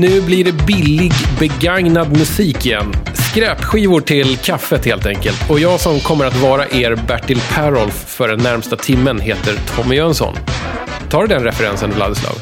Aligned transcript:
Nu 0.00 0.20
blir 0.20 0.44
det 0.44 0.52
billig, 0.52 1.12
begagnad 1.38 2.12
musik 2.18 2.66
igen. 2.66 2.92
Skräpskivor 3.30 4.00
till 4.00 4.36
kaffet 4.36 4.84
helt 4.84 5.06
enkelt. 5.06 5.50
Och 5.50 5.60
jag 5.60 5.80
som 5.80 6.00
kommer 6.00 6.24
att 6.24 6.36
vara 6.36 6.68
er 6.68 6.94
Bertil 7.08 7.40
Parolf 7.54 8.04
för 8.06 8.28
den 8.28 8.38
närmsta 8.38 8.76
timmen 8.76 9.20
heter 9.20 9.54
Tommy 9.76 9.96
Jönsson. 9.96 10.34
Tar 11.10 11.22
du 11.22 11.26
den 11.26 11.44
referensen, 11.44 11.90
Vladislav? 11.90 12.32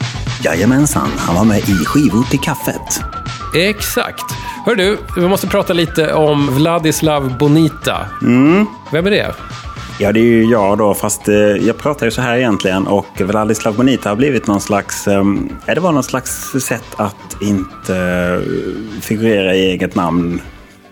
Jajamensan, 0.44 1.08
han 1.16 1.34
var 1.34 1.44
med 1.44 1.58
i 1.58 1.84
Skivor 1.84 2.30
till 2.30 2.40
kaffet. 2.40 3.00
Exakt. 3.54 4.24
Hör 4.66 4.74
du, 4.74 4.98
vi 5.16 5.28
måste 5.28 5.46
prata 5.46 5.72
lite 5.72 6.12
om 6.12 6.54
Vladislav 6.54 7.38
Bonita. 7.38 8.06
Vem 8.92 9.06
är 9.06 9.10
det? 9.10 9.34
Ja, 9.98 10.12
det 10.12 10.20
är 10.20 10.24
ju 10.24 10.44
jag 10.44 10.78
då, 10.78 10.94
fast 10.94 11.28
eh, 11.28 11.34
jag 11.36 11.78
pratar 11.78 12.06
ju 12.06 12.10
så 12.10 12.20
här 12.20 12.36
egentligen 12.36 12.86
och 12.86 13.20
Vladislav 13.20 13.76
Bonita 13.76 14.08
har 14.08 14.16
blivit 14.16 14.46
någon 14.46 14.60
slags... 14.60 15.08
Eh, 15.08 15.24
det 15.66 15.80
var 15.80 15.92
någon 15.92 16.02
slags 16.02 16.52
sätt 16.60 16.84
att 16.96 17.42
inte 17.42 17.96
eh, 17.96 19.00
figurera 19.00 19.54
i 19.54 19.66
eget 19.66 19.94
namn. 19.94 20.40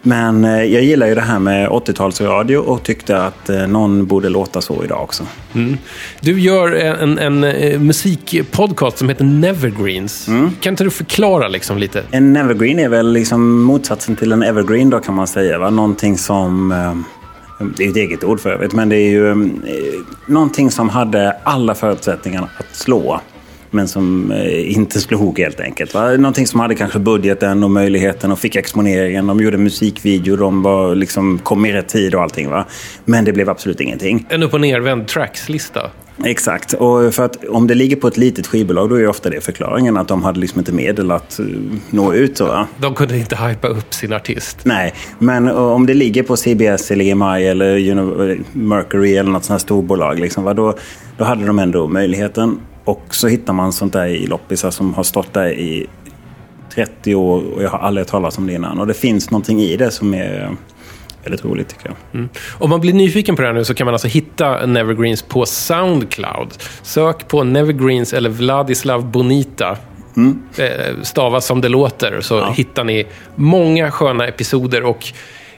Men 0.07 0.45
eh, 0.45 0.63
jag 0.65 0.83
gillar 0.83 1.07
ju 1.07 1.15
det 1.15 1.21
här 1.21 1.39
med 1.39 1.69
80-talsradio 1.69 2.57
och 2.57 2.83
tyckte 2.83 3.23
att 3.23 3.49
eh, 3.49 3.67
någon 3.67 4.07
borde 4.07 4.29
låta 4.29 4.61
så 4.61 4.85
idag 4.85 5.03
också. 5.03 5.27
Du 6.21 6.41
gör 6.41 6.73
en, 6.73 7.19
en, 7.19 7.45
eh, 7.45 7.81
musikpodcast 7.81 8.99
som 8.99 9.09
heter 9.09 9.25
Nevergreens. 9.25 10.27
Kan 10.61 10.73
inte 10.73 10.85
du 10.85 10.91
förklara 10.91 11.49
liksom 11.49 11.79
lite? 11.79 12.03
En 12.11 12.37
evergreen 12.37 12.79
är 12.79 12.89
väl 12.89 13.13
liksom 13.13 13.63
motsatsen 13.63 14.17
till 14.17 14.33
en 14.33 14.43
evergreen 14.43 14.91
då 14.91 15.01
kan 15.01 15.15
man 15.15 15.27
säga. 15.27 15.59
Va? 15.59 15.71
Någonting 15.71 16.19
som... 16.19 17.05
Det 17.59 17.85
är 17.85 17.91
ett 17.91 17.97
eget 17.97 18.25
ord 18.25 18.41
för 18.41 18.51
övrigt, 18.51 18.73
men 18.73 18.89
det 18.89 18.97
är 18.97 19.11
ju 19.11 19.31
eh, 19.31 19.37
någonting 20.27 20.71
som 20.71 20.89
hade 20.89 21.37
alla 21.45 21.75
förutsättningar 21.75 22.43
att 22.43 22.77
slå. 22.77 23.21
Men 23.71 23.89
som 23.89 24.33
eh, 24.33 24.77
inte 24.77 25.01
slog 25.01 25.39
helt 25.39 25.61
enkelt. 25.61 25.95
Va? 25.95 26.11
Någonting 26.11 26.47
som 26.47 26.61
hade 26.61 26.75
kanske 26.75 26.99
budgeten 26.99 27.65
och 27.65 27.71
möjligheten 27.71 28.33
och 28.33 28.39
fick 28.39 28.57
exponeringen. 28.57 29.27
De 29.27 29.41
gjorde 29.41 29.59
musikvideo, 29.59 30.37
de 30.37 30.63
var, 30.63 30.95
liksom, 30.95 31.39
kom 31.39 31.67
i 31.67 31.73
rätt 31.73 31.89
tid 31.89 32.15
och 32.15 32.23
allting. 32.23 32.51
Va? 32.51 32.65
Men 33.05 33.25
det 33.25 33.33
blev 33.33 33.51
absolut 33.51 33.81
ingenting. 33.81 34.27
En 34.29 34.43
upp 34.43 34.55
och 34.55 34.61
nervänd 34.61 35.07
trackslista. 35.07 35.91
Exakt. 36.25 36.73
Och 36.73 37.15
för 37.15 37.25
att 37.25 37.45
om 37.45 37.67
det 37.67 37.75
ligger 37.75 37.97
på 37.97 38.09
ett 38.09 38.17
litet 38.17 38.47
skivbolag 38.47 38.91
då 38.91 38.97
är 38.97 39.09
ofta 39.09 39.31
det 39.31 39.41
förklaringen 39.41 39.97
att 39.97 40.09
de 40.09 40.23
hade 40.23 40.41
liksom 40.41 40.59
inte 40.59 40.73
medel 40.73 41.11
att 41.11 41.39
eh, 41.39 41.47
nå 41.91 42.13
ut. 42.15 42.37
Så, 42.39 42.47
va? 42.47 42.67
De 42.79 42.95
kunde 42.95 43.19
inte 43.19 43.37
hypa 43.37 43.69
upp 43.69 43.95
sin 43.95 44.13
artist. 44.13 44.59
Nej, 44.63 44.95
men 45.19 45.49
eh, 45.49 45.57
om 45.57 45.87
det 45.87 45.95
ligger 45.95 46.23
på 46.23 46.37
CBS 46.37 46.91
eller 46.91 47.05
EMI 47.05 47.47
eller 47.47 47.77
Uni- 47.79 48.45
Mercury 48.53 49.17
eller 49.17 49.31
något 49.31 49.45
sånt 49.45 49.55
här 49.55 49.59
storbolag, 49.65 50.19
liksom, 50.21 50.45
va, 50.45 50.55
då, 50.55 50.75
då 51.19 51.25
hade 51.25 51.47
de 51.47 51.59
ändå 51.59 51.89
möjligheten. 51.89 52.61
Och 52.85 53.05
så 53.11 53.29
hittar 53.29 53.53
man 53.53 53.73
sånt 53.73 53.93
där 53.93 54.07
i 54.07 54.27
loppisar 54.27 54.71
som 54.71 54.95
har 54.95 55.03
stått 55.03 55.33
där 55.33 55.49
i 55.53 55.87
30 56.75 57.15
år 57.15 57.43
och 57.55 57.63
jag 57.63 57.71
har 57.71 57.79
aldrig 57.79 58.01
hört 58.07 58.11
talas 58.11 58.39
om 58.39 58.47
det 58.47 58.53
innan. 58.53 58.81
Och 58.81 58.87
det 58.87 58.95
finns 58.95 59.31
någonting 59.31 59.61
i 59.61 59.77
det 59.77 59.91
som 59.91 60.15
är 60.15 60.57
väldigt 61.25 61.45
roligt 61.45 61.69
tycker 61.69 61.95
jag. 62.13 62.29
Om 62.53 62.71
man 62.71 62.81
blir 62.81 62.93
nyfiken 62.93 63.37
på 63.37 63.43
det 63.43 63.49
här 63.49 63.55
nu 63.55 63.65
så 63.65 63.75
kan 63.75 63.85
man 63.85 63.95
alltså 63.95 64.09
hitta 64.09 64.67
Nevergreens 64.67 65.23
på 65.23 65.47
Soundcloud. 65.47 66.49
Sök 66.83 67.29
på 67.29 67.45
Nevergreens 67.45 68.13
eller 68.13 68.31
Vladislav 68.31 69.11
Bonita. 69.11 69.77
Eh, 70.57 71.03
stavas 71.03 71.47
som 71.47 71.61
det 71.61 71.69
låter, 71.69 72.21
så 72.21 72.51
hittar 72.51 72.85
ni 72.85 73.07
många 73.35 73.91
sköna 73.91 74.27
episoder. 74.27 74.83
Och 74.83 75.07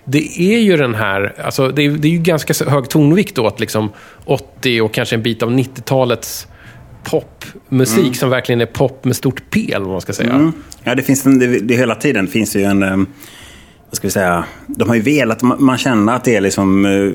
det 0.05 0.41
är 0.41 0.59
ju 0.59 0.76
den 0.76 0.94
här, 0.94 1.34
alltså 1.44 1.69
det 1.69 1.82
är, 1.82 1.91
det 1.91 2.09
är 2.09 2.12
ju 2.12 2.19
ganska 2.19 2.71
hög 2.71 2.88
tonvikt 2.88 3.38
åt 3.38 3.60
liksom 3.60 3.91
80 4.25 4.81
och 4.81 4.94
kanske 4.94 5.16
en 5.16 5.22
bit 5.22 5.43
av 5.43 5.50
90-talets 5.50 6.47
popmusik 7.05 8.16
som 8.16 8.31
verkligen 8.31 8.60
är 8.60 8.66
pop 8.66 9.05
med 9.05 9.16
stort 9.16 9.43
P, 9.50 9.72
eller 9.72 9.84
vad 9.84 9.93
man 9.93 10.00
ska 10.00 10.12
säga. 10.12 10.32
Mm. 10.32 10.53
Ja, 10.84 10.94
det 10.94 11.03
finns 11.03 11.26
en, 11.26 11.38
det, 11.38 11.47
det 11.47 11.76
hela 11.76 11.94
tiden 11.94 12.26
finns 12.26 12.56
ju 12.56 12.62
en... 12.62 13.06
ska 13.92 14.06
vi 14.06 14.12
säga? 14.12 14.44
De 14.66 14.88
har 14.88 14.97
ju 14.97 15.02
velat... 15.02 15.42
Man, 15.42 15.78
känner 15.78 16.16
att 16.16 16.24
det 16.24 16.36
är 16.36 16.41
liksom... 16.41 16.86
eh, 16.86 17.10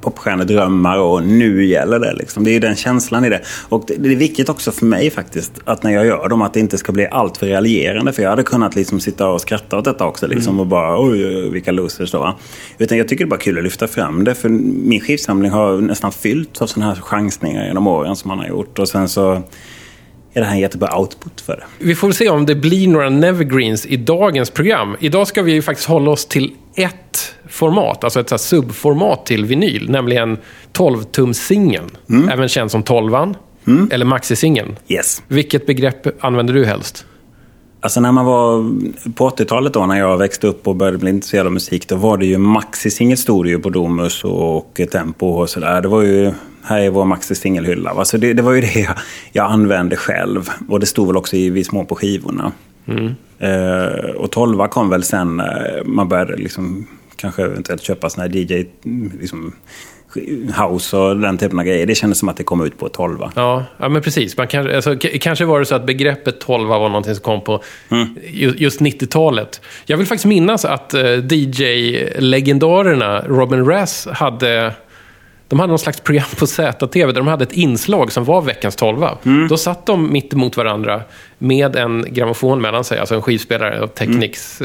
popstjärnedrömmar 0.00 0.98
och 0.98 1.22
nu 1.22 1.64
gäller 1.64 1.98
det. 1.98 2.12
Liksom. 2.12 2.44
Det 2.44 2.50
är 2.50 2.52
ju 2.52 2.60
den 2.60 2.76
känslan 2.76 3.24
i 3.24 3.28
det. 3.28 3.40
Och 3.68 3.84
det, 3.86 3.94
det 3.94 4.12
är 4.12 4.16
viktigt 4.16 4.48
också 4.48 4.72
för 4.72 4.86
mig 4.86 5.10
faktiskt 5.10 5.52
att 5.64 5.82
när 5.82 5.90
jag 5.90 6.06
gör 6.06 6.28
dem 6.28 6.42
att 6.42 6.54
det 6.54 6.60
inte 6.60 6.78
ska 6.78 6.92
bli 6.92 7.06
allt 7.06 7.36
för 7.36 7.46
raljerande. 7.46 8.12
För 8.12 8.22
jag 8.22 8.30
hade 8.30 8.42
kunnat 8.42 8.76
liksom 8.76 9.00
sitta 9.00 9.28
och 9.28 9.40
skratta 9.40 9.78
åt 9.78 9.84
detta 9.84 10.06
också 10.06 10.26
liksom, 10.26 10.60
och 10.60 10.66
bara 10.66 11.02
oj, 11.10 11.50
vilka 11.50 11.72
losers 11.72 12.12
då. 12.12 12.38
Utan 12.78 12.98
jag 12.98 13.08
tycker 13.08 13.24
det 13.24 13.28
är 13.28 13.30
bara 13.30 13.40
kul 13.40 13.58
att 13.58 13.64
lyfta 13.64 13.86
fram 13.88 14.24
det. 14.24 14.34
För 14.34 14.48
min 14.48 15.00
skivsamling 15.00 15.50
har 15.50 15.80
nästan 15.80 16.12
fyllt 16.12 16.62
av 16.62 16.66
sådana 16.66 16.94
här 16.94 17.00
chansningar 17.00 17.66
genom 17.66 17.86
åren 17.86 18.16
som 18.16 18.28
man 18.28 18.38
har 18.38 18.46
gjort. 18.46 18.78
Och 18.78 18.88
sen 18.88 19.08
så 19.08 19.42
är 20.32 20.40
det 20.40 20.46
här 20.46 20.54
en 20.54 20.60
jättebra 20.60 20.98
output 20.98 21.40
för 21.40 21.56
det. 21.56 21.84
Vi 21.84 21.94
får 21.94 22.12
se 22.12 22.28
om 22.28 22.46
det 22.46 22.54
blir 22.54 22.88
några 22.88 23.10
Nevergreens 23.10 23.86
i 23.86 23.96
dagens 23.96 24.50
program. 24.50 24.96
Idag 25.00 25.26
ska 25.26 25.42
vi 25.42 25.52
ju 25.52 25.62
faktiskt 25.62 25.88
hålla 25.88 26.10
oss 26.10 26.26
till 26.26 26.52
ett 26.74 27.34
format, 27.48 28.04
alltså 28.04 28.20
ett 28.20 28.40
subformat 28.40 29.26
till 29.26 29.44
vinyl, 29.44 29.90
nämligen 29.90 30.38
12-tumsingeln. 30.72 31.90
Även 32.32 32.48
känd 32.48 32.70
som 32.70 32.82
12an, 32.82 33.34
eller 33.90 34.04
maxisingeln. 34.04 34.76
Yes. 34.88 35.22
Vilket 35.28 35.66
begrepp 35.66 36.24
använder 36.24 36.54
du 36.54 36.64
helst? 36.64 37.06
Alltså 37.82 38.00
när 38.00 38.12
man 38.12 38.24
var 38.24 38.70
på 39.14 39.30
80-talet 39.30 39.72
då, 39.72 39.86
när 39.86 39.98
jag 39.98 40.18
växte 40.18 40.46
upp 40.46 40.68
och 40.68 40.76
började 40.76 40.98
bli 40.98 41.10
intresserad 41.10 41.46
av 41.46 41.52
musik, 41.52 41.88
då 41.88 41.96
var 41.96 42.16
det 42.16 42.26
ju 42.26 42.38
maxi 42.38 43.16
stod 43.16 43.44
det 43.44 43.48
ju 43.48 43.58
på 43.58 43.70
Domus 43.70 44.24
och 44.24 44.80
Tempo 44.92 45.26
och 45.26 45.50
sådär. 45.50 45.80
Det 45.80 45.88
var 45.88 46.02
ju, 46.02 46.32
här 46.64 46.80
är 46.80 46.90
vår 46.90 47.04
maxi-singelhylla. 47.04 47.94
va. 47.94 48.04
Så 48.04 48.16
det, 48.16 48.32
det 48.32 48.42
var 48.42 48.52
ju 48.52 48.60
det 48.60 48.80
jag, 48.80 48.94
jag 49.32 49.50
använde 49.50 49.96
själv. 49.96 50.48
Och 50.68 50.80
det 50.80 50.86
stod 50.86 51.06
väl 51.06 51.16
också 51.16 51.36
i 51.36 51.50
viss 51.50 51.72
mån 51.72 51.86
på 51.86 51.94
skivorna. 51.96 52.52
Eh, 53.38 54.10
och 54.16 54.30
12 54.30 54.66
kom 54.66 54.90
väl 54.90 55.02
sen 55.02 55.36
när 55.36 55.82
man 55.84 56.08
började 56.08 56.36
liksom 56.36 56.86
kanske 57.16 57.42
eventuellt 57.44 57.82
köpa 57.82 58.10
såna 58.10 58.26
här 58.26 58.36
DJ, 58.36 58.64
liksom, 59.20 59.52
house 60.68 60.96
och 60.96 61.16
den 61.16 61.38
typen 61.38 61.58
av 61.58 61.64
grejer. 61.64 61.86
Det 61.86 61.94
kändes 61.94 62.18
som 62.18 62.28
att 62.28 62.36
det 62.36 62.42
kom 62.44 62.64
ut 62.66 62.78
på 62.78 62.88
12 62.88 63.18
Ja, 63.34 63.64
ja 63.78 63.88
men 63.88 64.02
precis. 64.02 64.36
Man 64.36 64.46
kan, 64.46 64.74
alltså, 64.74 64.96
kanske 65.20 65.44
var 65.44 65.58
det 65.58 65.66
så 65.66 65.74
att 65.74 65.86
begreppet 65.86 66.40
12 66.40 66.68
var 66.68 66.88
någonting 66.88 67.14
som 67.14 67.22
kom 67.22 67.40
på 67.44 67.62
ju- 68.26 68.54
just 68.56 68.80
90-talet. 68.80 69.60
Jag 69.86 69.96
vill 69.96 70.06
faktiskt 70.06 70.26
minnas 70.26 70.64
att 70.64 70.94
eh, 70.94 71.02
DJ-legendarerna 71.30 73.24
Robin 73.28 73.64
Rass 73.66 74.06
hade... 74.12 74.74
De 75.50 75.60
hade 75.60 75.70
någon 75.70 75.78
slags 75.78 76.00
program 76.00 76.28
på 76.38 76.46
ZTV 76.46 77.12
där 77.12 77.20
de 77.20 77.26
hade 77.26 77.44
ett 77.44 77.52
inslag 77.52 78.12
som 78.12 78.24
var 78.24 78.42
veckans 78.42 78.76
12 78.76 79.04
Då 79.48 79.56
satt 79.56 79.86
de 79.86 80.12
mitt 80.12 80.32
emot 80.32 80.56
varandra 80.56 81.02
med 81.38 81.76
en 81.76 82.04
grammofon 82.08 82.60
mellan 82.60 82.84
sig, 82.84 82.98
alltså 82.98 83.14
en 83.14 83.22
skivspelare 83.22 83.80
och 83.80 83.94
Technics 83.94 84.62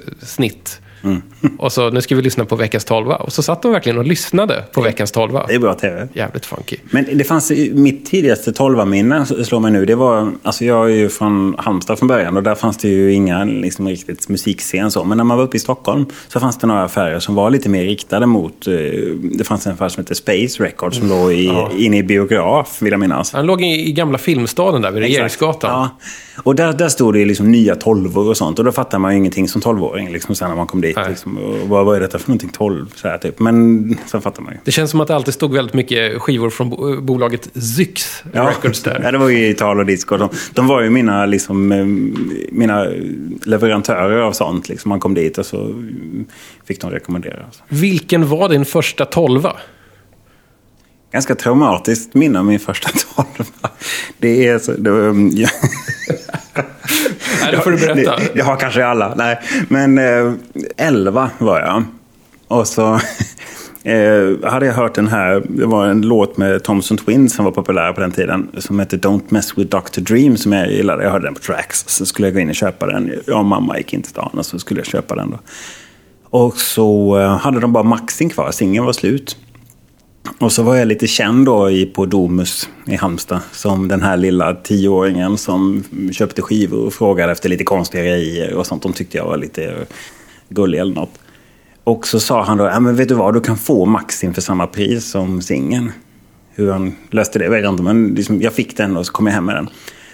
snitt. 1.06 1.54
Och 1.58 1.72
så, 1.72 1.90
nu 1.90 2.02
ska 2.02 2.16
vi 2.16 2.22
lyssna 2.22 2.46
på 2.46 2.56
veckans 2.56 2.86
12 2.86 3.08
Och 3.08 3.34
så 3.34 3.44
satt 3.44 3.62
de 3.62 3.72
verkligen 3.72 3.98
och 3.98 4.06
lyssnade 4.06 4.64
på 4.72 4.82
veckans 4.82 5.12
12 5.12 5.40
Det 5.48 5.56
är 5.56 5.60
bra 5.60 5.74
tv. 5.74 6.08
Jävligt 6.14 6.46
funky. 6.46 6.78
Men 6.90 7.18
det 7.18 7.24
fanns 7.24 7.52
mitt 7.72 8.06
tidigaste 8.06 8.52
12-minne 8.52 9.26
slår 9.26 9.60
mig 9.60 9.72
nu. 9.72 9.86
Det 9.86 9.96
var, 9.96 10.32
alltså 10.44 10.66
jag 10.66 10.92
är 10.92 10.96
ju 10.96 11.10
från 11.10 11.56
Halmstad 11.58 12.00
från 12.00 12.08
början 12.08 12.38
och 12.38 12.44
där 12.44 12.56
fanns 12.56 12.78
det 12.78 12.88
ju 12.88 13.14
inga 13.14 13.44
liksom, 13.44 13.88
riktigt 13.88 14.30
musikscen 14.30 14.92
så. 14.92 15.04
Men 15.04 15.18
när 15.18 15.24
man 15.24 15.38
var 15.38 15.44
uppe 15.44 15.58
i 15.58 15.60
Stockholm 15.60 16.06
så 16.28 16.40
fanns 16.40 16.58
det 16.58 16.68
några 16.68 16.84
affärer 16.84 17.20
som 17.20 17.36
var 17.36 17.50
lite 17.50 17.70
mer 17.70 17.84
riktade 17.84 18.26
mot... 18.26 18.68
Eh, 18.68 18.74
det 19.38 19.44
fanns 19.44 19.68
en 19.68 19.74
affär 19.74 19.90
som 19.90 20.04
hette 20.04 20.16
Space 20.16 20.64
Records 20.64 20.98
som 20.98 21.10
låg 21.10 21.32
i, 21.32 21.52
inne 21.78 21.98
i 21.98 22.04
biograf, 22.04 22.82
vill 22.82 22.92
jag 22.92 23.00
minnas. 23.00 23.34
Han 23.34 23.46
låg 23.46 23.62
i, 23.62 23.90
i 23.90 23.92
gamla 23.92 24.18
filmstaden 24.18 24.82
där 24.82 24.92
vid 24.92 25.04
Regeringsgatan. 25.04 25.72
Ja. 25.72 25.90
Och 26.44 26.56
där, 26.56 26.74
där 26.74 26.90
stod 26.90 27.14
det 27.14 27.26
liksom 27.26 27.52
nya 27.52 27.76
tolvor 27.76 28.30
och 28.30 28.38
sånt. 28.38 28.60
Och 28.60 28.66
då 28.66 28.72
fattar 28.72 29.00
man 29.00 29.12
ju 29.12 29.18
ingenting 29.18 29.48
som 29.48 29.62
tolvåring 29.62 30.12
liksom, 30.12 30.36
sen 30.36 30.50
när 30.50 30.56
man 30.56 30.68
kom 30.68 30.82
dit. 30.82 30.95
Nej. 30.96 31.10
Liksom, 31.10 31.38
och 31.38 31.70
vad, 31.70 31.86
vad 31.86 31.96
är 31.96 32.00
detta 32.00 32.20
för 32.20 32.30
någonting? 32.30 32.50
Tolv? 32.50 32.86
Så 32.96 33.08
här, 33.08 33.18
typ. 33.18 33.40
Men 33.40 33.98
sen 34.06 34.22
fattar 34.22 34.42
man 34.42 34.54
ju. 34.54 34.60
Det 34.64 34.72
känns 34.72 34.92
som 34.92 35.02
att 35.02 35.08
det 35.08 35.16
alltid 35.16 35.34
stod 35.34 35.54
väldigt 35.54 35.74
mycket 35.74 36.22
skivor 36.22 36.50
från 36.50 36.70
bo- 36.70 37.02
bolaget 37.02 37.50
Zyx 37.64 38.24
Records 38.34 38.84
där. 38.84 39.00
Ja, 39.04 39.12
det 39.12 39.18
var 39.18 39.30
ju 39.30 39.48
Ital 39.50 39.80
och 39.80 39.86
Disco. 39.86 40.18
De, 40.18 40.30
de 40.54 40.68
var 40.68 40.82
ju 40.82 40.90
mina, 40.90 41.26
liksom, 41.26 41.72
eh, 41.72 41.86
mina 42.52 42.88
leverantörer 43.46 44.18
av 44.22 44.32
sånt. 44.32 44.70
Liksom. 44.70 44.90
Man 44.90 45.00
kom 45.00 45.14
dit 45.14 45.38
och 45.38 45.46
så 45.46 45.84
fick 46.66 46.82
de 46.82 46.92
rekommendera. 46.92 47.46
Vilken 47.68 48.28
var 48.30 48.50
din 48.50 48.66
första 48.66 49.06
tolva? 49.06 49.56
Ganska 51.16 51.36
traumatiskt 51.36 52.14
minne 52.14 52.40
av 52.40 52.46
min 52.46 52.60
första 52.60 52.90
tolva. 53.16 53.70
Det 54.18 54.48
är 54.48 54.60
så... 54.60 54.72
Det, 54.72 54.90
um, 54.90 55.32
ja. 55.34 55.50
Nej, 57.42 57.52
det 57.52 57.62
får 57.62 57.72
du 57.72 57.78
berätta. 57.78 58.18
Det, 58.18 58.30
det 58.34 58.42
har 58.42 58.56
kanske 58.56 58.86
alla. 58.86 59.16
Nej, 59.16 59.40
men 59.68 59.98
eh, 59.98 60.34
11 60.78 61.30
var 61.38 61.60
jag. 61.60 61.84
Och 62.48 62.68
så 62.68 62.94
eh, 63.84 64.52
hade 64.52 64.66
jag 64.66 64.74
hört 64.74 64.96
den 64.96 65.08
här, 65.08 65.44
det 65.50 65.66
var 65.66 65.88
en 65.88 66.02
låt 66.02 66.38
med 66.38 66.64
Thompson 66.64 66.98
Twins 66.98 67.36
som 67.36 67.46
var 67.46 67.52
populär 67.52 67.94
på 67.94 68.02
den 68.02 68.12
tiden. 68.12 68.50
Som 68.58 68.80
hette 68.80 68.98
Don't 68.98 69.24
Mess 69.30 69.58
With 69.58 69.70
Dr. 69.70 70.02
Dream 70.02 70.38
som 70.38 70.52
jag 70.52 70.72
gillade. 70.72 71.04
Jag 71.04 71.12
hörde 71.12 71.28
den 71.28 71.34
på 71.34 71.42
Tracks. 71.42 71.84
Så 71.88 72.06
skulle 72.06 72.28
jag 72.28 72.34
gå 72.34 72.40
in 72.40 72.50
och 72.50 72.56
köpa 72.56 72.86
den. 72.86 73.14
Jag 73.28 73.40
och 73.40 73.46
mamma 73.46 73.78
gick 73.78 73.94
in 73.94 74.02
till 74.02 74.12
stan 74.12 74.32
och 74.34 74.46
så 74.46 74.60
skulle 74.60 74.80
jag 74.80 74.88
köpa 74.88 75.16
den 75.16 75.32
då. 75.32 75.40
Och 76.30 76.58
så 76.58 77.20
eh, 77.20 77.38
hade 77.38 77.60
de 77.60 77.74
bara 77.74 77.84
maxing 77.84 78.30
kvar, 78.30 78.52
singeln 78.52 78.86
var 78.86 78.94
slut. 78.94 79.38
Och 80.40 80.52
så 80.52 80.64
var 80.64 80.76
jag 80.76 80.88
lite 80.88 81.08
känd 81.08 81.46
då 81.46 81.70
i, 81.70 81.86
på 81.86 82.06
Domus 82.06 82.70
i 82.86 82.96
Halmstad 82.96 83.40
som 83.52 83.88
den 83.88 84.02
här 84.02 84.18
lilla 84.18 84.54
tioåringen 84.54 85.38
som 85.38 85.84
köpte 86.12 86.42
skivor 86.42 86.86
och 86.86 86.94
frågade 86.94 87.32
efter 87.32 87.50
lite 87.50 87.64
konstiga 87.64 88.04
grejer 88.04 88.54
och 88.54 88.68
sånt. 88.68 88.84
De 88.84 88.94
tyckte 88.94 89.18
jag 89.18 89.26
var 89.26 89.38
lite 89.38 89.86
gullig 90.50 90.80
eller 90.80 90.96
något. 90.96 91.20
Och 91.84 92.08
så 92.08 92.20
sa 92.20 92.44
han 92.44 92.58
då, 92.58 92.66
ja 92.66 92.80
men 92.80 92.96
vet 92.96 93.10
du 93.10 93.16
vad, 93.16 93.34
du 93.34 93.42
kan 93.42 93.58
få 93.58 93.86
Maxin 93.86 94.34
för 94.34 94.42
samma 94.42 94.68
pris 94.68 95.12
som 95.12 95.42
singeln. 95.42 95.92
Hur 96.50 96.72
han 96.72 96.96
löste 97.10 97.40
det 97.40 97.50
vet 97.50 97.64
jag 97.64 97.74
inte, 97.74 97.84
men 97.84 98.08
liksom, 98.08 98.42
jag 98.42 98.54
fick 98.54 98.78
den 98.78 98.98
och 98.98 99.06
så 99.06 99.12
kom 99.12 99.28
jag 99.28 99.34
hem 99.34 99.46
med 99.46 99.56
den. 99.56 99.70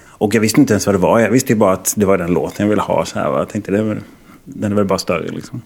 Och 0.08 0.36
jag 0.36 0.42
visste 0.42 0.60
inte 0.60 0.74
ens 0.74 0.86
vad 0.86 0.96
det 0.96 1.00
var, 1.00 1.20
jag 1.20 1.32
visste 1.32 1.54
ju 1.54 1.60
bara 1.60 1.74
att 1.74 1.94
det 1.98 2.06
var 2.06 2.18
den 2.18 2.34
låten 2.34 2.66
jag 2.66 2.70
ville 2.70 2.82
ha. 2.82 3.06
Så 3.06 3.20
här, 3.20 3.38
Jag 3.38 3.50
tänkte, 3.50 3.72
det 3.72 3.78
är 3.78 4.02
den 4.44 4.72
är 4.72 4.76
väl 4.76 4.86
bara 4.86 5.00
större 5.00 5.28
liksom. 5.32 5.62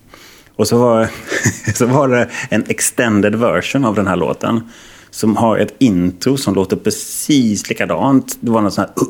Och 0.55 0.67
så 0.67 0.77
var, 0.77 1.07
så 1.75 1.85
var 1.85 2.07
det 2.07 2.29
en 2.49 2.63
extended 2.67 3.35
version 3.35 3.85
av 3.85 3.95
den 3.95 4.07
här 4.07 4.15
låten. 4.15 4.61
Som 5.09 5.37
har 5.37 5.57
ett 5.57 5.75
intro 5.79 6.37
som 6.37 6.55
låter 6.55 6.75
precis 6.75 7.69
likadant. 7.69 8.37
Det 8.39 8.51
var 8.51 8.61
något 8.61 8.73
sånt 8.73 8.87
här... 8.87 9.05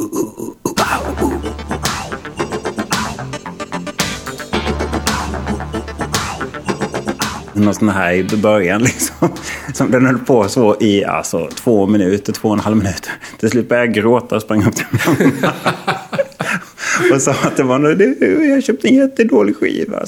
Någon 7.53 7.75
sån 7.75 7.89
här 7.89 8.13
i 8.13 8.23
början 8.23 8.81
liksom. 8.83 9.29
Som 9.73 9.91
den 9.91 10.05
höll 10.05 10.17
på 10.17 10.49
så 10.49 10.77
i 10.79 11.05
alltså, 11.05 11.49
två 11.55 11.87
minuter, 11.87 12.33
två 12.33 12.47
och 12.47 12.53
en 12.53 12.59
halv 12.59 12.77
minut. 12.77 13.09
Till 13.39 13.49
slut 13.49 13.69
började 13.69 13.87
jag 13.87 13.95
gråta 13.95 14.35
och 14.35 14.41
sprang 14.41 14.67
upp 14.67 14.75
till 14.75 14.85
mamma. 14.91 15.53
och 17.15 17.21
sa 17.21 17.31
att 17.31 17.57
det 17.57 17.63
var 17.63 17.79
något, 17.79 18.47
jag 18.49 18.63
köpte 18.63 18.87
en 18.87 18.95
jättedålig 18.95 19.55
skiva. 19.55 20.05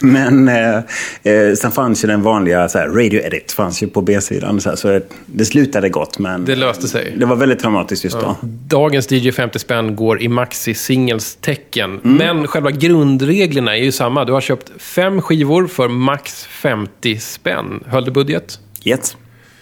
Men 0.00 0.48
eh, 0.48 0.76
eh, 1.22 1.54
sen 1.58 1.70
fanns 1.70 2.04
ju 2.04 2.08
den 2.08 2.22
vanliga 2.22 2.68
så 2.68 2.78
här, 2.78 2.88
radio 2.88 3.20
edit 3.20 3.52
fanns 3.52 3.82
ju 3.82 3.86
på 3.86 4.02
B-sidan. 4.02 4.60
Så, 4.60 4.68
här, 4.68 4.76
så 4.76 5.00
det 5.26 5.44
slutade 5.44 5.88
gott, 5.88 6.18
men... 6.18 6.44
Det 6.44 6.56
löste 6.56 6.88
sig. 6.88 7.14
Det 7.16 7.26
var 7.26 7.36
väldigt 7.36 7.58
traumatiskt 7.58 8.04
just 8.04 8.16
Ja. 8.22 8.36
då. 8.40 8.48
Dagens 8.78 9.12
DJ 9.12 9.30
50 9.30 9.58
spänn 9.58 9.96
går 9.96 10.22
i 10.22 10.28
maxi 10.28 10.74
singles 10.74 11.36
tecken. 11.40 12.00
Men 12.02 12.46
själva 12.46 12.70
grundreglerna 12.70 13.76
är 13.76 13.82
ju 13.82 13.92
samma. 13.92 14.24
Du 14.24 14.32
har 14.32 14.40
köpt 14.40 14.72
fem 14.78 15.22
skivor 15.22 15.66
för 15.66 15.88
max 15.88 16.44
50 16.44 17.18
spänn. 17.18 17.84
Höll 17.86 18.04
du 18.04 18.10
budget? 18.10 18.58
Yes. 18.84 19.16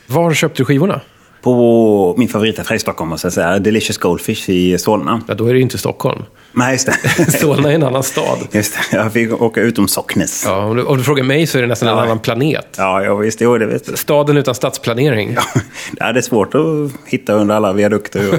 Var 0.06 0.34
köpte 0.34 0.60
du 0.62 0.64
skivorna? 0.64 1.00
På 1.42 2.14
min 2.18 2.28
favoritaffär 2.28 2.74
i 2.74 2.78
Stockholm, 2.78 3.10
måste 3.10 3.26
jag 3.26 3.32
säga. 3.32 3.58
Delicious 3.58 3.98
Goldfish 3.98 4.48
i 4.50 4.78
Solna. 4.78 5.22
Ja, 5.28 5.34
då 5.34 5.46
är 5.46 5.52
det 5.52 5.56
ju 5.56 5.62
inte 5.62 5.78
Stockholm. 5.78 6.22
Nej, 6.52 6.72
just 6.72 6.86
det. 7.16 7.30
Solna 7.40 7.70
är 7.70 7.74
en 7.74 7.82
annan 7.82 8.02
stad. 8.02 8.38
Just 8.52 8.74
det. 8.90 8.96
Jag 8.96 9.12
fick 9.12 9.42
åka 9.42 9.60
utom 9.60 9.88
Socknes. 9.88 10.42
Ja, 10.46 10.64
om, 10.64 10.76
du, 10.76 10.82
om 10.82 10.98
du 10.98 11.04
frågar 11.04 11.24
mig 11.24 11.46
så 11.46 11.58
är 11.58 11.62
det 11.62 11.68
nästan 11.68 11.88
en 11.88 11.96
Ja. 11.96 12.02
annan 12.02 12.18
planet. 12.18 12.74
Ja, 12.78 13.04
jag 13.04 13.16
visst. 13.16 13.40
Jo, 13.40 13.58
det 13.58 13.66
vet 13.66 13.88
jag. 13.88 13.98
Staden 13.98 14.36
utan 14.36 14.54
stadsplanering. 14.54 15.36
Ja, 15.96 16.12
det 16.12 16.20
är 16.20 16.22
svårt 16.22 16.54
att 16.54 16.62
hitta 17.06 17.32
under 17.32 17.54
alla 17.54 17.72
viadukter. 17.72 18.22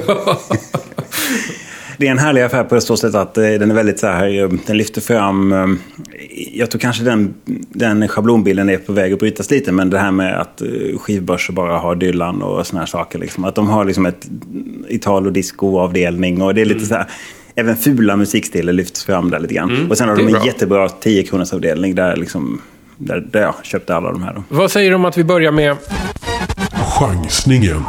Det 1.98 2.08
är 2.08 2.12
en 2.12 2.20
härlig 2.20 2.42
affär 2.42 2.64
på 2.64 2.82
så 2.82 2.98
sätt 2.98 3.16
att 3.16 3.38
eh, 3.38 3.44
den 3.44 3.72
är 3.72 3.76
väldigt 3.76 4.00
så 4.00 4.08
här, 4.08 4.44
eh, 4.44 4.50
den 4.66 4.78
lyfter 4.78 5.02
fram, 5.02 5.52
eh, 5.52 5.68
jag 6.54 6.72
tror 6.72 6.80
kanske 6.80 7.04
den, 7.04 7.34
den 7.70 8.08
schablonbilden 8.08 8.70
är 8.70 8.78
på 8.78 8.94
väg 8.94 9.14
att 9.14 9.20
brytas 9.20 9.52
lite, 9.52 9.72
men 9.72 9.90
det 9.90 10.00
här 10.00 10.12
med 10.12 10.42
att 10.42 10.62
skivbörser 10.98 11.54
bara 11.54 11.78
har 11.78 11.96
Dylan 11.96 12.42
och 12.42 12.68
såna 12.68 12.80
här 12.80 12.88
saker. 12.88 13.20
Liksom. 13.20 13.44
Att 13.44 13.56
de 13.56 13.68
har 13.68 13.86
liksom 13.86 14.06
ett 14.06 14.28
Italo 14.90 15.30
disco-avdelning 15.30 16.42
och 16.42 16.56
det 16.56 16.62
är 16.62 16.66
lite 16.66 16.86
så 16.86 16.96
här, 16.96 17.06
även 17.56 17.76
fula 17.76 18.16
musikstilar 18.16 18.74
lyfts 18.74 19.06
fram 19.06 19.30
där 19.30 19.40
lite 19.40 19.54
grann. 19.54 19.88
och 19.90 19.98
sen 19.98 20.10
har 20.10 20.16
det 20.16 20.22
de 20.22 20.28
en 20.28 20.34
bra. 20.34 20.46
jättebra 20.46 20.90
10 20.90 21.24
kronors 21.24 21.54
avdelning 21.54 21.96
där, 21.96 22.16
liksom, 22.16 22.62
där, 22.98 23.28
där 23.32 23.42
jag 23.42 23.56
köpte 23.64 23.96
alla 23.96 24.12
de 24.12 24.24
här. 24.24 24.34
Då. 24.34 24.44
Vad 24.50 24.72
säger 24.72 24.90
du 24.90 24.96
om 24.96 25.06
att 25.06 25.18
vi 25.18 25.24
börjar 25.24 25.52
med... 25.52 25.78
Chansningen. 27.00 27.84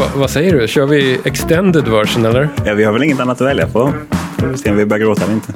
Va, 0.00 0.06
vad 0.14 0.30
säger 0.30 0.60
du? 0.60 0.68
Kör 0.68 0.86
vi 0.86 1.18
extended 1.24 1.88
version 1.88 2.24
eller? 2.24 2.48
Ja, 2.64 2.74
vi 2.74 2.84
har 2.84 2.92
väl 2.92 3.02
inget 3.02 3.20
annat 3.20 3.40
att 3.40 3.46
välja 3.46 3.66
på. 3.66 3.92
Får 4.38 4.46
vi 4.46 4.58
se 4.58 4.70
om 4.70 4.76
vi 4.76 4.86
börjar 4.86 5.04
gråta 5.04 5.24
eller 5.24 5.34
inte. 5.34 5.52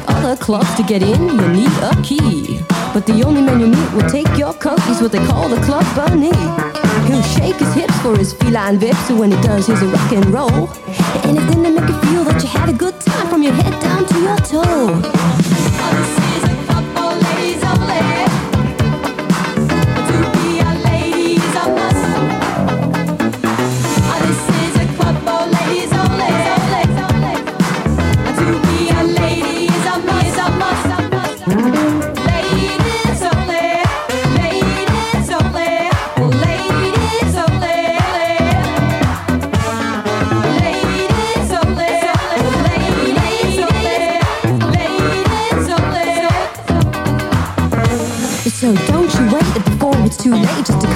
Like 0.00 0.16
other 0.16 0.36
clubs. 0.36 0.74
To 0.76 0.82
get 0.82 1.02
in, 1.02 1.28
you 1.28 1.48
need 1.48 1.72
a 1.82 1.94
key. 2.02 2.60
But 2.92 3.06
the 3.06 3.22
only 3.24 3.42
man 3.42 3.60
you 3.60 3.66
meet 3.66 3.92
will 3.92 4.08
take 4.08 4.36
your 4.36 4.52
coat. 4.54 4.80
He's 4.82 5.00
what 5.00 5.12
they 5.12 5.24
call 5.26 5.48
the 5.48 5.60
club 5.62 5.84
bunny. 5.94 6.32
He'll 7.06 7.22
shake 7.22 7.56
his 7.56 7.74
hips 7.74 7.98
for 8.00 8.16
his 8.16 8.32
feline 8.32 8.78
vips. 8.78 9.08
So 9.08 9.16
when 9.16 9.32
he 9.32 9.40
does, 9.42 9.66
he's 9.66 9.82
a 9.82 9.86
rock 9.86 10.12
and 10.12 10.26
roll. 10.26 10.70
Anything 11.24 11.62
to 11.64 11.70
make 11.70 11.88
you 11.88 12.00
feel 12.00 12.24
that 12.24 12.42
you 12.42 12.48
had 12.48 12.68
a 12.68 12.72
good 12.72 12.98
time 13.00 13.28
from 13.28 13.42
your 13.42 13.52
head 13.52 13.80
down 13.80 14.06
to 14.06 14.20
your 14.20 14.36
toe. 14.38 16.29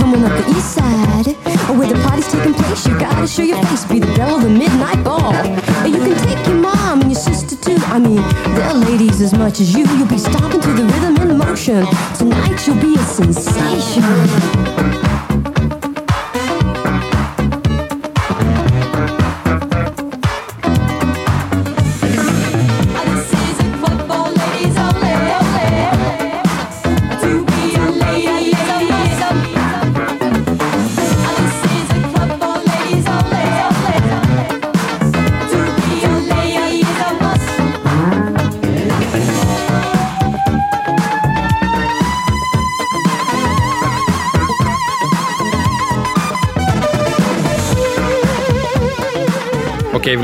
On 0.03 0.25
up 0.25 0.45
the 0.45 0.51
east 0.51 0.75
side. 0.75 1.27
Where 1.77 1.89
the 1.89 2.01
party's 2.03 2.29
taking 2.29 2.55
place, 2.55 2.87
you 2.87 2.99
gotta 2.99 3.27
show 3.27 3.43
your 3.43 3.63
face, 3.65 3.85
be 3.85 3.99
the 3.99 4.13
belle 4.15 4.37
of 4.37 4.43
the 4.43 4.49
midnight 4.49 5.03
ball. 5.03 5.33
You 5.87 5.99
can 5.99 6.17
take 6.27 6.47
your 6.47 6.57
mom 6.57 7.03
and 7.03 7.11
your 7.11 7.21
sister 7.21 7.57
too. 7.57 7.77
I 7.87 7.99
mean, 7.99 8.23
they're 8.55 8.75
ladies 8.75 9.21
as 9.21 9.33
much 9.33 9.61
as 9.61 9.75
you. 9.75 9.87
You'll 9.97 10.09
be 10.09 10.19
stomping 10.19 10.61
to 10.61 10.73
the 10.73 10.85
rhythm 10.85 11.17
and 11.17 11.31
the 11.31 11.35
motion. 11.35 11.87
Tonight 12.17 12.67
you'll 12.67 12.81
be 12.81 12.95
a 12.95 13.05
sensation. 13.05 15.04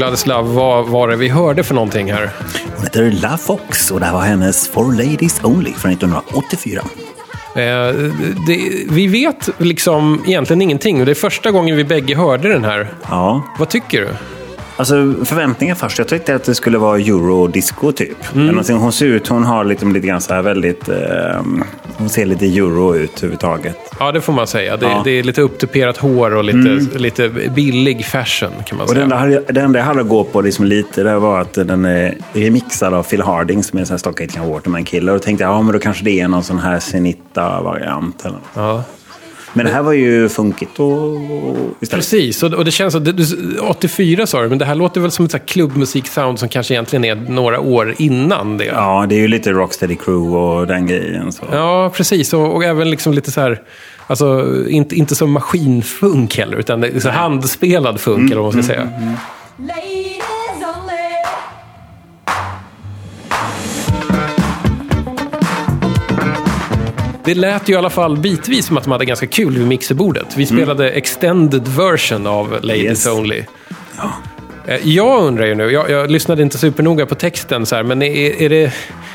Vladislav, 0.01 0.55
vad 0.55 0.89
var 0.89 1.09
det 1.09 1.17
vi 1.17 1.29
hörde 1.29 1.63
för 1.65 1.75
någonting 1.75 2.13
här? 2.13 2.31
Hon 2.77 2.85
heter 2.85 3.11
La 3.11 3.37
Fox 3.37 3.91
och 3.91 4.01
det 4.01 4.07
här 4.07 4.13
var 4.13 4.21
hennes 4.21 4.69
For 4.69 4.93
Ladies 4.93 5.45
Only 5.45 5.73
från 5.73 5.93
1984. 5.93 6.81
Eh, 6.81 7.63
det, 8.47 8.87
vi 8.91 9.07
vet 9.07 9.49
liksom 9.59 10.25
egentligen 10.27 10.63
ingenting. 10.63 11.01
och 11.01 11.07
Det 11.07 11.13
är 11.13 11.15
första 11.15 11.51
gången 11.51 11.77
vi 11.77 11.85
bägge 11.85 12.17
hörde 12.17 12.49
den 12.49 12.65
här. 12.65 12.89
Ja, 13.09 13.43
Vad 13.59 13.69
tycker 13.69 14.01
du? 14.01 14.09
Alltså 14.77 14.95
förväntningar 15.25 15.75
först. 15.75 15.99
Jag 15.99 16.09
tyckte 16.09 16.35
att 16.35 16.45
det 16.45 16.55
skulle 16.55 16.79
vara 16.79 16.99
eurodisco 16.99 17.93
typ. 17.93 18.35
Mm. 18.35 18.65
Hon 18.69 18.93
ser 18.93 19.07
ut, 19.07 19.29
hon 19.29 19.45
har 19.45 19.65
liksom 19.65 19.93
lite 19.93 20.07
grann 20.07 20.21
så 20.21 20.35
här 20.35 20.43
väldigt... 20.43 20.89
Eh, 20.89 21.43
hon 21.99 22.09
ser 22.09 22.27
lite 22.27 22.47
euro 22.47 22.95
ut 22.97 23.11
överhuvudtaget. 23.19 23.77
Ja, 23.99 24.13
det 24.13 24.21
får 24.21 24.33
man 24.33 24.47
säga. 24.47 24.77
Det, 24.77 24.87
Ja. 24.87 24.93
Mm. 24.93 25.05
det 25.05 25.11
är 25.11 25.23
lite 25.23 25.41
upptuperat 25.43 25.97
hår 25.97 26.35
och 26.35 26.45
lite, 26.45 26.99
lite 26.99 27.29
billig 27.29 28.05
fashion 28.07 28.51
kan 28.67 28.79
man 28.79 28.85
Och 28.85 28.89
säga. 28.91 28.99
det 28.99 29.03
enda, 29.05 29.17
hade- 29.17 29.41
det 29.53 29.61
enda 29.61 29.79
jag 29.79 29.87
hade 29.87 30.01
att 30.01 30.09
gå 30.09 30.25
på 30.25 30.41
liksom 30.41 30.65
lite 30.65 31.03
det 31.03 31.19
var 31.19 31.41
att 31.41 31.53
den 31.55 31.85
är 31.85 32.15
remixad 32.33 32.95
av 32.95 33.03
Phil 33.03 33.23
Harding 33.23 33.63
som 33.65 33.77
är 33.77 33.81
en 33.81 33.87
sån 33.87 33.95
här 33.95 33.99
Stock 33.99 34.21
Aitken 34.21 34.49
Waterman-kille. 34.49 35.13
Och 35.13 35.19
då 35.19 35.23
tänkte 35.25 35.45
jag, 35.45 35.53
ja 35.53 35.63
men 35.63 35.73
då 35.73 35.79
kanske 35.79 36.05
det 36.05 36.21
är 36.21 36.29
någon 36.29 36.45
sån 36.45 36.59
här 36.59 36.81
Zenita-variant. 36.81 38.25
Ja. 38.55 38.83
Men 39.53 39.67
det 39.67 39.73
här 39.73 39.83
var 39.83 39.93
ju 39.93 40.29
funkigt 40.29 40.81
och, 40.81 41.03
och 41.15 41.57
istället. 41.81 42.05
Precis, 42.05 42.43
och, 42.43 42.53
och 42.55 42.65
det 42.65 42.71
känns 42.71 42.93
som... 42.93 43.05
det- 43.05 43.13
du- 43.13 43.59
84 43.61 44.27
sa 44.27 44.43
du, 44.43 44.49
men 44.49 44.59
det 44.59 44.65
här 44.65 44.75
låter 44.75 45.01
väl 45.01 45.11
som 45.11 45.25
ett 45.25 45.47
klubbmusik-sound 45.47 46.37
som 46.37 46.49
kanske 46.49 46.75
egentligen 46.75 47.05
är 47.05 47.15
några 47.15 47.61
år 47.61 47.95
innan 47.99 48.59
det. 48.59 48.65
Ja, 48.65 49.07
det 49.09 49.15
är 49.15 49.21
ju 49.21 49.29
lite 49.29 49.53
Rocksteady 49.53 49.97
Crew 49.97 50.37
och 50.39 50.67
den 50.67 50.87
grejen. 50.87 51.33
Så. 51.33 51.45
Ja, 51.53 51.91
precis. 51.95 52.33
Och, 52.33 52.55
och 52.55 52.65
även 52.65 52.91
liksom 52.91 53.13
lite 53.13 53.31
så 53.31 53.41
här... 53.41 53.63
Alltså, 54.07 54.47
inte, 54.69 54.95
inte 54.97 55.15
som 55.15 55.31
maskinfunk 55.31 56.39
heller, 56.39 56.57
utan 56.57 56.81
det 56.81 56.89
är 56.89 57.01
så 57.01 57.11
handspelad 57.11 58.01
funk, 58.01 58.31
eller 58.31 58.41
vad 58.43 58.55
man 58.55 58.63
ska 58.63 58.73
säga. 58.75 58.89
Ladies 59.57 60.00
Det 67.31 67.35
lät 67.35 67.69
ju 67.69 67.73
i 67.73 67.77
alla 67.77 67.91
fall 67.91 68.17
bitvis 68.17 68.67
som 68.67 68.77
att 68.77 68.85
de 68.85 68.91
hade 68.93 69.05
ganska 69.05 69.27
kul 69.27 69.59
vid 69.59 69.67
mixerbordet. 69.67 70.27
Vi 70.37 70.47
spelade 70.47 70.91
extended 70.91 71.69
version 71.69 72.27
av 72.27 72.59
Ladies 72.63 72.85
Yes. 72.85 73.07
Only. 73.07 73.45
Eh, 74.67 74.77
Jag 74.83 75.23
undrar 75.25 75.47
ju 75.47 75.55
nu, 75.55 75.71
jag, 75.71 75.91
jag 75.91 76.11
lyssnade 76.11 76.43
inte 76.43 76.59
supernoga 76.59 77.07
på 77.07 77.15
texten, 77.15 77.67
så 77.67 77.77
här, 77.77 77.83
men 77.83 78.03
är, 78.03 78.43
är 78.43 78.49
det... 78.49 78.73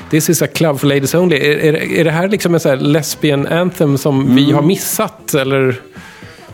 This 0.09 0.29
is 0.29 0.41
a 0.41 0.47
club 0.47 0.79
for 0.79 0.87
ladies 0.87 1.15
only. 1.15 1.35
Är, 1.35 1.57
är, 1.57 1.73
är 1.99 2.03
det 2.03 2.11
här 2.11 2.27
liksom 2.27 2.53
en 2.53 2.59
så 2.59 2.69
här 2.69 2.77
lesbian 2.77 3.47
anthem 3.47 3.97
som 3.97 4.35
vi 4.35 4.51
har 4.51 4.61
missat? 4.61 5.33
Eller 5.33 5.81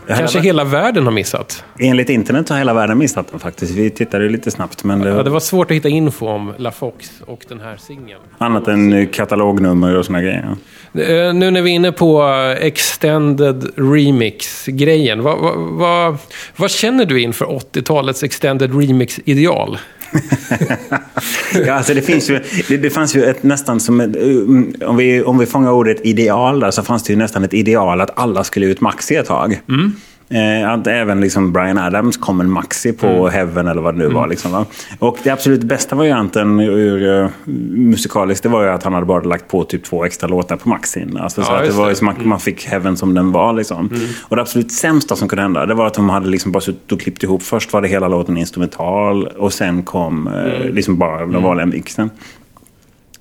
Det 0.06 0.14
kanske 0.16 0.38
var- 0.38 0.44
hela 0.44 0.64
världen 0.64 1.04
har 1.04 1.12
missat? 1.12 1.64
Enligt 1.80 2.08
internet 2.08 2.48
har 2.48 2.58
hela 2.58 2.74
världen 2.74 2.98
missat 2.98 3.30
den 3.30 3.40
faktiskt. 3.40 3.72
Vi 3.74 3.90
tittade 3.90 4.28
lite 4.28 4.50
snabbt. 4.50 4.84
Men 4.84 5.00
det, 5.00 5.08
Ja, 5.08 5.22
det 5.22 5.30
var 5.30 5.40
svårt 5.40 5.70
att 5.70 5.76
hitta 5.76 5.88
info 5.88 6.26
om 6.28 6.54
La 6.58 6.70
Fox 6.72 7.10
och 7.26 7.44
den 7.48 7.60
här 7.60 7.76
singeln. 7.76 8.20
annat 8.38 8.68
än 8.68 8.92
eh, 8.92 9.08
katalognummer 9.08 9.96
och 9.96 10.06
såna 10.06 10.22
grejer. 10.22 10.56
Eh, 10.94 11.34
Nu 11.34 11.50
när 11.50 11.62
vi 11.62 11.70
är 11.70 11.74
inne 11.74 11.92
på 11.92 12.22
eh, 12.22 12.66
extended 12.66 13.70
remix-grejen. 13.76 15.22
Vad, 15.22 15.38
vad, 15.38 15.56
vad, 15.58 16.16
vad 16.56 16.70
känner 16.70 17.04
du 17.04 17.20
inför 17.22 17.44
80-talets 17.44 18.22
extended 18.22 18.70
remix-ideal? 18.80 19.78
Ja, 21.66 21.72
alltså 21.72 21.94
det, 21.94 22.02
finns 22.02 22.30
ju, 22.30 22.40
det, 22.68 22.76
det 22.76 22.90
fanns 22.90 23.16
ju 23.16 23.24
ett 23.24 23.42
nästan 23.42 23.80
som 23.80 24.00
ett, 24.00 24.16
eh, 24.16 24.88
om, 24.88 24.96
vi, 24.96 25.22
om 25.22 25.38
vi 25.38 25.46
fångar 25.46 25.70
ordet 25.70 26.06
ideal 26.06 26.60
där 26.60 26.70
så 26.70 26.82
fanns 26.82 27.02
det 27.02 27.12
ju 27.12 27.16
nästan 27.16 27.44
ett 27.44 27.54
ideal 27.54 28.00
att 28.00 28.18
alla 28.18 28.44
skulle 28.44 28.66
ut 28.66 28.80
maxi 28.80 29.14
ett 29.16 29.26
tag. 29.26 29.60
Mm. 29.68 29.92
Eh, 30.32 30.70
att 30.70 30.86
även 30.86 31.20
liksom 31.20 31.52
Brian 31.52 31.78
Adams 31.78 32.16
kom 32.16 32.40
en 32.40 32.50
maxi 32.50 32.92
på 32.92 33.28
Heaven 33.28 33.66
eller 33.66 33.82
vad 33.82 33.94
det 33.94 33.98
nu 33.98 34.08
var. 34.14 34.26
Liksom, 34.26 34.52
va? 34.52 34.66
Och 34.98 35.18
det 35.22 35.30
absolut 35.30 35.62
bästa 35.62 35.96
varianten 35.96 36.60
ur, 36.60 37.22
uh, 37.22 37.28
musikaliskt 37.76 38.42
det 38.42 38.48
var 38.48 38.62
ju 38.62 38.68
att 38.68 38.82
han 38.82 38.92
hade 38.92 39.06
bara 39.06 39.22
lagt 39.22 39.48
på 39.48 39.64
typ 39.64 39.84
två 39.84 40.04
extra 40.04 40.28
låtar 40.28 40.56
på 40.56 40.68
maxin. 40.68 41.16
Alltså, 41.16 41.42
så 41.42 41.52
Ja, 41.52 41.58
att 41.58 41.64
det 41.66 41.72
var 41.72 41.88
det. 41.88 41.94
som 41.94 42.06
man, 42.06 42.14
man 42.24 42.40
fick 42.40 42.64
Heaven 42.64 42.96
som 42.96 43.14
den 43.14 43.32
var. 43.32 43.52
Liksom. 43.52 43.90
Och 44.28 44.36
det 44.36 44.42
absolut 44.42 44.72
sämsta 44.72 45.16
som 45.16 45.28
kunde 45.28 45.42
hända 45.42 45.66
det 45.66 45.74
var 45.74 45.86
att 45.86 45.94
de 45.94 46.10
hade 46.10 46.28
liksom 46.28 46.52
bara 46.52 46.60
suttit 46.60 46.92
och 46.92 47.00
klippt 47.00 47.22
ihop. 47.22 47.42
Först 47.42 47.72
var 47.72 47.82
det 47.82 47.88
hela 47.88 48.08
låten 48.08 48.36
instrumental 48.36 49.26
och 49.26 49.52
sen 49.52 49.82
kom 49.82 50.28
eh, 50.28 50.70
liksom 50.70 50.98
bara 50.98 51.26
den 51.26 51.42
vanliga 51.42 51.66
mixen. 51.66 52.10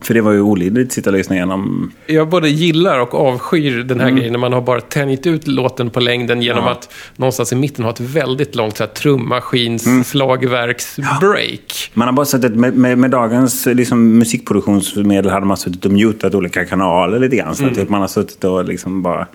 För 0.04 0.14
det 0.14 0.22
var 0.22 0.32
ju 0.32 0.42
olidligt 0.42 0.88
att 0.88 0.94
sitta 0.94 1.10
och 1.10 1.16
lyssna 1.18 1.36
igenom. 1.36 1.92
Jag 2.06 2.30
både 2.30 2.50
gillar 2.50 3.00
och 3.00 3.14
avskyr 3.16 3.84
den 3.84 4.00
här 4.00 4.10
grejen 4.12 4.32
när 4.32 4.40
man 4.40 4.54
har 4.54 4.62
bara 4.62 4.82
tänjt 4.82 5.28
ut 5.28 5.48
låten 5.48 5.90
på 5.90 6.00
längden 6.00 6.42
genom 6.42 6.64
Ja. 6.64 6.72
att 6.72 6.94
någonstans 7.16 7.54
i 7.54 7.56
mitten 7.56 7.86
ha 7.86 7.92
ett 7.92 8.00
väldigt 8.00 8.56
långt 8.56 8.78
så 8.78 8.84
här, 8.84 8.92
trummaskins 8.92 9.84
slagverks-break. 10.10 11.92
Man 11.94 12.08
har 12.08 12.14
bara 12.14 12.26
suttit 12.26 12.56
med, 12.56 12.78
med, 12.78 12.98
med 12.98 13.12
dagens 13.12 13.66
liksom, 13.66 14.18
musikproduktionsmedel 14.18 15.32
hade 15.32 15.46
man 15.46 15.58
suttit 15.58 15.86
och 15.86 15.92
mutat 15.92 16.36
olika 16.36 16.66
kanaler 16.66 17.20
lite 17.20 17.36
grann. 17.36 17.56
Så 17.56 17.66
att 17.66 17.76
typ, 17.76 17.90
man 17.90 18.02
har 18.02 18.08
suttit 18.08 18.44
och 18.44 18.66
liksom 18.66 19.02
bara 19.02 19.28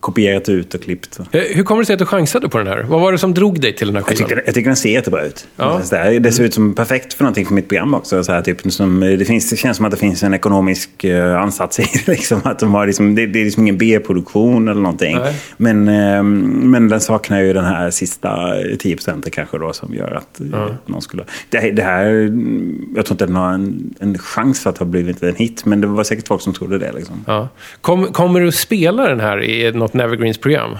kopierat 0.00 0.48
ut 0.48 0.74
och 0.74 0.82
klippt. 0.82 1.20
Hur 1.32 1.62
kommer 1.62 1.82
det 1.82 1.86
sig 1.86 1.92
att 1.92 1.98
du 1.98 2.06
chansade 2.06 2.48
på 2.48 2.58
den 2.58 2.66
här? 2.66 2.82
Vad 2.82 3.00
var 3.00 3.12
det 3.12 3.18
som 3.18 3.34
drog 3.34 3.60
dig 3.60 3.76
till 3.76 3.86
den 3.86 3.96
här 3.96 4.02
Jag 4.02 4.08
skivan? 4.08 4.28
tycker, 4.28 4.42
jag 4.46 4.54
tycker 4.54 4.68
den 4.68 4.76
ser 4.76 4.90
jättebra 4.90 5.22
ut. 5.24 5.48
Ja. 5.56 5.80
Där, 5.90 6.20
det 6.20 6.32
ser 6.32 6.44
ut 6.44 6.54
som 6.54 6.74
perfekt 6.74 7.14
för 7.14 7.24
någonting 7.24 7.46
för 7.46 7.54
mitt 7.54 7.68
program 7.68 7.94
också. 7.94 8.24
Så 8.24 8.32
här, 8.32 8.42
typ, 8.42 8.72
som, 8.72 9.00
det, 9.00 9.24
finns, 9.24 9.50
det 9.50 9.56
känns 9.56 9.76
som 9.76 9.86
att 9.86 9.92
det 9.92 9.96
finns 9.96 10.22
en 10.22 10.34
ekonomisk 10.34 11.04
eh, 11.04 11.40
ansats 11.42 11.80
i 11.80 11.82
det. 12.06 12.12
Liksom, 12.12 12.40
att 12.44 12.58
de 12.58 12.74
har, 12.74 12.86
liksom, 12.86 13.14
det, 13.14 13.26
det 13.26 13.40
är 13.40 13.44
liksom 13.44 13.62
ingen 13.62 13.78
B-produktion 13.78 14.68
eller 14.68 14.80
någonting. 14.80 15.16
Nej. 15.16 15.34
Men, 15.56 15.88
eh, 15.88 16.22
men 16.22 16.88
den 16.88 17.00
saknar 17.00 17.40
ju 17.40 17.52
den 17.52 17.64
här 17.64 17.90
sista 17.90 18.54
10 18.78 18.96
procenten 18.96 19.30
kanske 19.32 19.58
då 19.58 19.72
som 19.72 19.94
gör 19.94 20.12
att 20.12 20.40
eh, 20.40 20.70
någon 20.86 21.02
skulle... 21.02 21.24
Det, 21.50 21.70
det 21.70 21.82
här, 21.82 22.06
jag 22.96 23.06
tror 23.06 23.14
inte 23.14 23.26
den 23.26 23.36
har 23.36 23.52
en, 23.52 23.94
en 24.00 24.18
chans 24.18 24.62
för 24.62 24.70
att 24.70 24.78
ha 24.78 24.86
blivit 24.86 25.22
en 25.22 25.34
hit. 25.34 25.64
Men 25.64 25.80
det 25.80 25.86
var 25.86 26.04
säkert 26.04 26.28
folk 26.28 26.42
som 26.42 26.52
trodde 26.52 26.78
det. 26.78 26.92
Liksom. 26.92 27.24
Ja. 27.26 27.48
Kom, 27.80 28.12
kommer 28.12 28.40
du 28.40 28.52
spela 28.52 29.08
den 29.08 29.20
här 29.20 29.42
i 29.42 29.72
något 29.86 29.94
Nevergreens 29.94 30.38
program? 30.38 30.78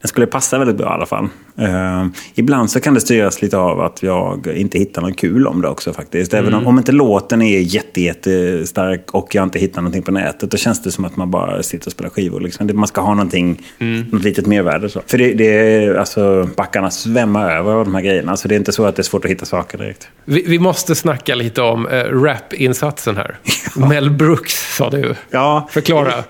Den 0.00 0.08
skulle 0.08 0.26
passa 0.26 0.58
väldigt 0.58 0.76
bra 0.76 0.86
i 0.86 0.92
alla 0.92 1.06
fall. 1.06 1.28
Eh, 1.58 2.06
ibland 2.34 2.70
så 2.70 2.80
kan 2.80 2.94
det 2.94 3.00
styras 3.00 3.42
lite 3.42 3.58
av 3.58 3.80
att 3.80 4.02
jag 4.02 4.46
inte 4.46 4.78
hittar 4.78 5.02
något 5.02 5.16
kul 5.16 5.46
om 5.46 5.60
det 5.60 5.68
också 5.68 5.92
faktiskt. 5.92 6.34
Även 6.34 6.54
om, 6.54 6.66
om 6.66 6.78
inte 6.78 6.92
låten 6.92 7.42
är 7.42 7.60
jätte, 7.60 8.00
jättestark 8.00 9.14
och 9.14 9.34
jag 9.34 9.42
inte 9.42 9.58
hittar 9.58 9.82
någonting 9.82 10.02
på 10.02 10.12
nätet, 10.12 10.50
då 10.50 10.56
känns 10.56 10.82
det 10.82 10.90
som 10.90 11.04
att 11.04 11.16
man 11.16 11.30
bara 11.30 11.62
sitter 11.62 11.86
och 11.86 11.92
spelar 11.92 12.10
skivor. 12.10 12.40
Liksom. 12.40 12.70
Man 12.74 12.88
ska 12.88 13.00
ha 13.00 13.14
någonting, 13.14 13.62
något 14.10 14.22
litet 14.22 14.46
mervärde. 14.46 14.88
Så. 14.88 15.02
För 15.06 15.18
det, 15.18 15.34
det 15.34 15.44
är, 15.44 15.94
alltså, 15.94 16.48
backarna 16.56 16.90
svämmar 16.90 17.50
över 17.50 17.72
av 17.72 17.84
de 17.84 17.94
här 17.94 18.02
grejerna. 18.02 18.36
Så 18.36 18.48
det 18.48 18.54
är 18.54 18.58
inte 18.58 18.72
så 18.72 18.84
att 18.84 18.96
det 18.96 19.00
är 19.00 19.04
svårt 19.04 19.24
att 19.24 19.30
hitta 19.30 19.46
saker 19.46 19.78
direkt. 19.78 20.08
Vi, 20.24 20.44
vi 20.46 20.58
måste 20.58 20.94
snacka 20.94 21.34
lite 21.34 21.62
om 21.62 21.86
eh, 21.88 22.04
rap-insatsen 22.04 23.16
här. 23.16 23.38
Mel 23.88 24.10
Brooks, 24.10 24.76
sa 24.76 24.90
du. 24.90 25.14
Ja, 25.30 25.68
Förklara. 25.70 26.12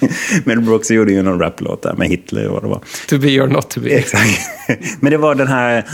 Mel 0.44 0.60
Brooks 0.60 0.90
gjorde 0.90 1.12
ju 1.12 1.22
någon 1.22 1.38
raplåt 1.38 1.82
där 1.82 1.94
med 1.94 2.08
Hitler 2.08 2.39
och 2.46 2.52
vad 2.52 2.62
det 2.62 2.68
var. 2.68 2.80
To 3.08 3.18
be 3.18 3.40
or 3.40 3.46
not 3.46 3.70
to 3.70 3.80
be. 3.80 3.90
Exakt. 3.90 4.40
Men 5.00 5.10
det 5.12 5.18
var 5.18 5.34
den 5.34 5.46
här... 5.48 5.84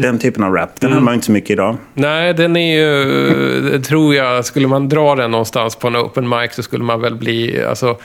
Den 0.00 0.18
typen 0.18 0.44
av 0.44 0.52
rap. 0.52 0.80
Den 0.80 0.92
har 0.92 1.00
man 1.00 1.12
ju 1.12 1.14
inte 1.14 1.26
så 1.26 1.32
mycket 1.32 1.50
idag. 1.50 1.76
Nej, 1.94 2.34
den 2.34 2.56
är 2.56 2.76
ju... 2.76 3.74
eh, 3.74 3.80
Tror 3.80 4.14
jag, 4.14 4.44
skulle 4.44 4.68
man 4.68 4.88
dra 4.88 5.14
den 5.14 5.30
någonstans 5.30 5.76
på 5.76 5.88
en 5.88 5.96
open 5.96 6.28
mic 6.28 6.52
så 6.54 6.62
skulle 6.62 6.84
man 6.84 7.00
väl 7.00 7.14
bli, 7.14 7.62
alltså... 7.64 7.96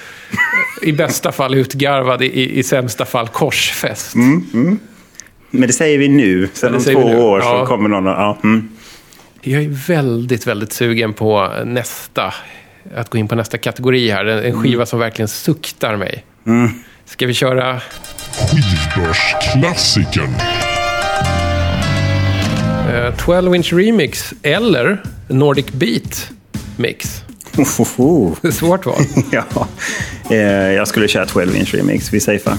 I 0.82 0.92
bästa 0.92 1.32
fall 1.32 1.56
utgarvad, 1.56 2.22
i, 2.22 2.60
i 2.60 2.64
sämsta 2.64 3.06
fall 3.06 3.28
korsfäst. 3.28 4.16
Men 5.52 5.68
det 5.68 5.74
säger 5.74 5.98
vi 5.98 6.08
nu. 6.08 6.50
Sen 6.54 6.76
om 6.76 6.84
två 6.84 7.00
år 7.00 7.40
Ja. 7.40 7.60
så 7.60 7.66
kommer 7.66 7.90
någon 7.90 8.08
och... 8.08 8.14
Ja, 8.14 8.38
mm. 8.44 8.70
Jag 9.42 9.64
är 9.64 9.88
väldigt, 9.88 10.48
väldigt 10.48 10.74
sugen 10.74 11.14
på 11.14 11.50
nästa. 11.66 12.34
Att 12.96 13.10
gå 13.10 13.18
in 13.18 13.28
på 13.28 13.36
nästa 13.36 13.58
kategori 13.58 14.10
här. 14.12 14.26
En, 14.26 14.44
en 14.44 14.62
skiva 14.64 14.86
som 14.86 15.00
verkligen 15.00 15.28
suktar 15.28 15.96
mig. 15.96 16.26
Ska 17.06 17.28
vi 17.28 17.34
köra... 17.34 17.82
Skivbörsklassikern. 18.52 20.36
eh, 22.94 23.16
12 23.18 23.56
inch 23.56 23.74
remix 23.74 24.34
eller 24.44 25.04
Nordic 25.28 25.66
Beat 25.72 26.30
mix. 26.76 27.22
Ohoho. 27.58 28.36
Svårt 28.52 28.86
val. 28.86 28.96
ja. 29.32 29.44
Eh, 30.30 30.38
Jag 30.74 30.88
skulle 30.88 31.08
köra 31.08 31.26
12 31.26 31.56
inch 31.56 31.74
remix. 31.74 32.14
Vi 32.14 32.20
safear. 32.20 32.58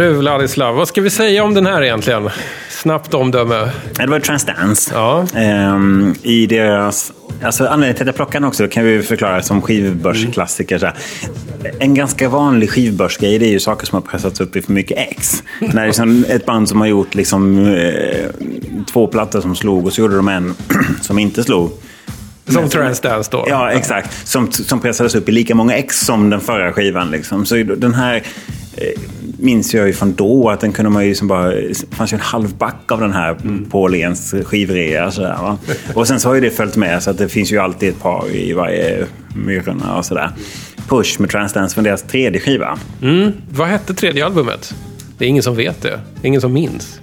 Du 0.00 0.12
Vladislav, 0.12 0.74
vad 0.74 0.88
ska 0.88 1.00
vi 1.00 1.10
säga 1.10 1.44
om 1.44 1.54
den 1.54 1.66
här 1.66 1.82
egentligen? 1.82 2.30
Snabbt 2.70 3.14
omdöme. 3.14 3.70
Det 3.96 4.06
var 4.06 4.20
Transdance. 4.20 4.90
Ja. 4.94 5.26
Ehm, 5.34 6.14
I 6.22 6.46
deras... 6.46 7.12
Alltså 7.42 7.64
anledningen 7.66 7.94
till 7.94 8.02
att 8.02 8.06
jag 8.06 8.14
plockade 8.14 8.36
den 8.38 8.44
också 8.44 8.68
kan 8.68 8.84
vi 8.84 9.02
förklara 9.02 9.42
som 9.42 9.62
skivbörsklassiker. 9.62 10.78
Så 10.78 10.86
här. 10.86 10.94
En 11.78 11.94
ganska 11.94 12.28
vanlig 12.28 12.70
skivbörsgrej 12.70 13.38
det 13.38 13.46
är 13.46 13.50
ju 13.50 13.60
saker 13.60 13.86
som 13.86 13.96
har 13.96 14.10
pressats 14.10 14.40
upp 14.40 14.56
i 14.56 14.62
för 14.62 14.72
mycket 14.72 14.98
X. 14.98 15.42
När 15.60 15.74
det 15.74 15.80
är 15.80 15.86
liksom 15.86 16.24
ett 16.28 16.46
band 16.46 16.68
som 16.68 16.80
har 16.80 16.88
gjort 16.88 17.14
liksom, 17.14 17.74
eh, 17.74 18.26
två 18.92 19.06
plattor 19.06 19.40
som 19.40 19.56
slog 19.56 19.86
och 19.86 19.92
så 19.92 20.00
gjorde 20.00 20.16
de 20.16 20.28
en 20.28 20.54
som 21.00 21.18
inte 21.18 21.42
slog. 21.44 21.70
Som 22.48 22.68
Transdance 22.68 23.30
då. 23.32 23.44
Ja, 23.48 23.70
exakt. 23.70 24.28
Som, 24.28 24.52
som 24.52 24.80
pressades 24.80 25.14
upp 25.14 25.28
i 25.28 25.32
lika 25.32 25.54
många 25.54 25.74
ex 25.74 26.00
som 26.00 26.30
den 26.30 26.40
förra 26.40 26.72
skivan. 26.72 27.10
Liksom. 27.10 27.46
Så 27.46 27.54
den 27.56 27.94
här 27.94 28.22
eh, 28.76 29.00
minns 29.40 29.74
jag 29.74 29.86
ju 29.86 29.92
från 29.92 30.14
då 30.14 30.50
att 30.50 30.60
den 30.60 30.72
kunde 30.72 30.90
man 30.90 31.06
ju 31.06 31.14
som 31.14 31.28
bara... 31.28 31.50
Det 31.50 31.74
fanns 31.90 32.12
ju 32.12 32.14
en 32.14 32.20
halv 32.20 32.56
back 32.56 32.92
av 32.92 33.00
den 33.00 33.12
här 33.12 33.36
på 33.70 33.82
Åhléns 33.82 34.34
skivrea. 34.44 35.10
Sådär, 35.10 35.36
va? 35.42 35.58
Och 35.94 36.08
sen 36.08 36.20
så 36.20 36.28
har 36.28 36.34
ju 36.34 36.40
det 36.40 36.50
följt 36.50 36.76
med 36.76 37.02
så 37.02 37.10
att 37.10 37.18
det 37.18 37.28
finns 37.28 37.52
ju 37.52 37.58
alltid 37.58 37.88
ett 37.88 38.00
par 38.00 38.30
i 38.30 38.52
varje 38.52 39.06
Myrorna 39.34 39.98
och 39.98 40.04
sådär. 40.04 40.30
Push 40.88 41.20
med 41.20 41.30
Transdance 41.30 41.74
från 41.74 41.84
deras 41.84 42.02
tredje 42.02 42.40
skiva. 42.40 42.78
Mm. 43.02 43.32
Vad 43.50 43.68
hette 43.68 43.94
tredje 43.94 44.26
albumet? 44.26 44.74
Det 45.18 45.24
är 45.24 45.28
ingen 45.28 45.42
som 45.42 45.56
vet 45.56 45.82
det. 45.82 46.00
Ingen 46.22 46.40
som 46.40 46.52
minns. 46.52 47.00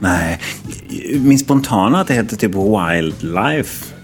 Nej, 0.00 0.40
min 1.20 1.38
spontana 1.38 2.00
att 2.00 2.06
det 2.06 2.14
heter 2.14 2.36
typ 2.36 2.54
Wildlife. 2.54 3.94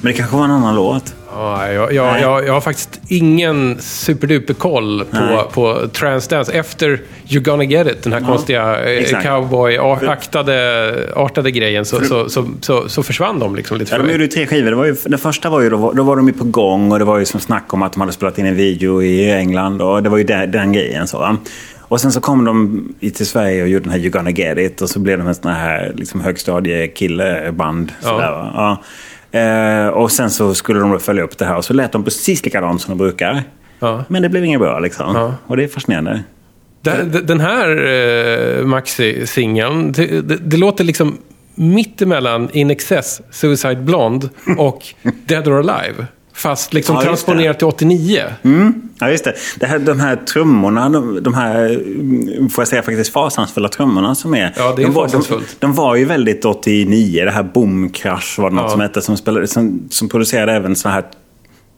Men 0.00 0.12
det 0.12 0.18
kanske 0.18 0.36
var 0.36 0.44
en 0.44 0.50
annan 0.50 0.74
låt. 0.74 1.14
Ja, 1.32 1.72
jag, 1.72 1.92
jag, 1.92 2.20
jag, 2.20 2.46
jag 2.46 2.52
har 2.52 2.60
faktiskt 2.60 3.00
ingen 3.08 3.76
superduper 3.80 4.54
koll 4.54 5.04
Nej. 5.10 5.36
på, 5.36 5.50
på 5.52 5.88
Transdance. 5.88 6.52
Efter 6.52 7.00
You 7.28 7.42
gonna 7.42 7.64
get 7.64 7.86
it, 7.86 8.02
den 8.02 8.12
här 8.12 8.20
konstiga 8.20 8.80
eh, 8.84 8.98
exakt. 8.98 9.26
cowboy-aktade 9.26 11.12
artade 11.16 11.50
grejen, 11.50 11.84
så, 11.84 12.00
så, 12.04 12.28
så, 12.28 12.46
så, 12.60 12.88
så 12.88 13.02
försvann 13.02 13.38
de 13.38 13.56
liksom 13.56 13.78
lite 13.78 13.94
Ja, 13.94 14.02
de 14.02 14.10
gjorde 14.12 14.24
ju 14.24 14.28
tre 14.30 14.46
skivor. 14.46 14.70
Det 14.70 14.76
var 14.76 14.84
ju, 14.84 14.96
den 15.04 15.18
första 15.18 15.50
var 15.50 15.60
ju, 15.60 15.70
då, 15.70 15.76
var- 15.76 15.94
då 15.94 16.02
var 16.02 16.16
de 16.16 16.26
ju 16.26 16.32
på 16.32 16.44
gång 16.44 16.92
och 16.92 16.98
det 16.98 17.04
var 17.04 17.18
ju 17.18 17.24
som 17.24 17.40
snack 17.40 17.74
om 17.74 17.82
att 17.82 17.92
de 17.92 18.00
hade 18.00 18.12
spelat 18.12 18.38
in 18.38 18.46
en 18.46 18.56
video 18.56 19.02
i 19.02 19.30
England. 19.32 19.82
Och 19.82 20.02
det 20.02 20.08
var 20.08 20.18
ju 20.18 20.24
den, 20.24 20.50
den 20.50 20.72
grejen. 20.72 21.06
Så? 21.06 21.36
Och 21.80 22.00
sen 22.00 22.12
så 22.12 22.20
kom 22.20 22.44
de 22.44 22.88
till 23.14 23.26
Sverige 23.26 23.62
och 23.62 23.68
gjorde 23.68 23.84
den 23.84 23.92
här 23.92 23.98
You 23.98 24.10
gonna 24.10 24.30
get 24.30 24.58
it. 24.58 24.82
Och 24.82 24.90
så 24.90 24.98
blev 24.98 25.18
de 25.18 25.26
en 25.28 25.34
sån 25.34 25.52
här 25.52 25.92
liksom, 25.96 26.20
högstadiekilleband. 26.20 27.92
Ja. 28.02 28.08
sådär, 28.08 28.30
va? 28.30 28.50
Ja. 28.54 28.82
Eh, 29.38 29.88
och 29.88 30.12
sen 30.12 30.30
så 30.30 30.54
skulle 30.54 30.80
de 30.80 31.00
följa 31.00 31.22
upp 31.22 31.38
det 31.38 31.44
här 31.44 31.56
och 31.56 31.64
så 31.64 31.72
lät 31.72 31.92
de 31.92 32.04
precis 32.04 32.44
likadant 32.44 32.80
som 32.80 32.90
de 32.90 32.98
brukar. 32.98 33.42
Ja. 33.78 34.04
Men 34.08 34.22
det 34.22 34.28
blev 34.28 34.44
inget 34.44 34.60
bra 34.60 34.78
liksom. 34.78 35.14
Ja. 35.14 35.34
Och 35.46 35.56
det 35.56 35.64
är 35.64 35.68
fascinerande. 35.68 36.22
Den, 36.82 37.26
den 37.26 37.40
här 37.40 37.68
eh, 37.86 38.64
maxi-singeln, 38.64 39.92
det, 39.92 40.20
det, 40.20 40.36
det 40.36 40.56
låter 40.56 40.84
liksom 40.84 41.18
mitt 41.54 42.02
emellan 42.02 42.50
In 42.52 42.70
Excess, 42.70 43.20
Suicide 43.30 43.76
Blonde 43.76 44.28
och 44.58 44.86
Dead 45.26 45.48
or 45.48 45.58
Alive. 45.58 46.06
Fast 46.38 46.74
liksom 46.74 46.96
Ja, 46.96 47.02
transponerat 47.02 47.58
till 47.58 47.66
89. 47.66 48.22
Ja, 48.98 49.10
just 49.10 49.24
det. 49.24 49.34
det 49.60 49.66
här, 49.66 49.78
de 49.78 50.00
här 50.00 50.16
trummorna, 50.16 50.88
de, 50.88 51.22
de 51.22 51.34
här, 51.34 51.64
mm, 51.74 52.48
får 52.48 52.62
jag 52.62 52.68
säga 52.68 52.82
faktiskt, 52.82 53.12
fasansfulla 53.12 53.68
trummorna 53.68 54.14
som 54.14 54.34
är... 54.34 54.52
Ja, 54.56 54.72
det 54.76 54.82
är 54.82 54.86
de 54.86 54.92
var, 54.94 55.02
de, 55.02 55.08
fasansfullt. 55.08 55.56
de 55.60 55.74
var 55.74 55.94
ju 55.96 56.04
väldigt 56.04 56.44
89, 56.44 57.24
det 57.24 57.30
här 57.30 57.42
Boom 57.42 57.90
Crush 57.90 58.40
var 58.40 58.50
det 58.50 58.56
något 58.56 58.64
Ja. 58.64 58.70
som 58.70 58.80
hette, 58.80 59.02
som, 59.02 59.16
spelade, 59.16 59.46
som, 59.46 59.80
som 59.90 60.08
producerade 60.08 60.52
även 60.52 60.76
så 60.76 60.88
här 60.88 61.04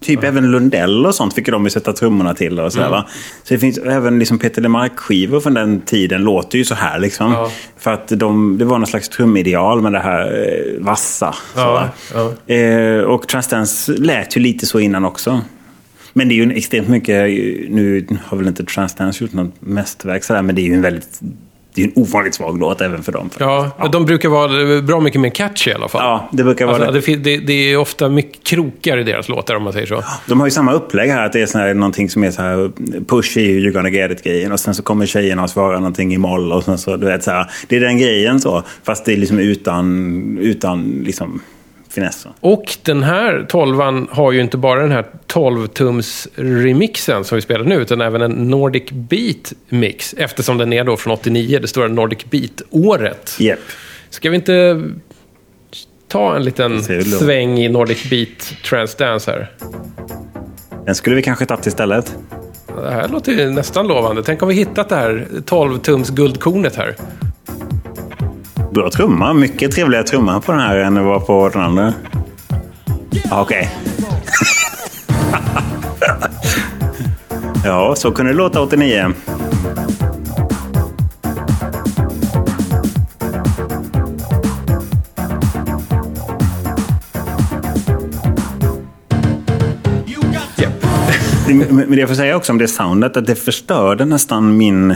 Typ 0.00 0.24
även 0.24 0.50
Lundell 0.50 1.06
och 1.06 1.14
sånt 1.14 1.34
fick 1.34 1.46
de 1.46 1.64
ju 1.64 1.70
sätta 1.70 1.92
trummorna 1.92 2.34
till. 2.34 2.60
Och 2.60 2.72
så, 2.72 2.80
Mm. 2.80 3.02
så 3.44 3.54
det 3.54 3.58
finns 3.58 3.78
även 3.78 4.18
liksom 4.18 4.38
Peter 4.38 4.62
Lemark-skivor 4.62 5.40
från 5.40 5.54
den 5.54 5.80
tiden 5.80 6.22
låter 6.22 6.58
ju 6.58 6.64
så 6.64 6.74
här. 6.74 6.98
Liksom. 6.98 7.32
Ja. 7.32 7.50
För 7.78 7.92
att 7.92 8.08
de, 8.08 8.58
det 8.58 8.64
var 8.64 8.78
någon 8.78 8.86
slags 8.86 9.08
trumideal 9.08 9.82
med 9.82 9.92
det 9.92 9.98
här 9.98 10.46
eh, 10.48 10.84
vassa. 10.84 11.34
Ja, 11.56 11.88
ja. 12.14 12.54
Eh, 12.54 13.00
och 13.00 13.28
Transdance 13.28 13.92
lät 13.92 14.36
ju 14.36 14.40
lite 14.40 14.66
så 14.66 14.80
innan 14.80 15.04
också. 15.04 15.40
Men 16.12 16.28
det 16.28 16.34
är 16.34 16.36
ju 16.46 16.52
extremt 16.52 16.88
mycket, 16.88 17.16
nu 17.70 18.06
har 18.24 18.36
väl 18.36 18.48
inte 18.48 18.64
Transdance 18.64 19.24
gjort 19.24 19.32
något 19.32 19.54
mästerverk 19.60 20.24
sådär, 20.24 20.42
men 20.42 20.54
det 20.54 20.62
är 20.62 20.66
ju 20.66 20.74
en 20.74 20.82
väldigt, 20.82 21.20
det 21.74 21.82
är 21.82 21.86
en 21.86 21.92
ovanligt 21.94 22.34
svag 22.34 22.58
låt 22.58 22.80
även 22.80 23.02
för 23.02 23.12
dem. 23.12 23.30
Ja, 23.38 23.88
de 23.92 24.04
brukar 24.04 24.28
vara 24.28 24.82
bra 24.82 25.00
mycket 25.00 25.20
mer 25.20 25.30
catchy 25.30 25.70
i 25.70 25.74
alla 25.74 25.88
fall. 25.88 26.02
Ja, 26.02 26.28
det 26.32 26.44
brukar 26.44 26.66
vara 26.66 26.86
Alltså, 26.86 27.12
det. 27.12 27.16
det, 27.16 27.36
det, 27.36 27.72
är 27.72 27.76
ofta 27.76 28.08
mycket 28.08 28.44
krokar 28.44 28.98
i 28.98 29.02
deras 29.02 29.28
låtar 29.28 29.54
om 29.54 29.62
man 29.62 29.72
säger 29.72 29.86
så. 29.86 30.02
De 30.26 30.40
har 30.40 30.46
ju 30.46 30.50
samma 30.50 30.72
upplägg 30.72 31.10
här, 31.10 31.26
att 31.26 31.32
det 31.32 31.42
är 31.42 31.46
sån 31.46 31.60
här, 31.60 31.74
någonting 31.74 32.10
som 32.10 32.24
är 32.24 32.30
så 32.30 32.42
här 32.42 32.70
push 33.06 33.36
i 33.36 33.40
You 33.40 33.72
gonna 33.72 33.90
get 33.90 34.10
it-grejen 34.10 34.52
och 34.52 34.60
sen 34.60 34.74
så 34.74 34.82
kommer 34.82 35.06
tjejerna 35.06 35.42
och 35.42 35.50
svarar 35.50 35.76
någonting 35.76 36.14
i 36.14 36.18
moll 36.18 36.52
och 36.52 36.64
sen 36.64 36.78
så, 36.78 36.96
du 36.96 37.06
vet 37.06 37.24
så 37.24 37.30
här, 37.30 37.50
det 37.68 37.76
är 37.76 37.80
den 37.80 37.98
grejen 37.98 38.40
så, 38.40 38.62
fast 38.82 39.04
det 39.04 39.12
är 39.12 39.16
liksom 39.16 39.38
utan, 39.38 40.38
utan 40.38 41.02
liksom 41.06 41.40
finess. 41.90 42.20
så. 42.20 42.28
Och 42.40 42.76
den 42.82 43.02
här 43.02 43.46
12 43.48 44.06
har 44.10 44.32
ju 44.32 44.40
inte 44.40 44.56
bara 44.56 44.82
den 44.82 44.92
här 44.92 45.06
12-tums 45.26 46.28
remixen 46.34 47.24
som 47.24 47.36
vi 47.36 47.42
spelar 47.42 47.64
nu, 47.64 47.74
utan 47.74 48.00
även 48.00 48.22
en 48.22 48.30
Nordic 48.30 48.90
Beat 48.90 49.52
mix. 49.68 50.14
Eftersom 50.18 50.58
den 50.58 50.72
är 50.72 50.84
då 50.84 50.96
från 50.96 51.12
89, 51.12 51.58
det 51.58 51.68
stora 51.68 51.88
Nordic 51.88 52.24
Beat-året. 52.30 53.36
Japp. 53.38 53.58
Ska 54.10 54.30
vi 54.30 54.36
inte 54.36 54.82
ta 56.08 56.36
en 56.36 56.44
liten 56.44 56.82
sväng 57.04 57.58
i 57.58 57.68
Nordic 57.68 58.10
Beat 58.10 58.54
Transdance 58.64 59.30
här? 59.30 59.50
Den 60.86 60.94
skulle 60.94 61.16
vi 61.16 61.22
kanske 61.22 61.46
tagit 61.46 61.66
istället. 61.66 62.16
Det 62.82 62.90
här 62.90 63.08
låter 63.08 63.32
ju 63.32 63.50
nästan 63.50 63.86
lovande. 63.86 64.22
Tänk 64.22 64.42
om 64.42 64.48
vi 64.48 64.54
hittat 64.54 64.88
det 64.88 64.94
här 64.94 65.26
12-tums 65.46 66.12
guldkornet 66.12 66.76
här. 66.76 66.96
Bra 68.70 68.90
trumma, 68.90 69.32
mycket 69.32 69.72
trevligare 69.72 70.04
trumma 70.04 70.40
på 70.40 70.52
den 70.52 70.60
här 70.60 70.76
än 70.76 70.94
det 70.94 71.02
var 71.02 71.20
på 71.20 71.48
den 71.48 71.62
andra. 71.62 71.94
Ja, 73.10 73.42
Okej. 73.42 73.70
ja, 77.64 77.94
så 77.96 78.12
kunde 78.12 78.32
det 78.32 78.36
låta 78.36 78.60
89. 78.60 79.14
Men 91.48 91.76
men 91.76 91.90
det 91.90 91.96
jag 91.96 92.08
får 92.08 92.16
säga 92.16 92.36
också 92.36 92.52
om 92.52 92.58
det 92.58 92.68
soundet, 92.68 93.16
att 93.16 93.26
det 93.26 93.34
förstörde 93.34 94.04
nästan 94.04 94.56
min... 94.56 94.94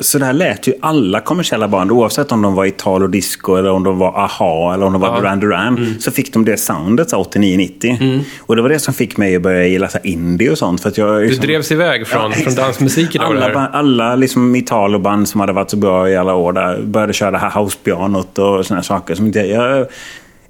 Så 0.00 0.18
där 0.18 0.32
lät 0.32 0.66
ju 0.66 0.72
alla 0.80 1.20
kommersiella 1.20 1.68
band, 1.68 1.90
oavsett 1.92 2.32
om 2.32 2.42
de 2.42 2.54
var 2.54 2.64
Italo 2.64 3.06
Disco 3.06 3.54
eller 3.56 3.70
om 3.70 3.84
de 3.84 3.98
var 3.98 4.18
Aha 4.18 4.74
eller 4.74 4.86
om 4.86 4.92
de 4.92 5.00
var 5.02 5.08
Ja. 5.08 5.20
Duran 5.20 5.40
Duran. 5.40 5.96
Så 6.00 6.10
fick 6.10 6.32
de 6.32 6.44
det 6.44 6.56
soundet 6.56 7.10
så 7.10 7.16
89-90. 7.22 8.20
Och 8.40 8.56
det 8.56 8.62
var 8.62 8.68
det 8.68 8.78
som 8.78 8.94
fick 8.94 9.16
mig 9.16 9.36
att 9.36 9.42
börja 9.42 9.66
gilla 9.66 9.88
så 9.88 9.98
indie 10.02 10.50
och 10.50 10.58
sånt. 10.58 10.80
För 10.82 10.88
att 10.88 10.98
jag, 10.98 11.20
Du 11.20 11.26
liksom- 11.26 11.46
drevs 11.46 11.72
iväg 11.72 12.06
från, 12.06 12.30
Ja, 12.30 12.36
från 12.36 12.54
dansmusiken 12.54 13.20
alla, 13.22 13.40
här. 13.40 13.54
ba- 13.54 13.68
alla 13.72 14.16
liksom 14.16 14.56
Italoband 14.56 15.28
som 15.28 15.40
hade 15.40 15.52
varit 15.52 15.70
så 15.70 15.76
bra 15.76 16.10
i 16.10 16.16
alla 16.16 16.34
år 16.34 16.52
där 16.52 16.82
började 16.82 17.12
köra 17.12 17.30
det 17.30 17.38
här 17.38 17.50
housepianot 17.50 18.38
och 18.38 18.66
såna 18.66 18.82
saker. 18.82 19.14
Som 19.14 19.26
inte, 19.26 19.40
jag, 19.40 19.86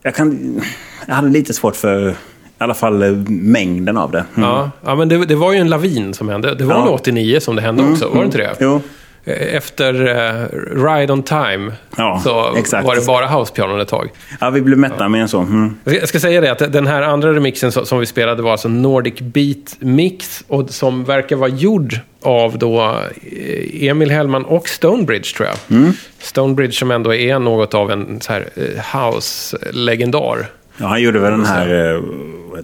jag, 0.02 0.14
kan, 0.14 0.60
jag 1.06 1.14
hade 1.14 1.28
lite 1.28 1.54
svårt 1.54 1.76
för 1.76 2.08
i 2.10 2.14
alla 2.58 2.74
fall 2.74 3.02
eh, 3.02 3.10
mängden 3.28 3.96
av 3.96 4.10
det. 4.10 4.24
Mm. 4.36 4.48
Ja, 4.48 4.70
ja 4.84 4.94
men 4.94 5.08
det, 5.08 5.24
det 5.24 5.34
var 5.34 5.52
ju 5.52 5.58
en 5.58 5.68
lavin 5.68 6.14
som 6.14 6.28
hände. 6.28 6.54
Det 6.54 6.64
var 6.64 6.74
Ja. 6.74 6.84
nog 6.84 6.94
89 6.94 7.40
som 7.40 7.56
det 7.56 7.62
hände 7.62 7.82
också, 7.92 8.08
var 8.08 8.18
det 8.20 8.24
inte 8.24 8.38
det? 8.38 8.56
Jo. 8.60 8.80
Efter 9.24 9.94
eh, 10.06 10.46
Ride 10.84 11.12
on 11.12 11.22
Time 11.22 11.72
Ja, 11.96 12.20
så 12.24 12.56
exakt. 12.56 12.86
var 12.86 12.94
det 12.94 13.06
bara 13.06 13.26
housepianon 13.26 13.80
ett 13.80 13.88
tag. 13.88 14.08
Ja, 14.40 14.50
vi 14.50 14.60
blev 14.60 14.78
mätta 14.78 15.08
med 15.08 15.22
en 15.22 15.28
så. 15.28 15.40
Mm. 15.40 15.76
Jag 15.84 16.08
ska 16.08 16.20
säga 16.20 16.40
det 16.40 16.52
att 16.52 16.72
den 16.72 16.86
här 16.86 17.02
andra 17.02 17.34
remixen 17.34 17.72
som 17.72 17.98
vi 17.98 18.06
spelade 18.06 18.42
var 18.42 18.52
alltså 18.52 18.68
Nordic 18.68 19.14
Beat 19.20 19.76
Mix 19.78 20.44
och 20.48 20.70
som 20.70 21.04
verkar 21.04 21.36
vara 21.36 21.50
gjord 21.50 21.98
av 22.22 22.58
då 22.58 22.80
eh, 22.80 23.88
Emil 23.88 24.10
Hellman 24.10 24.44
och 24.44 24.68
Stonebridge 24.68 25.36
tror 25.36 25.48
jag. 25.48 25.78
Mm. 25.78 25.92
Stonebridge 26.18 26.72
som 26.72 26.90
ändå 26.90 27.14
är 27.14 27.38
något 27.38 27.74
av 27.74 27.90
en 27.90 28.20
så 28.20 28.32
här 28.32 28.48
eh, 28.56 28.98
house-legendar. 29.00 30.46
Ja, 30.76 30.86
han 30.86 31.02
gjorde 31.02 31.18
väl 31.18 31.30
den 31.32 31.46
här... 31.46 32.00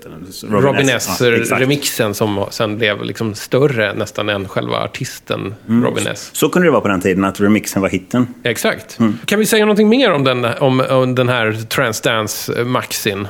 den? 0.03 0.27
Robin 0.51 0.89
exakt. 0.89 1.21
S-remixen 1.21 2.15
som 2.15 2.45
sen 2.51 2.79
blev 2.79 3.03
liksom 3.03 3.35
större 3.35 3.95
nästan 3.95 4.29
än 4.29 4.49
själva 4.49 4.77
artisten 4.77 5.55
Mm. 5.69 5.85
Robin 5.85 6.07
S. 6.07 6.31
Så 6.33 6.49
kunde 6.49 6.69
det 6.69 6.73
vara 6.73 6.81
på 6.81 6.89
den 6.89 7.01
tiden, 7.01 7.25
att 7.25 7.41
remixen 7.41 7.83
var 7.83 7.89
hitten. 7.89 8.27
Exakt. 8.45 8.99
Mm. 8.99 9.19
Kan 9.25 9.39
vi 9.39 9.47
säga 9.47 9.65
någonting 9.65 9.89
mer 9.89 10.13
om 10.13 10.25
den, 10.25 10.45
om, 10.45 10.81
om 10.91 11.15
den 11.15 11.29
här 11.29 11.53
Transdance-maxin? 11.53 13.29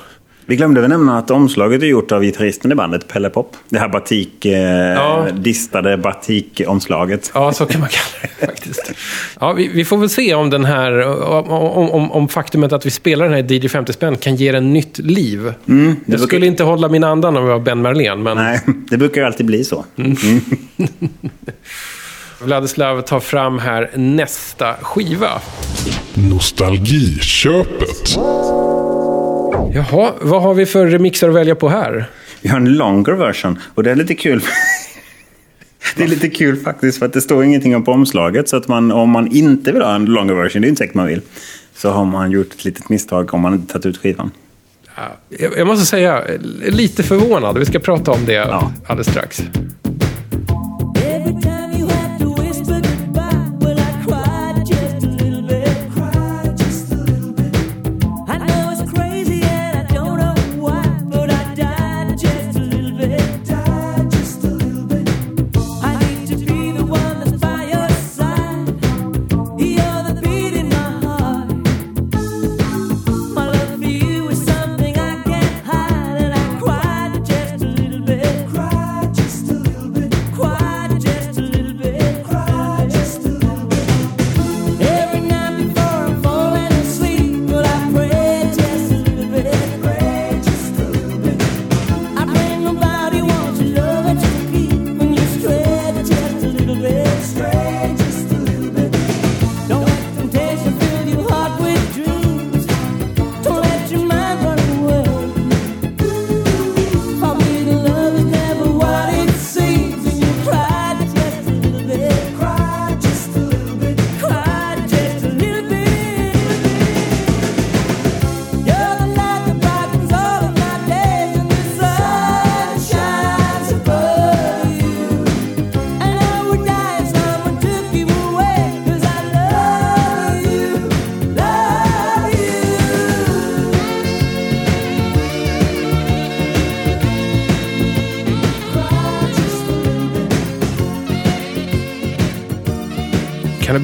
Vi 0.48 0.56
glömde 0.56 0.80
väl 0.80 0.90
nämna 0.90 1.18
att 1.18 1.30
omslaget 1.30 1.82
är 1.82 1.86
gjort 1.86 2.12
av 2.12 2.22
gitarristen 2.22 2.72
i 2.72 2.74
bandet, 2.74 3.08
Pelle 3.08 3.30
Pop. 3.30 3.56
Det 3.68 3.78
här 3.78 3.88
batik... 3.88 4.44
Eh, 4.44 4.76
Ja. 4.96 5.26
Distade 5.34 5.98
batikomslaget. 5.98 7.30
Ja, 7.34 7.52
så 7.52 7.66
kan 7.66 7.80
man 7.80 7.88
kalla 7.88 8.32
det 8.40 8.46
faktiskt. 8.46 8.92
Ja, 9.40 9.52
vi, 9.52 9.68
vi 9.68 9.84
får 9.84 9.98
väl 9.98 10.08
se 10.08 10.34
om 10.34 10.50
den 10.50 10.64
här, 10.64 11.06
om, 11.30 11.50
om, 11.90 12.12
om 12.12 12.28
faktumet 12.28 12.72
att 12.72 12.86
vi 12.86 12.90
spelar 12.90 13.28
den 13.28 13.34
här 13.34 13.52
DJ 13.52 13.68
50 13.68 13.92
spänn 13.92 14.16
kan 14.16 14.36
ge 14.36 14.52
den 14.52 14.72
nytt 14.72 14.98
liv. 14.98 15.52
jag 15.64 15.96
brukar- 16.06 16.26
skulle 16.26 16.46
inte 16.46 16.64
hålla 16.64 16.88
min 16.88 17.04
andan 17.04 17.36
om 17.36 17.46
jag 17.46 17.52
var 17.58 17.64
Ben 17.64 17.82
Merlén, 17.82 18.22
men 18.22 18.36
Nej, 18.36 18.60
det 18.90 18.96
brukar 18.96 19.20
ju 19.20 19.26
alltid 19.26 19.46
bli 19.46 19.64
så. 19.64 19.84
Mm. 19.96 20.16
Vladislav 22.42 23.00
tar 23.02 23.20
fram 23.20 23.58
här 23.58 23.90
nästa 23.94 24.74
skiva. 24.82 25.30
Nostalgiköpet. 26.14 28.16
Jaha, 29.76 30.12
vad 30.20 30.42
har 30.42 30.54
vi 30.54 30.66
för 30.66 30.86
remixar 30.86 31.28
att 31.28 31.34
välja 31.34 31.54
på 31.54 31.68
här? 31.68 32.10
Vi 32.40 32.48
har 32.48 32.56
en 32.56 32.76
longer 32.76 33.12
version 33.12 33.58
och 33.74 33.82
det 33.82 33.90
är 33.90 33.94
lite 33.94 34.14
kul. 34.14 34.42
Det 35.96 36.02
är 36.02 36.08
lite 36.08 36.28
kul 36.28 36.56
faktiskt 36.56 36.98
för 36.98 37.06
att 37.06 37.12
det 37.12 37.20
står 37.20 37.44
ingenting 37.44 37.76
om 37.76 37.84
på 37.84 37.92
omslaget. 37.92 38.48
Så 38.48 38.56
att 38.56 38.68
man, 38.68 38.92
om 38.92 39.10
man 39.10 39.26
inte 39.36 39.72
vill 39.72 39.82
ha 39.82 39.94
en 39.94 40.04
longer 40.04 40.34
version, 40.34 40.62
det 40.62 40.66
är 40.66 40.68
inte 40.68 40.78
säkert 40.78 40.94
man 40.94 41.06
vill, 41.06 41.20
så 41.76 41.90
har 41.90 42.04
man 42.04 42.30
gjort 42.30 42.52
ett 42.54 42.64
litet 42.64 42.88
misstag 42.88 43.34
om 43.34 43.40
man 43.40 43.54
inte 43.54 43.72
tagit 43.72 43.86
ut 43.86 43.96
skivan. 43.98 44.30
Ja, 44.96 45.02
Jag 45.28 45.58
jag 45.58 45.66
måste 45.66 45.86
säga, 45.86 46.22
lite 46.64 47.02
förvånad. 47.02 47.58
Vi 47.58 47.64
ska 47.66 47.78
prata 47.78 48.10
om 48.12 48.24
det 48.26 48.32
Ja. 48.32 48.72
alldeles 48.86 49.10
strax. 49.10 49.42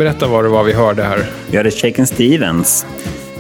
Berätta 0.03 0.27
vad 0.27 0.45
det 0.45 0.49
var 0.49 0.65
vi 0.65 0.73
hörde 0.73 1.03
här? 1.03 1.27
Vi 1.51 1.57
hade 1.57 1.71
Shaken 1.71 2.07
Stevens. 2.07 2.87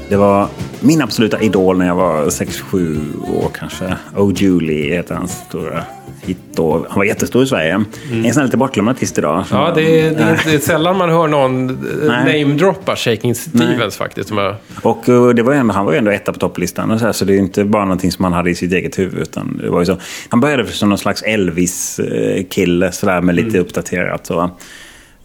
Det 0.08 0.16
var 0.16 0.48
min 0.80 1.02
absoluta 1.02 1.40
idol 1.40 1.78
när 1.78 1.86
jag 1.86 1.94
var 1.94 2.24
6-7 2.24 2.98
år 3.28 3.50
kanske. 3.58 3.96
Oh 4.16 4.32
Julie 4.34 4.94
heter 4.94 5.14
hans 5.14 5.32
stora 5.48 5.84
hit 6.22 6.38
då. 6.54 6.86
Han 6.88 6.98
var 6.98 7.04
jättestor 7.04 7.42
i 7.42 7.46
Sverige. 7.46 7.72
En 7.72 7.84
sån 8.32 8.40
här 8.40 8.44
lite 8.44 8.56
bortglömd 8.56 8.88
artist 8.88 9.18
idag. 9.18 9.44
Ja, 9.50 9.72
det 9.74 10.00
är, 10.00 10.10
det, 10.10 10.22
är, 10.22 10.40
det 10.46 10.54
är 10.54 10.58
sällan 10.58 10.96
man 10.96 11.10
hör 11.10 11.28
någon 11.28 11.70
eh, 11.70 11.76
Nej. 12.06 12.44
namedroppa 12.44 12.96
Shaking 12.96 13.34
Stevens 13.34 13.96
faktiskt. 13.96 14.28
Som 14.28 14.38
jag, 14.38 14.54
Och 14.82 15.08
eh, 15.08 15.28
det 15.28 15.42
var 15.42 15.52
ju 15.52 15.58
ändå, 15.58 15.74
han 15.74 15.84
var 15.84 15.92
ju 15.92 15.98
ändå 15.98 16.10
etta 16.10 16.32
på 16.32 16.38
topplistan. 16.38 16.90
Och 16.90 16.98
så, 16.98 17.06
här, 17.06 17.12
så 17.12 17.24
det 17.24 17.34
är 17.34 17.38
inte 17.38 17.64
bara 17.64 17.84
någonting 17.84 18.12
som 18.12 18.24
han 18.24 18.32
hade 18.32 18.50
i 18.50 18.54
sitt 18.54 18.72
eget 18.72 18.98
huvud. 18.98 19.22
Utan 19.22 19.60
det 19.62 19.70
var 19.70 19.80
ju 19.80 19.86
så. 19.86 19.96
Han 20.28 20.40
började 20.40 20.66
som 20.66 20.88
någon 20.88 20.98
slags 20.98 21.22
Elvis-kille 21.22 22.92
sådär, 22.92 23.20
med 23.20 23.34
lite 23.34 23.58
uppdaterat. 23.58 24.26
Så. 24.26 24.50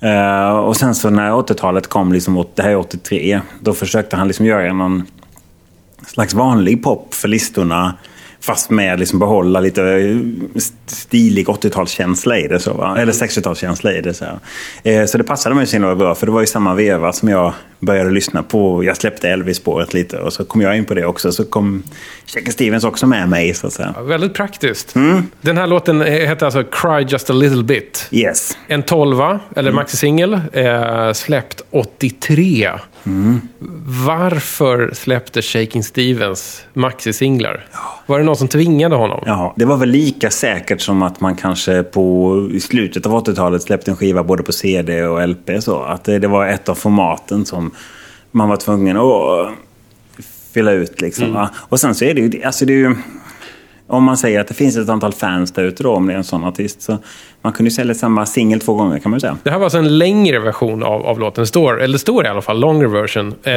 Uh, 0.03 0.57
och 0.57 0.77
sen 0.77 0.95
så 0.95 1.09
när 1.09 1.31
80-talet 1.31 1.87
kom, 1.87 2.13
liksom, 2.13 2.45
det 2.55 2.61
här 2.61 2.69
är 2.69 2.75
83, 2.75 3.41
då 3.59 3.73
försökte 3.73 4.15
han 4.15 4.27
liksom 4.27 4.45
göra 4.45 4.73
någon 4.73 5.03
slags 6.07 6.33
vanlig 6.33 6.83
pop 6.83 7.13
för 7.13 7.27
listorna. 7.27 7.97
Fast 8.41 8.69
med 8.69 8.99
liksom 8.99 9.19
behålla 9.19 9.59
lite 9.59 9.83
eh, 9.83 10.17
stilig 10.85 11.47
80-talskänsla 11.47 12.35
i 12.37 12.47
det. 12.47 12.59
Så, 12.59 12.73
va? 12.73 12.97
Eller 12.99 13.13
60-talskänsla 13.13 13.91
i 13.97 14.01
det. 14.01 14.13
Så. 14.13 14.25
Eh, 14.83 15.05
så 15.05 15.17
det 15.17 15.23
passade 15.23 15.55
mig 15.55 15.67
så 15.67 15.73
himla 15.75 15.95
bra. 15.95 16.15
För 16.15 16.25
det 16.25 16.31
var 16.31 16.41
i 16.43 16.47
samma 16.47 16.73
veva 16.73 17.13
som 17.13 17.29
jag 17.29 17.53
började 17.79 18.09
lyssna 18.11 18.43
på. 18.43 18.83
Jag 18.83 18.97
släppte 18.97 19.29
Elvis-spåret 19.29 19.93
lite 19.93 20.17
och 20.17 20.33
så 20.33 20.45
kom 20.45 20.61
jag 20.61 20.77
in 20.77 20.85
på 20.85 20.93
det 20.93 21.05
också. 21.05 21.31
Så 21.31 21.45
kom 21.45 21.83
Shakin' 22.27 22.51
Stevens 22.51 22.83
också 22.83 23.07
med 23.07 23.29
mig. 23.29 23.53
Så 23.53 23.67
att 23.67 23.79
ja, 23.95 24.01
väldigt 24.01 24.33
praktiskt. 24.33 24.95
Mm. 24.95 25.23
Den 25.41 25.57
här 25.57 25.67
låten 25.67 26.01
heter 26.01 26.45
alltså 26.45 26.63
Cry 26.63 27.05
Just 27.09 27.29
A 27.29 27.33
Little 27.33 27.63
Bit. 27.63 28.07
Yes. 28.11 28.57
En 28.67 28.83
tolva, 28.83 29.27
Mm. 29.29 29.39
eller 29.55 29.71
maxisingel, 29.71 30.33
eh, 30.53 31.13
släppt 31.13 31.61
83. 31.71 32.69
Mm. 33.07 33.41
Varför 34.05 34.89
släppte 34.93 35.41
Shaking 35.41 35.83
Stevens 35.83 36.65
maxisinglar? 36.73 37.65
Var 38.05 38.19
det 38.19 38.25
någon 38.25 38.35
som 38.35 38.47
tvingade 38.47 38.95
honom? 38.95 39.23
Ja, 39.25 39.53
det 39.57 39.65
var 39.65 39.77
väl 39.77 39.89
lika 39.89 40.29
säkert 40.29 40.81
som 40.81 41.03
att 41.03 41.21
man 41.21 41.35
kanske 41.35 41.83
på 41.83 42.49
i 42.51 42.59
slutet 42.59 43.05
av 43.05 43.25
80-talet 43.25 43.61
släppte 43.61 43.91
en 43.91 43.97
skiva 43.97 44.23
både 44.23 44.43
på 44.43 44.51
CD 44.51 45.03
och 45.03 45.29
LP. 45.29 45.49
Så. 45.59 45.83
Att 45.83 46.03
det, 46.03 46.19
det 46.19 46.27
var 46.27 46.47
ett 46.47 46.69
av 46.69 46.75
formaten 46.75 47.45
som 47.45 47.71
man 48.31 48.49
var 48.49 48.57
tvungen 48.57 48.97
att 48.97 49.49
fylla 50.53 50.71
ut. 50.71 51.01
Liksom, 51.01 51.33
va? 51.33 51.49
Och 51.55 51.79
sen 51.79 51.95
så 51.95 52.05
är 52.05 52.13
det 52.13 52.21
ju... 52.21 52.43
Alltså 52.43 52.65
det 52.65 52.73
är 52.73 52.77
ju 52.77 52.95
om 53.87 54.03
man 54.03 54.17
säger 54.17 54.39
att 54.39 54.47
det 54.47 54.53
finns 54.53 54.77
ett 54.77 54.89
antal 54.89 55.13
fans 55.13 55.51
där 55.51 55.63
ute 55.63 55.83
då, 55.83 55.93
om 55.93 56.07
det 56.07 56.13
är 56.13 56.17
en 56.17 56.23
sån 56.23 56.43
artist. 56.43 56.81
Så 56.81 56.97
man 57.41 57.53
kunde 57.53 57.67
ju 57.69 57.75
sälja 57.75 57.93
samma 57.95 58.25
singel 58.25 58.59
två 58.59 58.73
gånger 58.73 58.99
kan 58.99 59.09
man 59.11 59.17
ju 59.17 59.21
säga. 59.21 59.37
Det 59.43 59.49
här 59.51 59.57
var 59.57 59.63
alltså 59.65 59.77
en 59.77 59.97
längre 59.97 60.39
version 60.39 60.83
av, 60.83 61.05
av 61.05 61.19
låten. 61.19 61.47
Står, 61.47 61.81
eller 61.81 61.97
står 61.97 62.25
i 62.25 62.27
alla 62.27 62.41
fall, 62.41 62.59
longer 62.59 62.87
version. 62.87 63.27
Eh, 63.43 63.53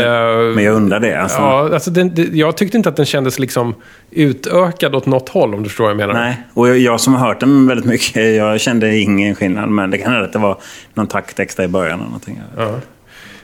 Men 0.54 0.64
jag 0.64 0.74
undrar 0.74 1.00
det. 1.00 1.14
Alltså. 1.22 1.38
Ja, 1.38 1.70
alltså 1.74 1.90
den, 1.90 2.14
det, 2.14 2.22
jag 2.32 2.56
tyckte 2.56 2.76
inte 2.76 2.88
att 2.88 2.96
den 2.96 3.06
kändes 3.06 3.38
liksom 3.38 3.74
utökad 4.10 4.94
åt 4.94 5.06
något 5.06 5.28
håll, 5.28 5.54
om 5.54 5.62
du 5.62 5.68
förstår 5.68 5.84
vad 5.84 5.90
jag 5.90 5.96
menar. 5.96 6.14
Nej, 6.14 6.42
och 6.54 6.68
jag, 6.68 6.78
jag 6.78 7.00
som 7.00 7.14
har 7.14 7.26
hört 7.28 7.40
den 7.40 7.66
väldigt 7.66 7.86
mycket, 7.86 8.36
jag 8.36 8.60
kände 8.60 8.96
ingen 8.98 9.34
skillnad. 9.34 9.68
Men 9.68 9.90
det 9.90 9.98
kan 9.98 10.12
hända 10.12 10.26
att 10.26 10.32
det 10.32 10.38
var 10.38 10.56
någon 10.94 11.06
takt 11.06 11.40
extra 11.40 11.64
i 11.64 11.68
början 11.68 11.98
eller 11.98 12.04
någonting. 12.04 12.40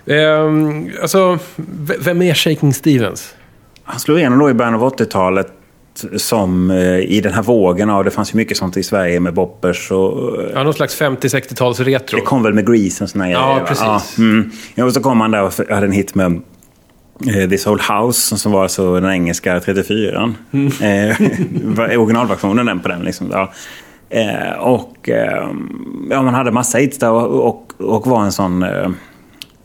Ehm, 0.07 0.91
alltså, 1.03 1.39
v- 1.57 1.95
vem 2.01 2.23
är 2.23 2.35
Shaking 2.35 2.75
Stevens? 2.75 3.35
Han 3.85 4.01
slog 4.01 4.19
igenom 4.19 4.39
då 4.39 4.51
i 4.51 4.55
början 4.55 4.75
av 4.75 4.83
80-talet 4.99 5.47
som 6.17 6.71
eh, 6.71 6.99
i 6.99 7.21
den 7.21 7.33
här 7.33 7.43
vågen 7.43 7.91
av, 7.91 8.05
det 8.05 8.11
fanns 8.11 8.35
ju 8.35 8.37
mycket 8.37 8.57
sånt 8.57 8.77
i 8.77 8.83
Sverige 8.83 9.21
med 9.21 9.35
boppers 9.35 9.91
och... 9.91 10.41
eh, 10.43 10.51
Ja, 10.55 10.63
någon 10.63 10.75
slags 10.75 11.01
50-60-tals 11.01 11.81
retro. 11.81 12.17
Det 12.19 12.23
kom 12.25 12.43
väl 12.43 12.55
med 12.55 12.67
Grease 12.67 13.05
och 13.05 13.11
såna 13.11 13.31
Ja, 13.31 13.53
grejer, 13.53 13.67
precis. 13.67 13.85
Ja, 13.85 14.03
mm. 14.19 14.51
ja, 14.75 14.85
och 14.85 14.93
så 14.93 15.01
kom 15.01 15.21
han 15.21 15.31
där 15.31 15.43
och 15.43 15.53
hade 15.71 15.87
en 15.87 15.93
hit 15.93 16.15
med 16.15 16.41
eh, 17.27 17.49
This 17.49 17.67
Whole 17.67 17.83
House 17.93 18.37
som 18.39 18.53
var 18.53 18.63
alltså 18.63 19.01
den 19.01 19.11
engelska 19.11 19.61
34 19.61 20.35
Mm. 20.53 20.67
eh, 21.91 22.01
originalversionen 22.01 22.67
den 22.67 22.81
på 22.81 22.89
den. 22.89 23.03
Liksom, 23.03 23.29
ja. 23.33 23.53
eh, 24.11 24.59
och 24.59 25.09
eh, 25.09 25.49
ja, 26.11 26.23
man 26.23 26.35
hade 26.35 26.51
massa 26.53 26.79
hits 26.79 26.99
där 26.99 27.11
och, 27.11 27.47
och, 27.49 27.73
och 27.79 28.07
var 28.07 28.23
en 28.25 28.33
sån... 28.33 28.63
Eh, 28.63 28.89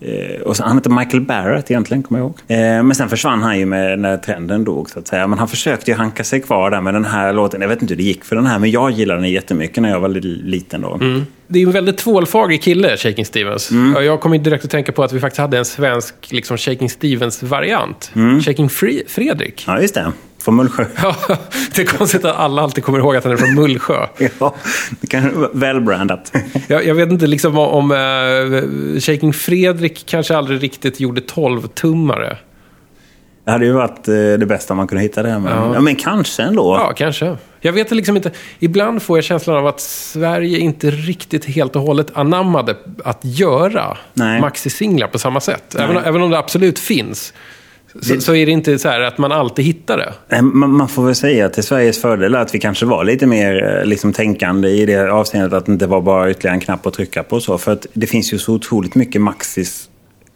Eh, 0.02 0.42
och 0.42 0.58
så, 0.58 0.64
han 0.64 0.78
hette 0.78 0.90
Michael 0.90 1.22
Barrett 1.22 1.72
egentligen, 1.72 2.04
kommer 2.04 2.20
jag 2.20 2.26
ihåg. 2.26 2.38
Eh, 2.48 2.58
men 2.84 2.96
sen 2.96 3.10
försvann 3.10 3.42
han 3.44 3.60
ju 3.60 3.66
med 3.66 4.00
när 4.00 4.18
trenden 4.18 4.64
dog, 4.64 4.90
så 4.90 5.00
att 5.00 5.08
säga. 5.08 5.28
Men 5.28 5.40
han 5.40 5.48
försökte 5.48 5.92
ju 5.92 5.98
hanka 5.98 6.24
sig 6.24 6.42
kvar 6.42 6.72
där 6.72 6.82
med 6.82 6.94
den 6.94 7.06
här 7.06 7.34
låten. 7.34 7.62
Jag 7.62 7.70
vet 7.70 7.82
inte 7.82 7.92
hur 7.94 7.98
det 7.98 8.04
gick 8.04 8.26
för 8.26 8.36
den 8.36 8.46
här, 8.46 8.60
men 8.60 8.72
jag 8.72 8.92
gillade 8.92 9.22
den 9.22 9.32
jättemycket 9.32 9.82
när 9.84 9.90
jag 9.90 10.00
var 10.00 10.10
li- 10.10 10.42
liten 10.44 10.82
då. 10.82 11.00
Det 11.48 11.60
är 11.62 11.66
en 11.66 11.72
väldigt 11.72 11.98
tvålfager 11.98 12.58
kille, 12.58 12.98
Shaking 12.98 13.26
Stevens. 13.26 13.72
Mm. 13.72 13.94
Ja, 13.96 14.02
Jag 14.02 14.20
kommer 14.22 14.38
direkt 14.38 14.66
att 14.66 14.72
tänka 14.72 14.92
på 14.92 15.04
att 15.04 15.14
vi 15.14 15.20
faktiskt 15.20 15.40
hade 15.40 15.58
en 15.58 15.66
svensk 15.66 16.16
liksom, 16.30 16.58
Shaking 16.58 16.90
Stevens-variant. 16.90 18.12
Mm. 18.16 18.42
Shaking 18.42 18.68
Fre- 18.68 19.08
Fredrik. 19.08 19.64
Ja, 19.68 19.82
just 19.82 19.96
det. 19.96 20.12
Från 20.44 20.56
Mullsjö. 20.56 20.86
Ja, 21.02 21.16
det 21.76 21.82
är 21.82 21.86
konstigt 21.86 22.26
att 22.26 22.36
alla 22.36 22.62
alltid 22.62 22.84
kommer 22.84 23.00
ihåg 23.00 23.16
att 23.16 23.24
han 23.24 23.34
är 23.34 23.38
från 23.38 23.56
Mullsjö. 23.56 24.08
Ja, 24.40 24.56
det 25.02 25.08
kan 25.08 25.50
välbrandat. 25.54 26.34
Jag, 26.68 26.86
jag 26.86 26.96
vet 26.96 27.10
inte 27.10 27.28
liksom 27.28 27.58
om, 27.58 27.92
eh, 27.92 29.00
Shaking 29.00 29.34
Fredrik 29.34 30.04
kanske 30.06 30.38
aldrig 30.38 30.64
riktigt 30.64 31.00
gjorde 31.00 31.22
12-tummare. 31.22 32.38
Det 33.46 33.52
hade 33.52 33.66
ju 33.66 33.72
varit 33.72 34.08
eh, 34.08 34.14
det 34.14 34.46
bästa 34.46 34.74
man 34.74 34.88
kunde 34.88 35.02
hitta 35.02 35.24
det. 35.24 35.40
Men, 35.40 35.74
ja. 35.74 35.82
men 35.82 35.96
kanske 35.96 36.44
ändå. 36.44 36.76
Ja, 36.80 36.94
kanske. 36.94 37.38
Jag 37.60 37.74
vet 37.74 37.92
liksom 37.92 38.18
inte. 38.18 38.32
Ibland 38.60 39.02
får 39.02 39.18
jag 39.18 39.24
känslan 39.24 39.58
av 39.58 39.68
att 39.68 39.82
Sverige 39.82 40.58
inte 40.58 40.92
riktigt 40.92 41.46
helt 41.46 41.76
och 41.76 41.82
hållet 41.82 42.18
anammade 42.18 42.76
att 43.04 43.20
göra 43.22 43.98
maxi-singlar 44.42 45.08
på 45.08 45.20
samma 45.20 45.40
sätt. 45.40 45.76
Även, 45.76 45.98
även 45.98 46.22
om 46.22 46.32
det 46.32 46.38
absolut 46.38 46.80
finns. 46.80 47.34
Så, 48.02 48.22
så 48.22 48.36
är 48.36 48.46
det 48.46 48.52
inte 48.52 48.80
så 48.80 48.90
här 48.90 49.02
att 49.02 49.18
man 49.18 49.32
alltid 49.32 49.66
hittar 49.66 49.98
det. 49.98 50.42
Man, 50.42 50.72
man 50.72 50.90
får 50.90 51.06
väl 51.06 51.16
säga 51.16 51.50
till 51.50 51.64
Sveriges 51.64 52.02
fördel 52.02 52.36
att 52.36 52.56
vi 52.56 52.60
kanske 52.60 52.86
var 52.86 53.04
lite 53.04 53.26
mer 53.28 53.80
eh, 53.80 53.86
liksom, 53.86 54.14
tänkande 54.14 54.70
i 54.70 54.86
det 54.86 55.12
avseendet 55.12 55.54
att 55.54 55.66
det 55.66 55.72
inte 55.72 55.88
var 55.88 56.02
bara 56.02 56.32
ytterligare 56.32 56.56
en 56.56 56.62
knapp 56.62 56.86
att 56.86 56.94
trycka 56.94 57.24
på. 57.24 57.40
Så. 57.40 57.58
För 57.58 57.72
att 57.72 57.88
det 57.94 58.08
finns 58.08 58.34
ju 58.34 58.38
så 58.38 58.54
otroligt 58.54 58.96
mycket 58.96 59.22
Maxis 59.22 59.90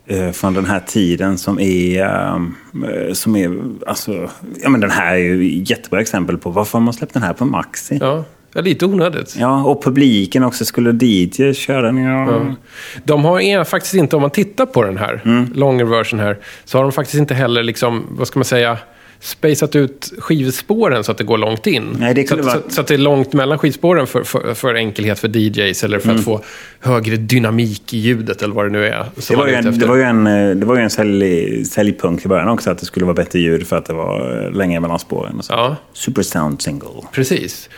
eh, 0.07 0.31
från 0.31 0.53
den 0.53 0.65
här 0.65 0.79
tiden 0.79 1.37
som 1.37 1.59
är... 1.59 2.01
Eh, 2.01 3.13
som 3.13 3.35
är 3.35 3.61
alltså, 3.87 4.29
ja, 4.61 4.69
men 4.69 4.81
den 4.81 4.91
här 4.91 5.15
är 5.15 5.19
ju 5.19 5.61
ett 5.61 5.69
jättebra 5.69 6.01
exempel 6.01 6.37
på 6.37 6.49
varför 6.49 6.77
har 6.77 6.83
man 6.83 6.93
släppt 6.93 7.13
den 7.13 7.23
här 7.23 7.33
på 7.33 7.45
Maxi. 7.45 7.97
Ja. 8.01 8.23
Ja, 8.55 8.61
ja 8.61 8.61
lite 8.61 8.85
onödigt. 8.85 9.35
och 9.65 9.83
publiken 9.83 10.43
också. 10.43 10.65
Skulle 10.65 11.05
DJ 11.05 11.53
köra 11.53 11.81
den? 11.81 11.97
Ja. 11.97 12.55
De 13.03 13.25
har 13.25 13.39
en, 13.39 13.65
faktiskt 13.65 13.93
inte, 13.93 14.15
om 14.15 14.21
man 14.21 14.31
tittar 14.31 14.65
på 14.65 14.83
den 14.83 14.97
här, 14.97 15.21
Mm. 15.25 15.51
longer 15.55 15.85
version 15.85 16.19
här, 16.19 16.37
så 16.65 16.77
har 16.77 16.83
de 16.83 16.91
faktiskt 16.91 17.19
inte 17.19 17.33
heller, 17.33 17.63
liksom, 17.63 18.03
vad 18.09 18.27
ska 18.27 18.39
man 18.39 18.45
säga, 18.45 18.77
spejsat 19.19 19.75
ut 19.75 20.13
skivspåren 20.19 21.03
så 21.03 21.11
att 21.11 21.17
det 21.17 21.23
går 21.23 21.37
långt 21.37 21.67
in. 21.67 21.83
Nej, 21.99 22.13
det 22.13 22.27
så, 22.29 22.35
att- 22.39 22.45
vara- 22.45 22.53
så, 22.55 22.61
så 22.69 22.81
att 22.81 22.87
det 22.87 22.93
är 22.93 22.97
långt 22.97 23.33
mellan 23.33 23.57
skivspåren 23.59 24.07
för, 24.07 24.23
för, 24.23 24.53
för 24.53 24.75
enkelhet 24.75 25.19
för 25.19 25.27
DJs 25.37 25.83
eller 25.83 25.99
för 25.99 26.09
Mm. 26.09 26.19
att 26.19 26.25
få 26.25 26.41
högre 26.79 27.15
dynamik 27.15 27.93
i 27.93 27.97
ljudet 27.97 28.41
eller 28.41 28.53
vad 28.55 28.65
det 28.65 28.69
nu 28.71 28.85
är. 28.85 29.05
Det 29.29 29.35
var, 29.35 29.47
en, 29.47 29.63
det 29.63 29.69
efter. 29.69 29.87
var 29.87 29.95
ju 29.95 30.01
en, 30.03 30.27
eh, 30.27 30.55
det 30.55 30.65
var 30.65 30.75
ju 30.75 30.81
en 30.81 30.89
sälj, 30.89 31.65
säljpunkt 31.65 32.25
i 32.25 32.27
början 32.27 32.47
också, 32.49 32.71
att 32.71 32.77
det 32.77 32.85
skulle 32.85 33.05
vara 33.05 33.15
bättre 33.15 33.39
ljud 33.39 33.67
för 33.67 33.75
att 33.77 33.85
det 33.85 33.93
var 33.93 34.43
eh, 34.45 34.51
längre 34.51 34.79
mellan 34.79 34.99
spåren. 34.99 35.37
Och 35.37 35.45
så. 35.45 35.53
Ja. 35.53 35.75
Super 35.93 36.21
sound 36.23 36.61
single. 36.61 36.87
Precis. 37.11 37.69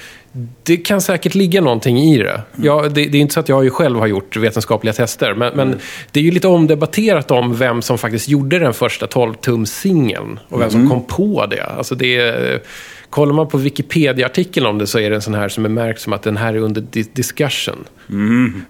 Det 0.64 0.78
kan 0.78 1.02
säkert 1.02 1.36
ligga 1.36 1.62
någonting 1.62 1.98
i 2.00 2.18
det. 2.18 2.42
Ja, 2.56 2.82
det, 2.82 3.06
det 3.06 3.18
är 3.18 3.22
inte 3.22 3.34
så 3.34 3.40
att 3.40 3.50
jag 3.50 3.74
själv 3.74 4.00
har 4.00 4.08
gjort 4.08 4.38
vetenskapliga 4.38 4.94
tester, 4.94 5.34
men, 5.34 5.54
men 5.56 5.76
det 6.12 6.20
är 6.20 6.24
ju 6.24 6.32
lite 6.32 6.48
omdebatterat 6.48 7.32
om 7.32 7.56
vem 7.56 7.82
som 7.82 7.98
faktiskt 7.98 8.30
gjorde 8.30 8.60
den 8.60 8.74
första 8.74 9.06
12-tum-singeln 9.06 10.40
och 10.50 10.62
vem 10.62 10.70
som 10.70 10.90
kom 10.90 11.04
på 11.04 11.46
det. 11.46 11.64
Alltså 11.64 11.96
det 11.96 12.16
är, 12.18 12.62
kollar 13.10 13.34
man 13.34 13.48
på 13.48 13.58
Wikipedia-artikeln 13.58 14.66
om 14.66 14.78
det 14.78 14.88
så 14.88 15.00
är 15.00 15.10
det 15.10 15.16
en 15.16 15.22
sån 15.22 15.34
här 15.34 15.50
som 15.50 15.66
är 15.66 15.70
märkt 15.70 16.02
som 16.02 16.14
att 16.14 16.24
den 16.24 16.38
här 16.38 16.54
är 16.54 16.58
under 16.58 16.82
di- 16.82 17.10
discussion. 17.14 17.76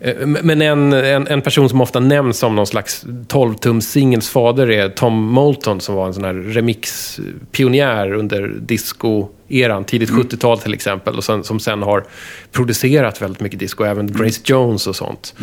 Eh, 0.02 0.28
Men 0.28 0.62
en, 0.62 0.94
en, 0.94 1.28
en 1.28 1.42
person 1.42 1.70
som 1.70 1.82
ofta 1.82 2.00
nämns 2.00 2.38
som 2.38 2.56
någon 2.56 2.68
slags 2.68 3.06
12-tum-singelns 3.06 4.30
fader 4.30 4.72
är 4.72 4.90
Tom 4.90 5.24
Moulton 5.24 5.82
som 5.82 5.96
var 5.96 6.08
en 6.08 6.14
sån 6.14 6.24
här 6.24 6.34
remix-pionjär 6.34 8.14
under 8.14 8.54
disco-eran, 9.48 9.84
tidigt 9.86 10.10
70-tal 10.10 10.60
till 10.60 10.74
exempel, 10.74 11.18
och 11.18 11.24
sen, 11.24 11.44
som 11.44 11.60
sen 11.60 11.84
har 11.84 12.04
producerat 12.52 13.22
väldigt 13.22 13.42
mycket 13.42 13.60
disco, 13.60 13.84
även 13.84 14.08
Grace 14.12 14.42
Jones 14.46 14.88
och 14.88 14.96
sånt. 14.96 15.36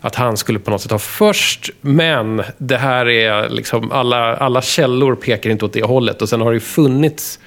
Att 0.00 0.14
han 0.14 0.36
skulle 0.36 0.58
på 0.58 0.70
något 0.70 0.80
sätt 0.80 0.90
ha 0.90 0.98
först, 0.98 1.70
men 1.80 2.42
det 2.58 2.76
här 2.76 3.08
är 3.08 3.48
liksom, 3.48 3.92
alla, 3.92 4.36
alla 4.36 4.62
källor 4.62 5.14
pekar 5.14 5.50
inte 5.50 5.64
åt 5.64 5.72
det 5.72 5.84
hållet. 5.84 6.22
Och 6.22 6.28
sen 6.28 6.40
har 6.40 6.50
det 6.50 6.56
ju 6.56 6.60
funnits 6.60 7.38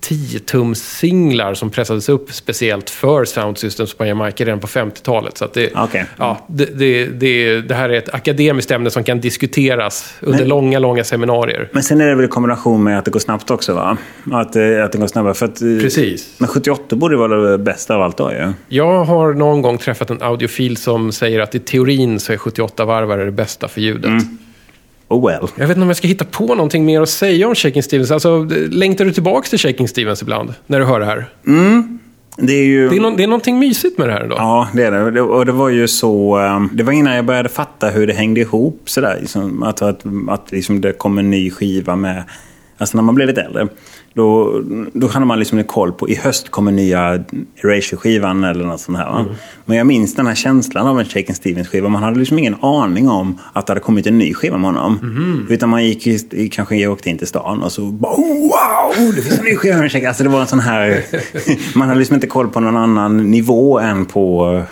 10-tums-singlar 0.00 1.54
som 1.54 1.70
pressades 1.70 2.08
upp 2.08 2.32
speciellt 2.32 2.90
för 2.90 3.24
Sound 3.24 3.58
Systems 3.58 3.94
på 3.94 4.06
Jamaica 4.06 4.44
redan 4.44 4.60
på 4.60 4.66
50-talet. 4.66 5.38
Så 5.38 5.44
att 5.44 5.54
det, 5.54 5.70
Okej. 5.74 6.04
ja, 6.18 6.46
det, 6.48 6.64
det, 6.78 7.06
det, 7.06 7.60
det 7.60 7.74
här 7.74 7.88
är 7.88 7.94
ett 7.98 8.14
akademiskt 8.14 8.70
ämne 8.70 8.90
som 8.90 9.04
kan 9.04 9.20
diskuteras 9.20 10.14
under 10.20 10.38
Men- 10.38 10.48
långa, 10.48 10.78
långa 10.78 11.04
seminarier. 11.04 11.68
Men 11.72 11.82
sen 11.82 12.00
är 12.00 12.06
det 12.06 12.14
väl 12.14 12.24
i 12.24 12.28
kombination 12.28 12.82
med 12.84 12.98
att 12.98 13.04
det 13.04 13.10
går 13.10 13.20
snabbt 13.20 13.50
också 13.50 13.74
va? 13.74 13.96
Att, 14.32 14.56
eh, 14.56 14.84
att 14.84 14.92
det 14.92 14.98
går 14.98 15.06
snabbare. 15.06 15.34
För 15.34 15.46
att, 15.46 15.62
eh, 15.62 15.68
Precis. 15.80 16.34
Men 16.38 16.48
78 16.48 16.96
borde 16.96 17.16
vara 17.16 17.50
det 17.50 17.58
bästa 17.58 17.94
av 17.94 18.02
allt 18.02 18.16
då 18.16 18.32
ju. 18.32 18.52
Jag 18.68 19.04
har 19.04 19.32
någon 19.34 19.62
gång 19.62 19.78
träffat 19.78 20.10
en 20.10 20.22
audiofil 20.22 20.76
som 20.76 21.12
säger 21.12 21.40
att 21.40 21.54
i 21.54 21.58
teorin 21.58 22.20
så 22.20 22.32
är 22.32 22.36
78-varvare 22.36 23.24
det 23.24 23.30
bästa 23.32 23.68
för 23.68 23.80
ljudet. 23.80 24.22
Oh 25.08 25.26
well. 25.28 25.48
Jag 25.56 25.66
vet 25.68 25.76
inte 25.76 25.82
om 25.82 25.88
jag 25.88 25.96
ska 25.96 26.08
hitta 26.08 26.24
på 26.24 26.46
någonting 26.54 26.84
mer 26.84 27.00
att 27.00 27.08
säga 27.08 27.48
om 27.48 27.54
Shaking 27.54 27.82
Stevens. 27.82 28.10
Alltså, 28.10 28.48
längtar 28.70 29.04
du 29.04 29.12
tillbaka 29.12 29.48
till 29.48 29.58
Shaking 29.58 29.88
Stevens 29.88 30.22
ibland? 30.22 30.54
När 30.66 30.78
du 30.80 30.84
hör 30.86 31.00
det 31.00 31.06
här? 31.06 31.26
Det 32.36 32.52
är 32.52 32.64
ju... 32.64 32.88
Det 32.88 32.96
är, 32.96 33.00
no- 33.00 33.16
det 33.16 33.22
är 33.22 33.26
någonting 33.28 33.58
mysigt 33.58 33.98
med 33.98 34.08
det 34.08 34.12
här 34.12 34.20
ändå. 34.20 34.36
Ja, 34.38 34.68
det 34.74 34.82
är 34.84 34.90
det. 34.92 35.10
det. 35.10 35.20
Och 35.20 35.46
det 35.46 35.52
var 35.52 35.68
ju 35.68 35.88
så... 35.88 36.38
eh, 36.40 36.60
Det 36.72 36.82
var 36.82 36.92
innan 36.92 37.14
jag 37.16 37.24
började 37.24 37.48
fatta 37.48 37.88
hur 37.88 38.06
det 38.06 38.12
hängde 38.12 38.40
ihop 38.40 38.82
sådär. 38.84 39.18
Liksom, 39.20 39.62
att 39.62 39.82
att, 39.82 40.02
att 40.28 40.52
liksom 40.52 40.80
det 40.80 40.92
kom 40.92 41.18
en 41.18 41.30
ny 41.30 41.50
skiva 41.50 41.96
med... 41.96 42.22
Alltså 42.78 42.96
när 42.96 43.02
man 43.02 43.14
blev 43.14 43.28
lite 43.28 43.42
äldre. 43.42 43.68
Då, 44.14 44.62
då 44.92 45.06
hade 45.06 45.26
man 45.26 45.38
liksom 45.38 45.64
koll 45.64 45.92
på 45.92 46.08
i 46.08 46.14
höst 46.14 46.50
kommer 46.50 46.72
nya 46.72 47.24
Erasure-skivan 47.56 48.44
eller 48.44 48.64
något 48.64 48.80
sånt 48.80 48.98
här. 48.98 49.10
Va? 49.10 49.26
Men 49.64 49.76
jag 49.76 49.86
minns 49.86 50.14
den 50.14 50.26
här 50.26 50.34
känslan 50.34 50.86
av 50.86 51.00
en 51.00 51.06
Shaken 51.06 51.34
Stevens-skiva. 51.34 51.88
Man 51.88 52.02
hade 52.02 52.18
liksom 52.18 52.38
ingen 52.38 52.54
aning 52.60 53.08
om 53.08 53.38
att 53.52 53.66
det 53.66 53.70
hade 53.70 53.80
kommit 53.80 54.06
en 54.06 54.18
ny 54.18 54.34
skiva 54.34 54.58
med 54.58 54.70
honom. 54.70 55.46
Utan 55.50 55.68
man 55.68 55.84
gick 55.84 56.06
i, 56.06 56.48
kanske 56.52 56.76
jag 56.76 56.92
åkte 56.92 57.10
in 57.10 57.18
till 57.18 57.26
stan 57.26 57.62
och 57.62 57.72
så 57.72 57.82
bara 57.82 58.12
oh, 58.12 58.50
wow, 58.96 59.14
det 59.14 59.22
finns 59.22 59.38
en 59.38 59.44
ny 59.44 59.56
skiva 59.56 59.76
med 59.76 59.92
Shaken. 59.92 60.08
Alltså 60.08 60.22
det 60.22 60.28
var 60.28 60.40
en 60.40 60.46
sån 60.46 60.60
här... 60.60 61.04
man 61.78 61.88
hade 61.88 61.98
liksom 61.98 62.14
inte 62.14 62.26
koll 62.26 62.48
på 62.48 62.60
någon 62.60 62.76
annan 62.76 63.30
nivå 63.30 63.78
än 63.78 64.06
på 64.06 64.50
uh, 64.52 64.62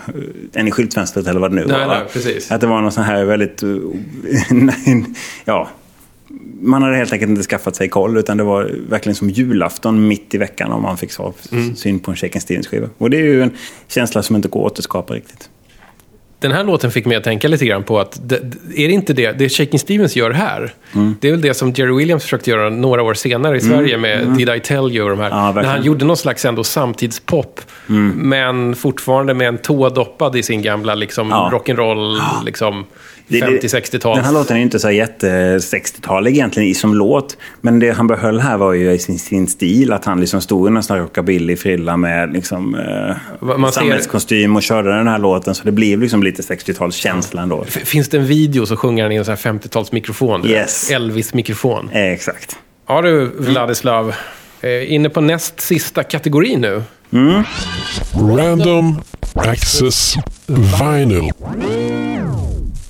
än 0.53 0.67
i 0.67 0.71
skyltfönstret 0.71 1.27
eller 1.27 1.39
vad 1.39 1.51
det 1.51 1.55
nu 1.55 1.65
Nej, 1.67 1.79
var. 1.79 1.87
va? 1.87 1.93
nej, 1.93 2.07
precis. 2.13 2.51
Att 2.51 2.61
det 2.61 2.67
var 2.67 2.81
någon 2.81 2.91
sån 2.91 3.03
här 3.03 3.23
väldigt... 3.23 3.63
uh, 3.63 3.81
ja, 5.45 5.69
man 6.61 6.81
hade 6.83 6.95
helt 6.95 7.13
enkelt 7.13 7.29
inte 7.29 7.43
skaffat 7.43 7.75
sig 7.75 7.89
koll, 7.89 8.17
utan 8.17 8.37
det 8.37 8.43
var 8.43 8.71
verkligen 8.89 9.15
som 9.15 9.29
julafton 9.29 10.07
mitt 10.07 10.33
i 10.33 10.37
veckan 10.37 10.71
om 10.71 10.81
man 10.81 10.97
fick 10.97 11.11
så, 11.11 11.33
Mm. 11.51 11.75
syn 11.75 11.99
på 11.99 12.11
en 12.11 12.17
Shaken 12.17 12.41
Stevens-skiva. 12.41 12.89
Och 12.97 13.09
det 13.09 13.17
är 13.17 13.21
ju 13.23 13.41
en 13.41 13.51
känsla 13.87 14.23
som 14.23 14.35
inte 14.35 14.47
går 14.47 14.65
att 14.65 14.71
återskapa 14.71 15.13
riktigt. 15.13 15.49
Den 16.39 16.51
här 16.51 16.63
låten 16.63 16.91
fick 16.91 17.05
mig 17.05 17.17
att 17.17 17.23
tänka 17.23 17.47
lite 17.47 17.65
grann 17.65 17.83
på 17.83 17.99
att, 17.99 18.19
det, 18.23 18.35
är 18.75 18.87
det 18.87 18.93
inte 18.93 19.13
det, 19.13 19.31
det 19.31 19.49
Shaking 19.49 19.79
Stevens 19.79 20.15
gör 20.15 20.31
här, 20.31 20.73
Mm. 20.95 21.15
det 21.21 21.27
är 21.27 21.31
väl 21.31 21.41
det 21.41 21.53
som 21.53 21.71
Jerry 21.71 21.95
Williams 21.97 22.23
försökte 22.23 22.49
göra 22.49 22.69
några 22.69 23.03
år 23.03 23.13
senare 23.13 23.57
i 23.57 23.61
Sverige 23.61 23.97
med 23.97 24.27
Did 24.27 24.49
I 24.49 24.59
Tell 24.59 24.91
You 24.91 25.03
och 25.03 25.09
de 25.09 25.19
här. 25.19 25.31
Mm. 25.31 25.39
Ja, 25.45 25.51
när 25.61 25.63
han 25.63 25.83
gjorde 25.83 26.05
någon 26.05 26.17
slags 26.17 26.45
ändå 26.45 26.63
samtidspop, 26.63 27.61
men 28.15 28.75
fortfarande 28.75 29.33
med 29.33 29.47
en 29.47 29.57
tå 29.57 29.89
doppad 29.89 30.35
i 30.35 30.43
sin 30.43 30.61
gamla 30.61 30.95
liksom, 30.95 31.29
Ja. 31.29 31.51
rock'n'roll, 31.53 32.17
liksom, 32.45 32.85
Det- 33.27 33.39
det- 33.39 33.45
50-60-tals. 33.45 34.15
Den 34.15 34.25
här 34.25 34.31
låten 34.33 34.55
är 34.55 34.59
ju 34.59 34.63
inte 34.63 34.79
så 34.79 34.91
jätte 34.91 35.57
60-talig 35.59 36.31
egentligen 36.31 36.69
i 36.69 36.73
som 36.73 36.93
låt. 36.95 37.37
Men 37.61 37.79
det 37.79 37.91
han 37.91 38.07
behöll 38.07 38.39
här 38.39 38.57
var 38.57 38.73
ju 38.73 38.91
i 38.91 38.99
sin, 38.99 39.19
sin 39.19 39.47
stil. 39.47 39.93
Att 39.93 40.05
han 40.05 40.19
liksom 40.19 40.41
stod 40.41 40.67
i 40.67 40.71
här 40.89 40.97
rockabilly-frilla 40.99 41.97
med 41.97 42.33
liksom, 42.33 42.75
eh, 42.75 43.47
Man 43.57 43.71
sammetskostym 43.71 44.55
och 44.55 44.63
körde 44.63 44.97
den 44.97 45.07
här 45.07 45.19
låten. 45.19 45.55
Så 45.55 45.63
det 45.63 45.71
blev 45.71 46.01
liksom 46.01 46.23
lite 46.23 46.41
60-talskänsla 46.41 47.41
ändå. 47.41 47.63
Finns 47.65 48.09
det 48.09 48.17
en 48.17 48.25
video 48.25 48.65
så 48.65 48.75
sjunger 48.77 49.03
han 49.03 49.11
i 49.11 49.15
en 49.15 49.25
sån 49.25 49.35
här 49.43 49.51
50-talsmikrofon. 49.53 50.41
du 50.41 50.47
vet. 50.47 50.57
Yes. 50.57 50.91
Elvis-mikrofon. 50.91 51.89
Eh, 51.93 52.01
exakt. 52.11 52.55
Ja 52.87 53.01
du, 53.01 53.31
Vladislav. 53.37 54.13
Eh, 54.61 54.93
inne 54.93 55.09
på 55.09 55.21
näst 55.21 55.61
sista 55.61 56.03
kategori 56.03 56.55
nu. 56.55 56.83
Random 58.13 59.01
Access 59.35 60.15
Vinyl. 60.47 61.31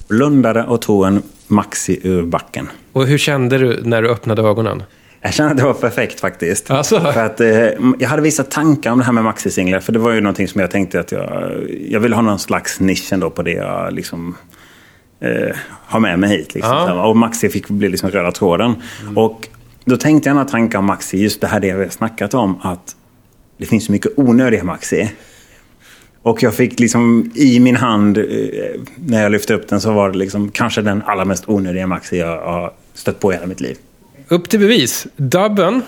Blundade 0.08 0.64
och 0.64 0.82
tog 0.82 1.06
en 1.06 1.24
maxi 1.48 2.00
ur 2.04 2.24
backen. 2.24 2.70
Och 2.94 3.08
hur 3.08 3.18
kände 3.18 3.58
du 3.58 3.82
när 3.84 4.02
du 4.02 4.10
öppnade 4.10 4.42
ögonen? 4.42 4.84
Jag 5.22 5.34
känner 5.34 5.52
att 5.52 5.58
det 5.58 5.64
var 5.64 5.74
perfekt 5.74 6.20
faktiskt. 6.20 6.72
Alltså? 6.72 7.00
För 7.00 7.26
att, 7.26 7.42
eh, 7.42 7.50
jag 8.00 8.10
hade 8.10 8.22
vissa 8.22 8.44
tankar 8.44 8.92
om 8.92 9.00
det 9.00 9.06
här 9.06 9.12
med 9.12 9.24
maxisinglar. 9.24 9.80
För 9.80 9.94
det 9.94 10.00
var 10.00 10.12
ju 10.12 10.22
någonting 10.22 10.48
som 10.48 10.62
jag 10.62 10.72
tänkte 10.72 11.00
att 11.00 11.12
jag, 11.12 11.54
jag 11.90 12.00
vill 12.00 12.14
ha 12.14 12.22
någon 12.22 12.40
slags 12.40 12.80
nisch 12.80 13.14
ändå 13.14 13.30
på 13.30 13.44
det 13.44 13.52
jag 13.52 13.94
liksom, 13.94 14.36
eh, 15.20 15.56
har 15.70 16.00
med 16.00 16.20
mig 16.20 16.30
hit. 16.30 16.54
Liksom. 16.54 16.72
Här, 16.72 17.06
Och 17.06 17.18
maxi 17.18 17.50
fick 17.50 17.68
bli 17.68 17.90
liksom 17.90 18.10
röda 18.10 18.32
tråden. 18.32 18.76
Och 19.16 19.48
då 19.86 19.98
tänkte 19.98 20.30
jag 20.30 20.36
några 20.36 20.48
tankar 20.48 20.80
om 20.80 20.86
maxi. 20.86 21.18
Just 21.18 21.42
det 21.42 21.48
här 21.48 21.60
det 21.60 21.74
vi 21.74 21.84
har 21.84 21.90
snackat 21.90 22.34
om. 22.34 22.60
Att 22.62 22.96
det 23.58 23.66
finns 23.66 23.86
så 23.86 23.92
mycket 23.92 24.12
onödiga 24.16 24.64
maxi. 24.64 25.12
Och 26.28 26.44
jag 26.44 26.54
fick 26.54 26.80
liksom 26.80 27.32
i 27.36 27.60
min 27.60 27.76
hand, 27.76 28.18
eh, 28.18 28.24
när 28.96 29.24
jag 29.24 29.32
lyfte 29.32 29.54
upp 29.54 29.68
den, 29.68 29.82
så 29.82 29.92
var 29.92 30.12
det 30.12 30.18
liksom 30.18 30.52
kanske 30.52 30.82
den 30.82 31.04
allra 31.06 31.26
mest 31.26 31.50
onödiga 31.50 31.88
maxi 31.88 32.18
jag 32.20 32.42
har 32.42 32.74
stött 32.94 33.20
på 33.20 33.32
i 33.32 33.36
hela 33.36 33.48
mitt 33.48 33.62
liv. 33.62 33.78
Upp 34.28 34.50
till 34.50 34.60
bevis. 34.60 35.08
Dubben 35.16 35.82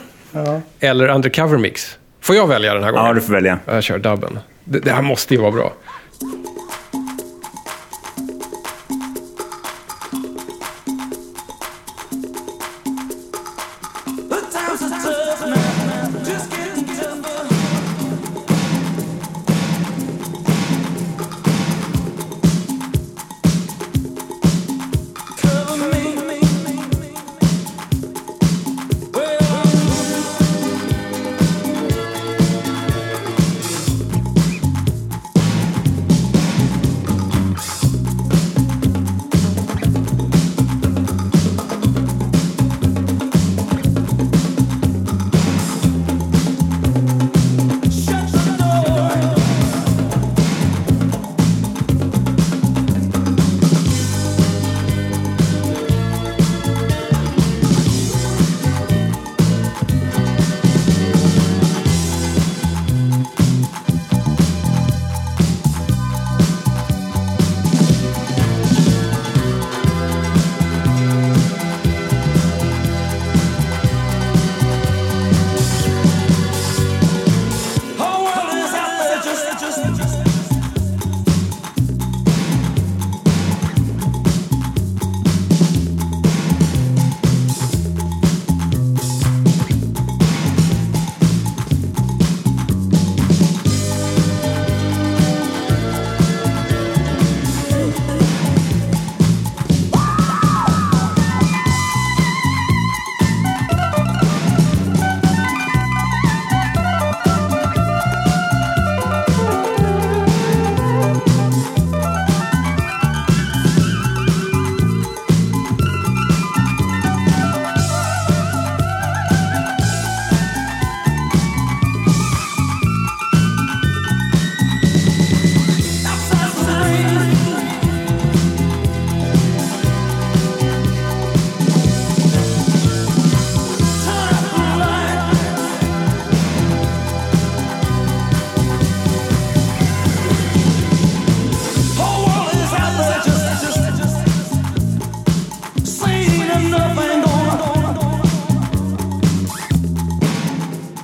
eller 0.79 1.07
undercover 1.07 1.57
mix? 1.57 1.97
Får 2.21 2.35
jag 2.35 2.47
välja 2.47 2.73
den 2.73 2.83
här 2.83 2.91
gången? 2.91 3.05
Ja, 3.07 3.13
du 3.13 3.21
får 3.21 3.33
välja. 3.33 3.59
Jag 3.65 3.83
kör 3.83 3.97
dubben. 3.97 4.39
Det, 4.63 4.79
det 4.79 4.91
här 4.91 5.01
måste 5.01 5.33
ju 5.33 5.41
vara 5.41 5.51
bra. 5.51 5.73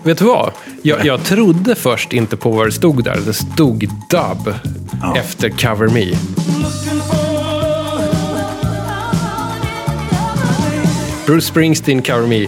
Vet 0.06 0.18
du 0.18 0.26
vad? 0.26 0.52
Jag, 0.82 1.06
jag 1.06 1.24
trodde 1.24 1.76
först 1.76 2.14
inte 2.14 2.38
på 2.38 2.50
vad 2.52 2.68
det 2.68 2.72
stod 2.72 3.04
där. 3.04 3.18
Det 3.26 3.34
stod 3.34 3.80
dub 4.10 4.54
Ja. 5.02 5.18
efter 5.18 5.50
Cover 5.50 5.88
Me. 5.88 6.16
Bruce 11.26 11.42
Springsteen, 11.48 12.02
Cover 12.02 12.28
Me. 12.28 12.48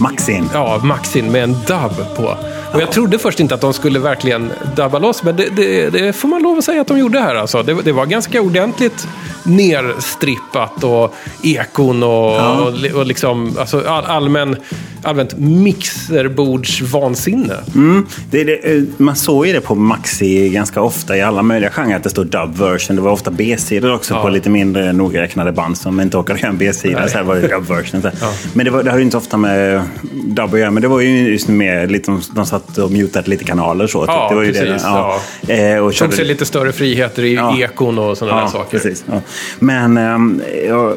Maxin. 0.00 0.48
Ja, 0.54 0.80
Maxin 0.84 1.32
med 1.32 1.42
en 1.44 1.52
dub 1.52 2.16
på. 2.16 2.36
Och 2.74 2.80
jag 2.80 2.92
trodde 2.92 3.18
först 3.18 3.40
inte 3.40 3.54
att 3.54 3.60
de 3.60 3.72
skulle 3.72 3.98
verkligen 3.98 4.50
dubba 4.76 4.98
loss, 4.98 5.22
men 5.22 5.36
det, 5.36 5.48
det, 5.56 5.90
det 5.90 6.12
får 6.12 6.28
man 6.28 6.42
lov 6.42 6.58
att 6.58 6.64
säga 6.64 6.80
att 6.80 6.86
de 6.88 6.98
gjorde 6.98 7.20
här. 7.20 7.34
Alltså. 7.34 7.62
Det, 7.62 7.74
det 7.82 7.92
var 7.92 8.06
ganska 8.06 8.40
ordentligt 8.40 9.08
nerstrippat 9.44 10.84
och 10.84 11.14
ekon 11.42 12.02
och, 12.02 12.60
och, 12.66 12.72
li- 12.72 12.92
och 12.92 13.06
liksom, 13.06 13.56
alltså 13.58 13.82
all, 13.88 14.04
allmän, 14.04 14.56
allmänt 15.02 15.38
mixerbordsvansinne. 15.38 17.54
Mm, 17.74 18.06
det, 18.30 18.44
det, 18.44 18.74
eh, 18.76 18.82
man 18.96 19.16
såg 19.16 19.46
ju 19.46 19.52
det 19.52 19.60
på 19.60 19.74
Maxi 19.74 20.48
ganska 20.48 20.82
ofta 20.82 21.16
i 21.16 21.22
alla 21.22 21.42
möjliga 21.42 21.70
genrer 21.70 21.96
att 21.96 22.02
det 22.02 22.10
stod 22.10 22.26
dub 22.26 22.56
version. 22.58 22.96
Det 22.96 23.02
var 23.02 23.10
ofta 23.10 23.30
B-sidor 23.30 23.94
också 23.94 24.14
Ja. 24.14 24.22
på 24.22 24.28
lite 24.28 24.50
mindre 24.50 24.92
nogräknade 24.92 25.52
band 25.52 25.78
som 25.78 26.00
inte 26.00 26.16
orkade 26.16 26.38
göra 26.40 26.50
en 26.50 26.58
B-sida. 26.58 27.08
Så 27.08 27.16
här 27.16 27.24
var 27.24 27.34
det 27.34 27.48
dub 27.48 27.66
version. 27.68 28.02
Här. 28.02 28.12
Men 28.52 28.64
det, 28.64 28.70
var, 28.70 28.82
det 28.82 28.90
hade 28.90 29.00
ju 29.00 29.04
inte 29.04 29.16
ofta 29.16 29.36
med 29.36 29.82
dub 30.24 30.54
att 30.54 30.60
göra. 30.60 30.70
Men 30.70 30.82
det 30.82 30.88
var 30.88 31.00
ju 31.00 31.32
just 31.32 31.48
mer 31.48 31.86
lite, 31.86 32.18
de, 32.34 32.46
satt 32.46 32.78
och 32.78 32.90
mutade 32.90 33.30
lite 33.30 33.44
kanaler 33.44 33.86
så. 33.86 34.00
typ. 34.00 34.08
Ja, 34.08 34.28
det 34.28 34.34
var 34.34 34.42
ju 34.42 34.52
precis, 34.52 34.82
Det, 34.82 35.12
Eh, 35.48 35.76
och 35.78 35.94
Tog 35.94 36.14
sig 36.14 36.24
lite 36.24 36.44
större 36.44 36.72
friheter 36.72 37.22
i 37.22 37.34
Ja. 37.34 37.58
ekon 37.58 37.98
och 37.98 38.18
sådana 38.18 38.40
där 38.40 38.46
saker. 38.48 38.70
Precis, 38.78 39.04
ja. 39.10 39.20
Men 39.58 39.96
ehm, 39.96 40.42
ja, 40.68 40.94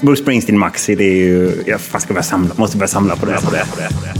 Bruce 0.00 0.22
Springsteen 0.22 0.58
Maxi, 0.58 0.94
det 0.94 1.04
är 1.04 1.16
ju... 1.16 1.52
Jag 1.66 1.80
fan 1.80 2.00
ska 2.00 2.12
börja 2.14 2.24
samla, 2.24 2.54
måste 2.56 2.76
börja 2.76 2.88
samla 2.88 3.16
på 3.16 3.26
det. 3.26 3.32
På 3.32 3.50
det, 3.50 3.64
på 3.70 3.80
det, 3.80 3.88
på 3.88 4.00
det. 4.00 4.16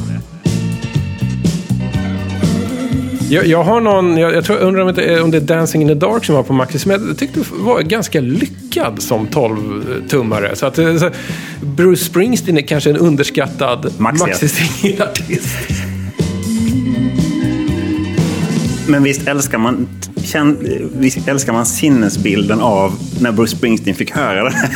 Jag, 3.30 3.46
jag 3.46 3.64
har 3.64 3.80
någon, 3.80 4.16
jag, 4.16 4.34
jag 4.34 4.44
tror, 4.44 4.56
undrar 4.56 4.82
om 4.82 4.94
det, 4.94 5.04
är, 5.04 5.22
om 5.22 5.30
det 5.30 5.36
är 5.36 5.40
Dancing 5.40 5.82
in 5.82 5.88
the 5.88 5.94
Dark 5.94 6.24
som 6.24 6.34
var 6.34 6.42
på 6.42 6.52
Maxi, 6.52 6.78
som 6.78 6.90
jag 6.90 7.18
tyckte 7.18 7.40
var 7.52 7.80
ganska 7.82 8.20
lyckad 8.20 9.02
som 9.02 9.26
12-tummare. 9.26 10.54
Så 10.54 10.66
att 10.66 10.78
eh, 10.78 10.96
så, 10.96 11.10
Bruce 11.60 12.04
Springsteen 12.04 12.58
är 12.58 12.62
kanske 12.62 12.90
en 12.90 12.96
underskattad 12.96 13.92
Maxi. 13.98 14.24
Maxi-singelartist. 14.24 15.56
Men 18.88 19.02
visst 19.02 19.28
älskar 19.28 19.58
man, 19.58 19.88
visst 20.92 21.28
älskar 21.28 21.52
man 21.52 21.66
sinnesbilden 21.66 22.60
av 22.60 22.92
när 23.20 23.32
Bruce 23.32 23.56
Springsteen 23.56 23.96
fick 23.96 24.10
höra 24.10 24.44
den 24.44 24.52
här 24.52 24.70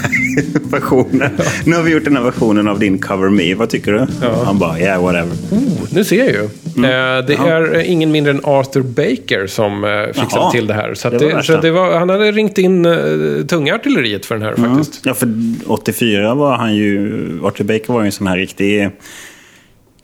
versionen. 0.71 1.31
Nu 1.65 1.77
har 1.77 1.83
vi 1.83 1.93
gjort 1.93 2.05
den 2.05 2.17
här 2.17 2.23
versionen 2.23 2.69
av 2.69 2.79
din 2.79 2.99
Cover 2.99 3.29
Me. 3.29 3.55
Vad 3.55 3.69
tycker 3.69 3.93
du? 3.93 4.07
Han 4.45 4.59
bara, 4.59 4.79
yeah, 4.79 5.03
whatever. 5.03 5.33
Oh, 5.51 5.89
nu 5.93 6.05
ser 6.05 6.17
jag 6.19 6.29
ju. 6.29 6.49
Eh, 6.77 7.25
det 7.27 7.33
Jaha. 7.33 7.49
är 7.49 7.75
eh, 7.75 7.93
ingen 7.93 8.11
mindre 8.11 8.33
än 8.33 8.41
Arthur 8.45 8.83
Baker 8.83 9.47
som 9.47 9.85
eh, 9.85 10.07
fixade 10.07 10.29
Jaha. 10.33 10.51
till 10.51 10.67
det 10.67 10.75
här. 10.75 10.95
Så, 10.95 11.11
Det 11.11 11.19
det, 11.19 11.43
så 11.43 11.57
det 11.57 11.71
var, 11.71 11.99
han 11.99 12.09
hade 12.09 12.33
ringt 12.33 12.59
in 12.59 12.87
uh, 12.87 13.47
tunga 13.47 13.75
artilleriet 13.75 14.27
för 14.27 14.35
den 14.35 14.45
här 14.45 14.55
faktiskt. 14.55 15.01
Ja, 15.05 15.15
för 15.15 15.29
84 15.67 16.35
var 16.35 16.57
han 16.57 16.75
ju... 16.75 17.01
Arthur 17.45 17.65
Baker 17.65 17.93
var 17.93 18.01
ju 18.01 18.07
en 18.07 18.13
sån 18.13 18.27
här 18.27 18.37
riktig... 18.37 18.91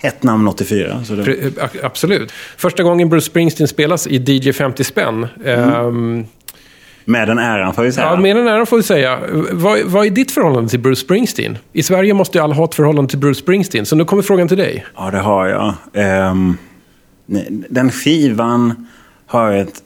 Ett 0.01 0.23
namn 0.23 0.49
84. 0.49 1.05
Så 1.05 1.15
det, 1.15 1.33
eh, 1.33 1.69
Absolut. 1.83 2.33
Första 2.57 2.83
gången 2.83 3.09
Bruce 3.09 3.27
Springsteen 3.27 3.69
spelas 3.69 4.07
i 4.07 4.17
DJ 4.17 4.53
50 4.53 4.85
spänn. 4.85 5.27
ehm, 5.45 6.25
med 7.05 7.29
den 7.29 7.39
äran 7.39 7.75
får 7.75 7.83
vi 7.83 7.93
säga. 7.93 8.07
Ja, 8.07 8.17
med 8.21 8.37
den 8.37 8.49
äran 8.49 8.67
får 8.67 8.77
vi 8.77 8.83
säga. 8.83 9.19
Vad, 9.53 9.81
vad 9.85 10.07
är 10.07 10.11
ditt 10.11 10.31
förhållande 10.31 10.71
till 10.71 10.81
Bruce 10.81 11.01
Springsteen? 11.01 11.59
I 11.73 11.83
Sverige 11.83 12.15
måste 12.15 12.39
ju 12.39 12.45
alla 12.45 12.55
ha 12.55 12.65
ett 12.65 12.75
förhållande 12.75 13.11
till 13.11 13.19
Bruce 13.19 13.41
Springsteen, 13.41 13.87
så 13.87 13.97
nu 13.97 14.05
kommer 14.05 14.23
frågan 14.23 14.49
till 14.49 14.57
dig. 14.57 14.87
Ja, 14.97 15.11
det 15.11 15.19
har 15.19 15.47
jag. 15.47 15.75
Ehm, 15.95 16.57
den 17.69 17.91
skivan 17.93 18.87
har 19.27 19.53
ett 19.53 19.83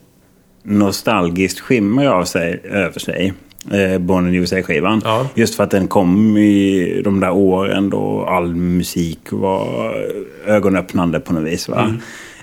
nostalgiskt 0.63 1.59
skimmer 1.59 2.05
av 2.05 2.23
sig, 2.25 2.61
över 2.63 2.99
sig. 2.99 3.33
Eh, 3.69 3.97
Born 3.97 4.27
in 4.27 4.35
USA-skivan. 4.35 5.01
Ja. 5.03 5.27
Just 5.35 5.55
för 5.55 5.63
att 5.63 5.71
den 5.71 5.87
kom 5.87 6.37
i 6.37 7.01
de 7.03 7.19
där 7.19 7.31
åren 7.31 7.89
då 7.89 8.25
all 8.25 8.55
musik 8.55 9.19
var 9.31 9.95
ögonöppnande 10.45 11.19
på 11.19 11.33
något 11.33 11.43
vis. 11.43 11.69
Va? 11.69 11.93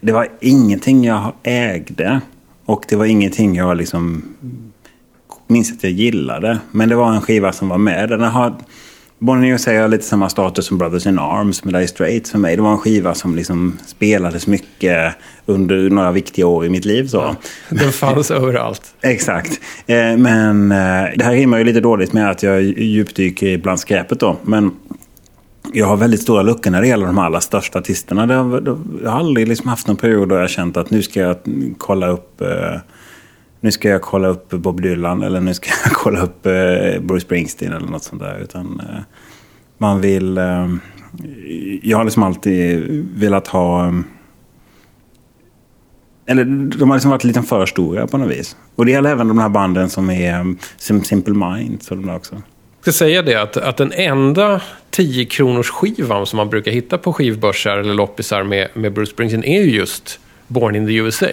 Det 0.01 0.12
var 0.12 0.29
ingenting 0.41 1.05
jag 1.05 1.33
ägde. 1.43 2.21
Och 2.64 2.85
det 2.89 2.97
var 2.97 3.05
ingenting 3.05 3.55
jag 3.55 3.77
liksom 3.77 4.23
minns 5.47 5.73
att 5.73 5.83
jag 5.83 5.93
gillade. 5.93 6.59
Men 6.71 6.89
det 6.89 6.95
var 6.95 7.12
en 7.12 7.21
skiva 7.21 7.53
som 7.53 7.69
var 7.69 7.79
med. 7.79 8.09
Den 8.09 8.21
har, 8.21 8.55
Bonnie 9.21 9.47
in 9.47 9.53
USA 9.53 9.71
har 9.71 9.89
lite 9.89 10.05
samma 10.05 10.29
status 10.29 10.66
som 10.66 10.79
Brothers 10.79 11.07
in 11.07 11.19
Arms 11.19 11.64
med 11.64 11.75
Dire 11.75 11.87
Straits 11.87 12.31
för 12.31 12.39
mig. 12.39 12.57
Det 12.57 12.62
var 12.62 12.73
en 12.73 12.79
skiva 12.79 13.14
som 13.14 13.37
liksom 13.37 13.79
spelades 13.87 14.47
mycket 14.47 15.14
under 15.47 15.91
några 15.91 16.12
viktiga 16.12 16.47
år 16.47 16.66
i 16.66 16.69
mitt 16.69 16.85
liv. 16.85 17.07
Så. 17.07 17.37
Den 17.69 17.93
fanns 17.93 18.31
överallt. 18.31 18.83
Exakt. 19.01 19.61
Eh, 19.87 20.16
Men 20.16 20.73
eh, 20.73 21.05
det 21.16 21.25
här 21.25 21.33
rimmar 21.33 21.59
ju 21.59 21.64
lite 21.64 21.81
dåligt 21.81 22.12
med 22.12 22.31
att 22.31 22.43
jag 22.43 22.62
djupdyker 22.62 23.59
bland 23.59 23.81
skräpet 23.81 24.21
då. 24.21 24.37
Men 24.43 24.73
jag 25.73 25.87
har 25.87 25.97
väldigt 25.97 26.23
stora 26.23 26.43
luckor 26.43 26.71
när 26.71 26.81
det 26.81 26.89
gäller 26.89 27.07
de 27.07 27.19
allra 27.19 27.41
största 27.41 27.79
artisterna. 27.79 28.35
Jag 28.35 29.11
har 29.11 29.19
aldrig 29.19 29.49
liksom 29.49 29.69
haft 29.69 29.87
någon 29.87 29.97
period 29.97 30.29
då 30.29 30.35
jag 30.35 30.41
har 30.41 30.49
känt 30.49 30.77
att 30.77 30.91
nu 30.91 31.03
ska 31.03 31.21
jag 31.21 31.37
kolla 31.79 32.09
upp 32.09 32.41
eh, 32.41 32.81
nu 33.61 33.72
ska 33.72 33.88
jag 33.88 34.02
kolla 34.02 34.28
upp 34.28 34.50
Bob 34.50 34.82
Dylan 34.82 35.22
eller 35.22 35.40
nu 35.40 35.54
ska 35.54 35.70
jag 35.84 35.92
kolla 35.92 36.20
upp 36.20 36.46
eh, 36.46 37.00
Bruce 37.00 37.20
Springsteen 37.20 37.72
eller 37.72 37.88
något 37.88 38.04
sånt 38.04 38.22
där. 38.22 38.38
Utan 38.38 38.80
eh, 38.80 39.00
man 39.78 40.00
vill... 40.00 40.38
Eh, 40.38 40.68
jag 41.82 41.98
har 41.98 42.04
liksom 42.04 42.22
alltid 42.22 42.84
velat 43.14 43.48
ha... 43.48 43.86
Eh, 43.86 43.94
eller 46.26 46.44
de 46.78 46.90
har 46.90 46.96
liksom 46.96 47.11
varit 47.11 47.24
lite 47.24 47.42
för 47.42 47.66
stora 47.66 48.06
på 48.06 48.18
något 48.18 48.30
vis. 48.30 48.56
Och 48.74 48.86
det 48.86 48.92
gäller 48.92 49.11
även 49.11 49.28
de 49.28 49.38
här 49.38 49.48
banden 49.48 49.90
som 49.90 50.11
är 50.11 50.40
um, 50.40 50.59
Simple 51.04 51.34
Minds 51.34 51.90
och 51.90 51.96
de 51.96 52.06
där 52.06 52.16
också. 52.16 52.34
Jag 52.34 52.82
ska 52.82 52.92
säga 52.92 53.22
det 53.22 53.34
att, 53.34 53.56
att 53.56 53.76
den 53.76 53.92
enda 53.92 54.61
10 54.90 55.24
kronors 55.24 55.70
skivan 55.70 56.26
som 56.26 56.36
man 56.36 56.48
brukar 56.48 56.72
hitta 56.72 56.98
på 56.98 57.12
skivbörsar 57.12 57.76
eller 57.78 57.94
loppisar 57.94 58.42
med, 58.42 58.68
med 58.74 58.92
Bruce 58.92 59.11
Springsteen 59.11 59.44
är 59.44 59.62
ju 59.62 59.70
just 59.70 60.20
Born 60.49 60.76
in 60.76 60.86
the 60.86 60.94
USA. 60.94 61.26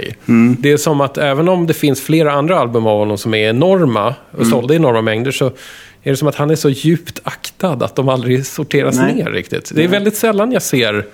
Det 0.59 0.71
är 0.71 0.77
som 0.77 1.01
att 1.01 1.17
även 1.17 1.49
om 1.49 1.67
det 1.67 1.73
finns 1.73 2.01
flera 2.01 2.31
andra 2.31 2.59
album 2.59 2.87
av 2.87 2.99
honom 2.99 3.17
som 3.17 3.33
är 3.33 3.49
enorma 3.49 4.15
och 4.31 4.47
sålda 4.47 4.73
i 4.73 4.77
enorma 4.77 5.01
mängder 5.01 5.31
så 5.31 5.45
är 6.03 6.11
det 6.11 6.17
som 6.17 6.27
att 6.27 6.35
han 6.35 6.51
är 6.51 6.55
så 6.55 6.69
djupt 6.69 7.19
aktad 7.23 7.83
att 7.83 7.95
de 7.95 8.09
aldrig 8.09 8.45
sorteras 8.45 8.95
Nej. 8.95 9.15
ner 9.15 9.31
riktigt. 9.31 9.71
Det 9.75 9.83
är 9.83 9.87
väldigt 9.87 10.15
sällan 10.15 10.51
jag 10.51 10.61
ser 10.61 11.05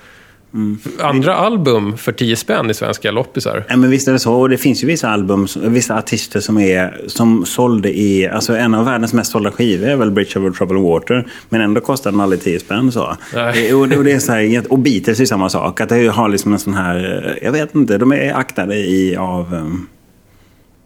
andra 0.99 1.35
album 1.35 1.97
för 1.97 2.11
10 2.11 2.35
spänn 2.35 2.69
i 2.69 2.73
svenska 2.73 3.11
loppisar. 3.11 3.63
Ja, 3.69 3.77
men 3.77 3.89
visst 3.89 4.07
är 4.07 4.11
det 4.13 4.19
så. 4.19 4.33
Och 4.33 4.49
det 4.49 4.57
finns 4.57 4.83
ju 4.83 4.87
vissa 4.87 5.09
album, 5.09 5.47
vissa 5.55 5.97
artister 5.97 6.39
som, 6.39 6.57
är, 6.57 7.01
som 7.07 7.45
sålde 7.45 7.97
i... 7.99 8.27
Alltså 8.27 8.57
en 8.57 8.73
av 8.73 8.85
världens 8.85 9.13
mest 9.13 9.31
sålda 9.31 9.51
skivor 9.51 9.87
är 9.87 9.95
väl 9.95 10.11
Bridge 10.11 10.39
over 10.39 10.51
Troubled 10.51 10.81
Water. 10.83 11.27
Men 11.49 11.61
ändå 11.61 11.81
kostar 11.81 12.11
den 12.11 12.19
aldrig 12.21 12.41
10 12.41 12.59
spänn. 12.59 12.91
Så. 12.91 13.17
Eh, 13.35 13.77
Och, 13.79 13.89
det- 13.89 13.97
och, 13.97 14.03
det 14.03 14.11
är 14.11 14.19
så 14.19 14.31
här, 14.31 14.63
och 14.69 14.79
Beatles 14.79 15.19
är 15.19 15.25
samma 15.25 15.49
sak. 15.49 15.81
Att 15.81 15.89
det 15.89 16.07
har 16.07 16.29
liksom 16.29 16.53
en 16.53 16.59
sån 16.59 16.73
här... 16.73 17.25
eh, 17.37 17.43
Jag 17.45 17.51
vet 17.51 17.75
inte, 17.75 17.97
de 17.97 18.11
är 18.13 18.33
aktade 18.33 18.75
i 18.75 19.15
av... 19.15 19.53
um, 19.53 19.87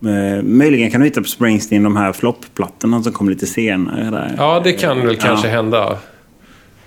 Eh, 0.06 0.44
möjligen 0.44 0.92
kan 0.92 1.02
du 1.02 1.08
hitta 1.08 1.22
på 1.22 1.28
Springsteen 1.28 1.84
de 1.84 1.96
här 1.98 2.14
floppplattorna 2.14 3.04
som 3.04 3.12
kom 3.14 3.30
lite 3.30 3.46
senare. 3.46 4.10
Där. 4.12 4.36
Ja, 4.38 4.62
det 4.64 4.74
kan 4.74 5.06
väl 5.06 5.16
kanske 5.16 5.48
Ja. 5.48 5.54
hända. 5.54 5.98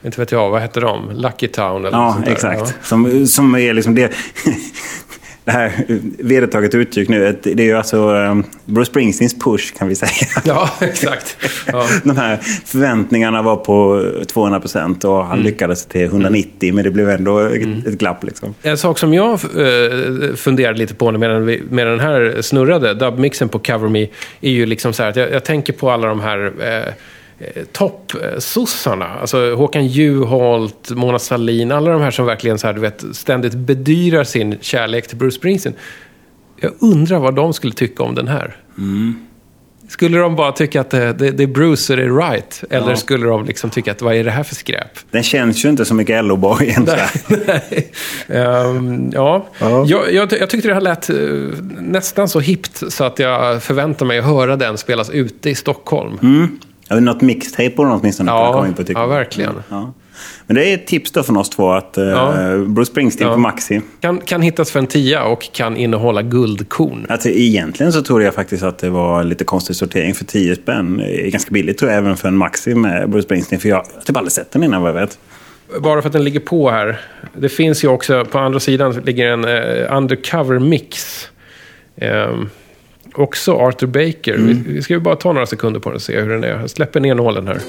Inte 0.04 0.20
vet 0.20 0.32
jag, 0.32 0.50
vad 0.50 0.62
heter 0.62 0.80
de? 0.80 1.10
Lucky 1.10 1.48
Town 1.48 1.84
eller 1.86 1.98
något 1.98 2.06
Ja, 2.06 2.12
sånt 2.12 2.24
där. 2.24 2.32
exakt. 2.32 2.86
Som, 2.86 3.26
som 3.26 3.54
är 3.54 3.74
liksom 3.74 3.94
det... 3.94 4.12
det 5.48 5.52
här 5.52 5.72
vedertaget 6.18 6.74
uttryck 6.74 7.08
nu. 7.08 7.38
Det 7.42 7.62
är 7.62 7.66
ju 7.66 7.74
alltså 7.76 8.08
um, 8.08 8.44
Bruce 8.64 8.90
Springsteens 8.90 9.38
push 9.38 9.74
kan 9.78 9.88
vi 9.88 9.94
säga. 9.94 10.10
Ja, 10.44 10.70
ja 10.80 10.86
exakt. 10.86 11.36
Ja. 11.66 11.86
De 12.04 12.16
här 12.16 12.36
förväntningarna 12.64 13.42
var 13.42 13.56
på 13.56 14.04
200 14.26 14.60
procent 14.60 15.04
och 15.04 15.24
han 15.26 15.40
lyckades 15.40 15.86
till 15.86 16.04
190 16.04 16.74
men 16.74 16.84
det 16.84 16.90
blev 16.90 17.10
ändå 17.10 17.38
ett, 17.38 17.86
ett 17.86 17.98
glapp. 17.98 18.24
Liksom. 18.24 18.54
En 18.62 18.78
sak 18.78 18.98
som 18.98 19.14
jag 19.14 19.32
eh, 19.32 20.34
funderade 20.36 20.78
lite 20.78 20.94
på 20.94 21.12
medan, 21.12 21.46
vi, 21.46 21.62
medan 21.70 21.90
den 21.98 22.00
här 22.00 22.42
snurrade, 22.42 22.94
dubbmixen 22.94 23.48
på 23.48 23.58
Cover 23.58 23.88
Me, 23.88 24.06
är 24.40 24.50
ju 24.50 24.66
liksom 24.66 24.92
så 24.92 25.02
här 25.02 25.10
att 25.10 25.16
jag, 25.16 25.32
jag 25.32 25.44
tänker 25.44 25.72
på 25.72 25.90
alla 25.90 26.08
de 26.08 26.20
här 26.20 26.52
eh, 26.60 26.92
toppsossarna. 27.72 29.06
Alltså 29.20 29.54
Håkan 29.54 29.86
Juholt, 29.86 30.90
Mona 30.90 31.18
Sahlin, 31.18 31.72
alla 31.72 31.90
de 31.90 32.00
här 32.02 32.10
som 32.10 32.26
verkligen 32.26 32.58
så 32.58 32.66
här, 32.66 32.74
du 32.74 32.80
vet, 32.80 33.04
ständigt 33.12 33.54
bedyrar 33.54 34.24
sin 34.24 34.58
kärlek 34.60 35.08
till 35.08 35.16
Bruce 35.16 35.36
Springsteen. 35.36 35.74
Jag 36.60 36.72
undrar 36.80 37.18
vad 37.18 37.34
de 37.34 37.52
skulle 37.52 37.72
tycka 37.72 38.02
om 38.02 38.14
den 38.14 38.28
här. 38.28 38.56
Skulle 39.88 40.18
de 40.18 40.36
bara 40.36 40.52
tycka 40.52 40.80
att 40.80 40.90
det, 40.90 41.12
det, 41.12 41.30
det 41.30 41.42
är 41.42 41.46
Bruce 41.46 41.82
så 41.82 41.96
det 41.96 42.02
är 42.02 42.30
right? 42.30 42.64
Eller 42.70 42.90
Ja. 42.90 42.96
skulle 42.96 43.26
de 43.26 43.44
liksom 43.44 43.70
tycka 43.70 43.92
att 43.92 44.02
vad 44.02 44.14
är 44.14 44.24
det 44.24 44.30
här 44.30 44.42
för 44.42 44.54
skräp? 44.54 44.90
Den 45.10 45.22
känns 45.22 45.64
ju 45.64 45.68
inte 45.68 45.84
så 45.84 45.94
mycket 45.94 46.24
LO-borgen. 46.24 46.88
Nej. 47.46 47.92
Ehm, 48.28 49.10
ja. 49.14 49.46
Ja. 49.58 49.84
Jag, 49.86 50.12
jag, 50.12 50.32
jag 50.32 50.50
tyckte 50.50 50.68
det 50.68 50.74
här 50.74 50.80
lät 50.80 51.10
eh, 51.10 51.16
nästan 51.80 52.28
så 52.28 52.40
hippt 52.40 52.82
så 52.92 53.04
att 53.04 53.18
jag 53.18 53.62
förväntar 53.62 54.06
mig 54.06 54.18
att 54.18 54.24
höra 54.24 54.56
den 54.56 54.78
spelas 54.78 55.10
ute 55.10 55.50
i 55.50 55.54
Stockholm. 55.54 56.18
Mm. 56.22 56.58
Något 56.90 57.20
mixtape 57.20 57.70
på 57.70 57.84
den 57.84 57.92
åtminstone. 57.92 58.30
Ja, 58.30 58.52
komma 58.52 58.66
in 58.68 58.74
på, 58.74 58.84
tycker 58.84 59.00
ja, 59.00 59.06
verkligen. 59.06 59.54
Ja. 59.68 59.92
Men 60.46 60.54
det 60.56 60.64
är 60.70 60.74
ett 60.74 60.86
tips 60.86 61.10
då 61.12 61.22
från 61.22 61.36
oss 61.36 61.50
två 61.50 61.70
att 61.70 61.98
eh, 61.98 62.04
Ja. 62.04 62.32
Bruce 62.66 62.90
Springsteen 62.90 63.28
Ja. 63.28 63.34
på 63.34 63.40
Maxi. 63.40 63.80
Kan, 64.00 64.18
kan 64.20 64.42
hittas 64.42 64.70
för 64.70 64.78
en 64.78 64.86
tia 64.86 65.24
och 65.24 65.52
kan 65.52 65.76
innehålla 65.76 66.22
guldkorn. 66.22 67.06
Alltså, 67.08 67.28
egentligen 67.28 67.92
så 67.92 68.02
tror 68.02 68.22
jag 68.22 68.34
faktiskt 68.34 68.62
att 68.62 68.78
det 68.78 68.90
var 68.90 69.24
lite 69.24 69.44
konstig 69.44 69.76
sortering 69.76 70.14
för 70.14 70.24
10 70.24 70.56
spänn. 70.56 71.00
är 71.00 71.30
ganska 71.30 71.50
billigt 71.50 71.78
tror 71.78 71.90
jag 71.90 71.98
även 71.98 72.16
för 72.16 72.28
en 72.28 72.36
Maxi 72.36 72.74
med 72.74 73.10
Bruce 73.10 73.24
Springsteen. 73.24 73.60
För 73.60 73.68
jag 73.68 73.76
har 73.76 73.84
typ 74.04 74.16
aldrig 74.16 74.32
sett 74.32 74.50
den 74.52 74.62
innan 74.62 74.82
vad 74.82 74.90
jag 74.90 74.94
vet. 75.00 75.18
Bara 75.80 76.02
för 76.02 76.08
att 76.08 76.12
den 76.12 76.24
ligger 76.24 76.40
på 76.40 76.70
här. 76.70 77.00
Det 77.36 77.48
finns 77.48 77.84
ju 77.84 77.88
också, 77.88 78.24
på 78.24 78.38
andra 78.38 78.60
sidan 78.60 78.92
ligger 78.92 79.26
en 79.32 79.44
eh, 79.44 79.96
undercover 79.96 80.58
mix. 80.58 81.24
Ehm, 81.96 82.50
också 83.18 83.52
Arthur 83.52 83.86
Baker. 83.86 84.36
Vi, 84.36 84.52
vi 84.66 84.82
ska 84.82 84.94
ju 84.94 85.00
bara 85.00 85.16
ta 85.16 85.32
några 85.32 85.46
sekunder 85.46 85.80
på 85.80 85.88
den 85.88 85.96
och 85.96 86.02
se 86.02 86.20
hur 86.20 86.30
den 86.30 86.44
är. 86.44 86.48
Jag 86.48 86.70
släpper 86.70 87.00
ner 87.00 87.14
nålen 87.14 87.46
här. 87.46 87.60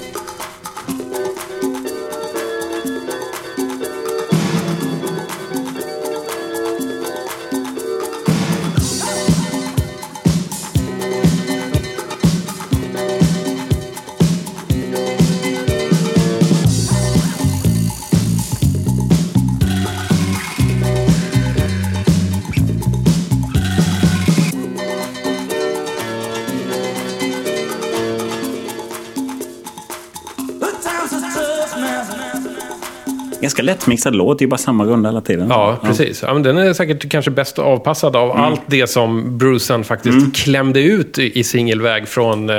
Lättmixad 33.70 34.14
låt, 34.16 34.38
det 34.38 34.44
är 34.44 34.46
bara 34.46 34.58
samma 34.58 34.84
runda 34.84 35.08
hela 35.08 35.20
tiden. 35.20 35.46
Ja, 35.50 35.78
precis. 35.84 36.22
Ja, 36.26 36.32
men 36.32 36.42
den 36.42 36.58
är 36.58 36.72
säkert 36.72 37.10
kanske 37.10 37.30
bäst 37.30 37.58
avpassad 37.58 38.16
av 38.16 38.30
Mm. 38.30 38.42
allt 38.42 38.60
det 38.66 38.86
som 38.90 39.38
Brucean 39.38 39.84
faktiskt 39.84 40.36
klämde 40.36 40.80
ut 40.82 41.18
i, 41.18 41.44
singelväg 41.44 42.08
från 42.08 42.50
eh, 42.50 42.56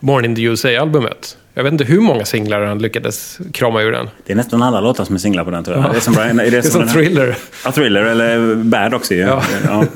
Born 0.00 0.24
in 0.24 0.36
the 0.36 0.42
USA-albumet. 0.42 1.36
Jag 1.54 1.64
vet 1.64 1.72
inte 1.72 1.84
hur 1.84 2.00
många 2.00 2.24
singlar 2.24 2.60
han 2.66 2.78
lyckades 2.78 3.38
krama 3.52 3.82
ur 3.82 3.92
den. 3.92 4.08
Det 4.26 4.32
är 4.32 4.36
nästan 4.36 4.62
alla 4.62 4.80
låtar 4.80 5.04
som 5.04 5.14
är 5.14 5.18
singlar 5.18 5.44
på 5.44 5.50
den 5.50 5.64
tror 5.64 5.76
jag. 5.76 5.90
Det 5.92 5.96
är 5.96 6.00
som, 6.00 6.14
Brian, 6.14 6.40
är 6.40 6.44
det 6.44 6.50
Det 6.50 6.56
är 6.56 6.62
som 6.62 6.80
här- 6.82 6.88
thriller. 6.94 7.36
Ja, 7.64 7.72
Thriller 7.72 8.02
eller 8.02 8.54
Bad 8.54 8.94
också 8.94 9.14
ju. 9.14 9.20
Ja. 9.20 9.42
Ja. 9.68 9.84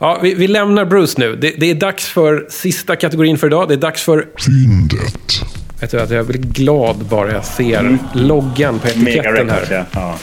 Ja, 0.00 0.18
vi, 0.22 0.34
vi 0.34 0.48
lämnar 0.48 0.84
Bruce 0.84 1.14
nu. 1.20 1.36
Det, 1.36 1.50
det 1.58 1.70
är 1.70 1.74
dags 1.74 2.06
för 2.08 2.46
sista 2.50 2.96
kategorin 2.96 3.38
för 3.38 3.46
idag. 3.46 3.68
Det 3.68 3.74
är 3.74 3.78
dags 3.78 4.02
för... 4.02 4.26
Fyndet. 4.46 5.40
Vet 5.80 5.90
du, 5.90 6.00
att 6.00 6.10
jag 6.10 6.26
blir 6.26 6.38
glad 6.38 6.96
bara 6.96 7.32
jag 7.32 7.44
ser 7.44 7.98
loggan 8.12 8.78
på 8.78 8.88
Mm. 8.88 9.08
Etiketten 9.08 9.50
här. 9.50 9.84
ja. 9.92 10.14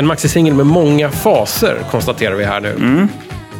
En 0.00 0.06
maxisingel 0.06 0.54
med 0.54 0.66
många 0.66 1.10
faser, 1.10 1.78
konstaterar 1.90 2.34
vi 2.34 2.44
här 2.44 2.60
nu. 2.60 3.08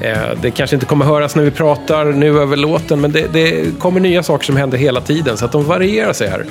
Eh, 0.01 0.17
Det 0.43 0.51
kanske 0.51 0.77
inte 0.77 0.87
kommer 0.87 1.05
höras 1.05 1.37
när 1.37 1.43
vi 1.43 1.51
pratar 1.51 2.05
nu 2.05 2.41
över 2.41 2.57
låten, 2.57 3.01
men 3.01 3.13
det, 3.13 3.27
det 3.33 3.79
kommer 3.79 4.01
nya 4.01 4.23
saker 4.23 4.45
som 4.45 4.57
händer 4.57 4.79
hela 4.79 5.01
tiden, 5.01 5.37
så 5.37 5.45
att 5.45 5.53
de 5.53 5.65
varierar 5.65 6.13
sig 6.13 6.29
här. 6.29 6.45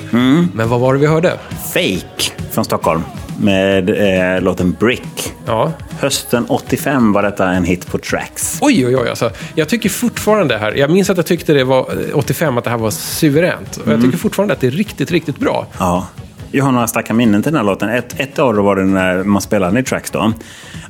Men 0.54 0.68
vad 0.68 0.80
var 0.80 0.94
det 0.94 1.00
vi 1.00 1.06
hörde? 1.06 1.32
Fake 1.74 2.32
från 2.50 2.64
Stockholm 2.64 3.02
med 3.40 3.90
eh, 4.36 4.42
låten 4.42 4.76
Brick. 4.80 5.32
Ja. 5.46 5.72
Hösten 6.00 6.44
85 6.48 7.12
var 7.12 7.22
detta 7.22 7.50
en 7.50 7.64
hit 7.64 7.86
på 7.86 7.98
Tracks. 7.98 8.58
Oj, 8.60 8.86
oj, 8.86 8.96
oj. 8.96 9.08
Alltså, 9.08 9.30
jag 9.54 9.68
tycker 9.68 9.88
fortfarande 9.88 10.58
här, 10.58 10.72
jag 10.72 10.90
minns 10.90 11.10
att 11.10 11.16
jag 11.16 11.26
tyckte 11.26 11.52
det 11.52 11.64
var 11.64 11.78
eh, 11.80 12.16
85 12.18 12.58
att 12.58 12.64
det 12.64 12.70
här 12.70 12.78
var 12.78 12.90
suveränt. 12.90 13.76
Och 13.76 13.92
jag 13.92 14.02
tycker 14.02 14.18
fortfarande 14.18 14.54
att 14.54 14.60
det 14.60 14.66
är 14.66 14.70
riktigt, 14.70 15.10
riktigt 15.10 15.38
bra. 15.38 15.66
Ja. 15.78 16.06
Jag 16.50 16.64
har 16.64 16.72
några 16.72 16.86
starka 16.86 17.14
minnen 17.14 17.42
till 17.42 17.52
den 17.52 17.58
här 17.58 17.66
låten. 17.66 17.88
Ett, 17.88 18.20
ett 18.20 18.34
dem 18.34 18.64
var 18.64 18.76
det 18.76 18.84
när 18.84 19.24
man 19.24 19.42
spelade 19.42 19.72
den 19.72 19.82
i 19.82 19.86
Tracks 19.86 20.10
då. 20.10 20.32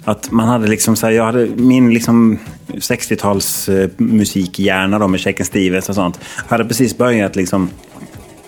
Att 0.04 0.30
man 0.30 0.48
hade 0.48 0.68
liksom 0.68 0.96
så 0.96 1.06
här, 1.06 1.12
jag 1.12 1.24
hade 1.24 1.46
min 1.46 1.94
liksom 1.94 2.38
60-tals 2.66 3.68
eh, 3.68 3.90
musikhjärna 3.96 4.98
då 4.98 5.08
med 5.08 5.20
Shaken 5.20 5.46
Stevens 5.46 5.88
och 5.88 5.94
sånt. 5.94 6.20
Hade 6.48 6.64
precis 6.64 6.98
börjat 6.98 7.36
liksom 7.36 7.70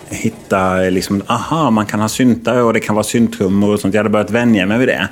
hitta, 0.09 0.75
liksom, 0.75 1.21
aha, 1.27 1.69
man 1.69 1.85
kan 1.85 1.99
ha 1.99 2.09
syntar 2.09 2.61
och 2.61 2.73
det 2.73 2.79
kan 2.79 2.95
vara 2.95 3.03
synttrummor 3.03 3.73
och 3.73 3.79
sånt. 3.79 3.93
Jag 3.93 3.99
hade 3.99 4.09
börjat 4.09 4.31
vänja 4.31 4.65
mig 4.65 4.77
vid 4.77 4.87
det. 4.87 5.07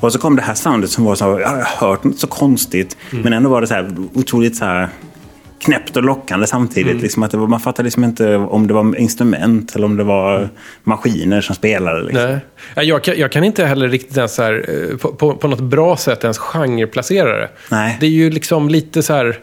Och 0.00 0.12
så 0.12 0.18
kom 0.18 0.36
det 0.36 0.42
här 0.42 0.54
soundet 0.54 0.90
som 0.90 1.04
var 1.04 1.14
så, 1.14 1.24
jag 1.24 1.48
har 1.48 1.88
hört 1.88 2.04
något 2.04 2.18
så 2.18 2.26
konstigt. 2.26 2.96
Men 3.10 3.32
ändå 3.32 3.50
var 3.50 3.60
det 3.60 3.66
så 3.66 3.74
här 3.74 3.94
otroligt 4.14 4.56
så 4.56 4.64
här 4.64 4.88
knäppt 5.64 5.96
och 5.96 6.02
lockande 6.02 6.46
samtidigt. 6.46 7.02
Liksom 7.02 7.22
att 7.22 7.34
var, 7.34 7.46
man 7.46 7.60
fattade 7.60 7.84
liksom 7.86 8.04
inte 8.04 8.36
om 8.36 8.66
det 8.66 8.74
var 8.74 8.96
instrument 9.00 9.76
eller 9.76 9.86
om 9.86 9.96
det 9.96 10.04
var 10.04 10.48
maskiner 10.84 11.40
som 11.40 11.54
spelade. 11.54 12.02
Liksom. 12.02 12.24
Nej. 12.30 12.38
Ja, 12.74 12.82
Jag 12.82 13.04
kan, 13.04 13.18
jag 13.18 13.32
kan 13.32 13.44
inte 13.44 13.64
heller 13.64 13.88
riktigt 13.88 14.16
ens 14.16 14.34
så 14.34 14.42
här, 14.42 14.66
eh, 14.90 14.96
på, 14.96 15.08
på, 15.12 15.34
på 15.36 15.48
något 15.48 15.60
bra 15.60 15.96
sätt 15.96 16.24
ens 16.24 16.38
genreplacera 16.38 17.36
det. 17.40 17.48
Nej. 17.70 17.96
Det 18.00 18.06
är 18.06 18.10
ju 18.10 18.30
liksom 18.30 18.68
lite 18.68 19.02
så 19.02 19.12
här 19.12 19.38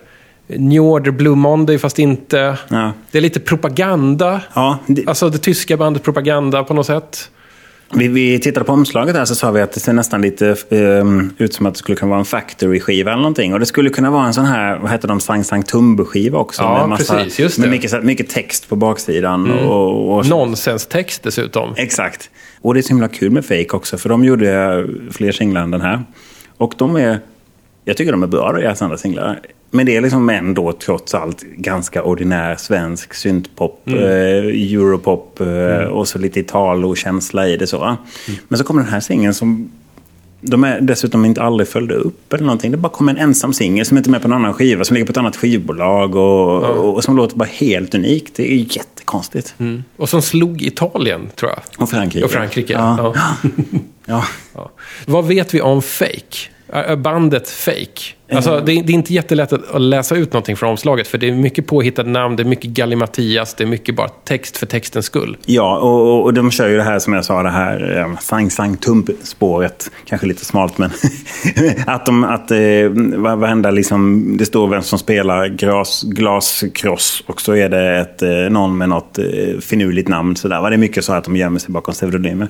New 0.48 0.82
Order, 0.82 1.12
Blue 1.12 1.36
Monday, 1.36 1.78
fast 1.78 2.00
inte. 2.00 2.58
Ja. 2.70 2.92
Det 3.12 3.18
är 3.18 3.22
lite 3.22 3.40
propaganda. 3.40 4.42
Ja, 4.54 4.78
det- 4.88 5.08
Alltså 5.08 5.30
det 5.30 5.38
tyska 5.38 5.78
bandet 5.78 6.04
Propaganda 6.04 6.64
på 6.64 6.74
något 6.74 6.86
sätt. 6.86 7.30
Vi, 7.94 8.08
vi 8.08 8.40
tittade 8.40 8.66
på 8.66 8.74
omslaget 8.74 9.16
här 9.16 9.26
så 9.26 9.36
sa 9.36 9.52
vi 9.52 9.62
att 9.62 9.72
det 9.72 9.80
ser 9.80 9.94
nästan 9.94 10.22
lite 10.22 10.56
ehm, 10.70 11.34
ut 11.38 11.54
som 11.54 11.66
att 11.66 11.74
det 11.74 11.78
skulle 11.78 11.96
kunna 11.96 12.10
vara 12.10 12.20
en 12.20 12.26
Factory-skiva 12.26 13.12
eller 13.12 13.22
någonting. 13.22 13.54
Och 13.54 13.60
det 13.60 13.66
skulle 13.66 13.90
kunna 13.90 14.12
vara 14.12 14.26
en 14.26 14.34
sån 14.34 14.46
här, 14.46 14.80
vad 14.80 14.92
heter 14.92 15.08
de, 15.08 15.20
Sang 15.20 15.44
Sang 15.44 15.64
Tumbo-skiva 15.64 16.38
också. 16.38 16.62
Ja, 16.62 16.80
med 16.80 16.90
massa, 16.90 17.16
precis, 17.16 17.40
just 17.40 17.56
det. 17.56 17.62
Med 17.62 17.70
mycket, 17.70 18.04
mycket 18.04 18.30
text 18.30 18.70
på 18.70 18.76
baksidan. 18.76 19.52
Och, 19.52 20.18
och, 20.18 20.28
Nonsenstext 20.28 21.24
dessutom. 21.24 21.74
Exakt. 21.78 22.30
Och 22.62 22.74
det 22.74 22.80
är 22.80 22.82
så 22.82 22.90
himla 22.90 23.08
kul 23.08 23.32
med 23.32 23.46
Fake 23.46 23.70
också, 23.70 23.98
för 23.98 24.10
de 24.10 24.24
gjorde 24.24 24.88
fler 25.12 25.32
singlar 25.32 25.62
än 25.62 25.72
den 25.72 25.82
här. 25.82 26.04
Och 26.58 26.74
de 26.78 26.96
är, 26.96 27.20
jag 27.86 27.98
tycker 27.98 28.12
de 28.12 28.24
är 28.24 28.28
bra, 28.28 28.52
deras 28.52 28.82
andra 28.82 28.98
singlar. 28.98 29.40
Men 29.74 29.86
det 29.86 29.96
är 29.96 30.02
liksom 30.02 30.30
ändå 30.30 30.72
trots 30.74 31.14
allt 31.16 31.42
ganska 31.42 32.04
ordinär 32.04 32.56
svensk 32.56 33.14
syntpop, 33.14 33.82
Mm. 33.88 34.00
eh, 34.00 34.74
europop 34.74 35.40
eh, 35.42 35.84
och 35.88 36.08
så 36.08 36.20
lite 36.20 36.40
Italo-känsla 36.40 37.48
i 37.48 37.58
det 37.58 37.68
så. 37.68 37.84
Mm. 37.84 37.96
Men 38.48 38.58
så 38.58 38.64
kommer 38.64 38.82
den 38.82 38.92
här 38.92 39.00
singeln 39.00 39.34
som 39.34 39.72
de 40.44 40.64
är 40.64 40.82
dessutom 40.82 41.26
inte 41.26 41.42
aldrig 41.42 41.68
följde 41.68 41.96
upp 41.96 42.34
eller 42.34 42.44
någonting. 42.46 42.72
Det 42.72 42.78
bara 42.78 42.90
kom 42.92 43.10
en 43.10 43.18
ensam 43.18 43.54
singel 43.54 43.86
som 43.86 43.98
inte 43.98 44.10
är 44.10 44.12
med 44.12 44.22
på 44.22 44.28
en 44.28 44.34
annan 44.34 44.54
skiva, 44.54 44.84
som 44.84 44.94
ligger 44.94 45.06
på 45.06 45.12
ett 45.12 45.18
annat 45.18 45.36
skivbolag 45.36 46.16
och, 46.16 46.64
och, 46.64 46.94
och 46.96 47.04
som 47.04 47.18
låter 47.18 47.36
bara 47.38 47.50
helt 47.52 47.96
unikt. 47.96 48.36
Det 48.36 48.52
är 48.54 48.56
jättekonstigt. 48.78 49.56
Och 49.98 50.10
som 50.10 50.22
slog 50.22 50.62
Italien, 50.62 51.30
tror 51.36 51.52
jag. 51.52 51.60
Och 51.84 51.90
Frankrike. 51.90 52.26
Och 52.26 52.32
Frankrike. 52.32 52.74
Ja. 52.74 53.14
Ja. 53.16 53.50
Ja. 54.06 54.24
Ja. 54.56 54.72
Vad 55.06 55.26
vet 55.28 55.54
vi 55.54 55.62
om 55.62 55.82
Fake? 55.82 56.96
Bandet 56.98 57.50
Fake? 57.50 58.02
Alltså, 58.36 58.62
det, 58.66 58.72
är, 58.72 58.84
det 58.84 58.92
är 58.92 58.94
inte 58.94 59.14
jättelätt 59.14 59.54
att, 59.54 59.72
att 59.76 59.82
läsa 59.82 60.16
ut 60.16 60.34
någonting 60.34 60.56
från 60.56 60.70
omslaget, 60.70 61.08
för 61.08 61.18
det 61.18 61.28
är 61.28 61.32
mycket 61.32 61.68
påhittade 61.68 62.10
namn, 62.10 62.36
det 62.36 62.44
är 62.44 62.46
mycket 62.48 62.70
gallimatias, 62.72 63.54
det 63.54 63.64
är 63.64 63.68
mycket 63.68 63.96
bara 63.96 64.10
text 64.10 64.58
för 64.58 64.66
textens 64.66 65.06
skull. 65.06 65.38
Ja, 65.46 65.78
och, 65.78 66.24
och- 66.24 66.34
de 66.34 66.52
kör 66.52 66.68
ju 66.70 66.78
det 66.78 66.84
här 66.84 67.00
som 67.00 67.14
jag 67.14 67.26
sa, 67.26 67.44
det 67.44 67.50
här 67.50 67.98
eh, 68.00 68.18
sang 68.20 68.50
sang 68.52 68.78
tump-spåret. 68.78 69.92
Kanske 70.06 70.28
lite 70.28 70.46
smalt, 70.46 70.78
men 70.78 70.92
att, 71.86 72.06
de, 72.06 72.24
att 72.24 72.52
eh, 72.52 72.58
va- 73.18 73.36
varenda 73.36 73.72
liksom, 73.72 74.34
det 74.38 74.46
står 74.46 74.68
vem 74.68 74.82
som 74.82 75.00
spelar 75.00 75.48
glas, 75.48 76.04
glaskross 76.04 77.24
och 77.28 77.42
så 77.42 77.56
är 77.56 77.70
det 77.70 78.00
ett, 78.00 78.22
eh, 78.22 78.30
någon 78.30 78.78
med 78.78 78.90
något 78.90 79.18
eh, 79.20 79.26
finurligt 79.62 80.08
namn. 80.08 80.36
Sådär. 80.36 80.62
va? 80.62 80.70
Det 80.70 80.76
är 80.76 80.78
mycket 80.78 81.06
så 81.06 81.14
att 81.14 81.24
de 81.24 81.36
gömmer 81.36 81.60
sig 81.60 81.72
bakom 81.72 81.94
pseudonymer. 81.94 82.48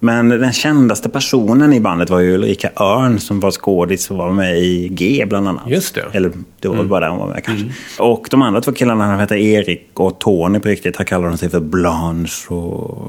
Men 0.00 0.28
den 0.28 0.52
kändaste 0.52 1.08
personen 1.08 1.72
i 1.72 1.80
bandet 1.80 2.10
var 2.10 2.20
ju 2.20 2.34
Ulrika 2.34 2.70
Örn 2.76 3.18
som 3.20 3.40
var 3.40 3.50
skådis 3.50 4.10
och 4.10 4.16
var 4.16 4.32
med 4.32 4.58
i 4.58 4.88
G 4.88 5.11
bland 5.28 5.48
annat. 5.48 5.62
Just 5.68 5.94
det. 5.94 6.04
Eller 6.12 6.32
det 6.60 6.68
var 6.68 6.76
väl 6.76 6.86
bara 6.86 7.00
där 7.00 7.08
hon 7.08 7.18
var 7.18 7.26
med 7.28 7.44
kanske. 7.44 7.66
Och 7.98 8.26
de 8.30 8.42
andra 8.42 8.60
två 8.60 8.72
killarna, 8.72 9.04
han 9.06 9.20
heter 9.20 9.36
Erik 9.36 9.88
och 9.94 10.20
Tony 10.20 10.58
på 10.58 10.68
riktigt. 10.68 10.96
Här 10.96 11.04
kallar 11.04 11.28
de 11.28 11.38
sig 11.38 11.50
för 11.50 11.60
Blanche 11.60 12.48
och, 12.54 13.08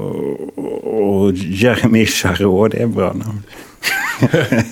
och 1.22 1.32
Jeremy 1.34 2.06
Charot. 2.06 2.72
Det 2.72 2.82
är 2.82 2.86
bra 2.86 3.12
namn. 3.12 3.42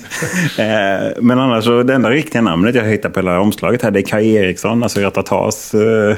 Eh, 0.57 1.11
Men 1.21 1.39
annars 1.39 1.63
så 1.65 1.83
det 1.83 1.93
enda 1.93 2.09
riktiga 2.09 2.41
namnet 2.41 2.75
jag 2.75 2.83
hittar 2.83 3.09
på 3.09 3.19
hela 3.19 3.39
omslaget 3.39 3.81
här 3.81 3.91
det 3.91 3.99
är 3.99 4.03
Kaj 4.03 4.35
Eriksson, 4.35 4.83
alltså 4.83 5.01
Ratatas 5.01 5.73
eh, 5.73 6.15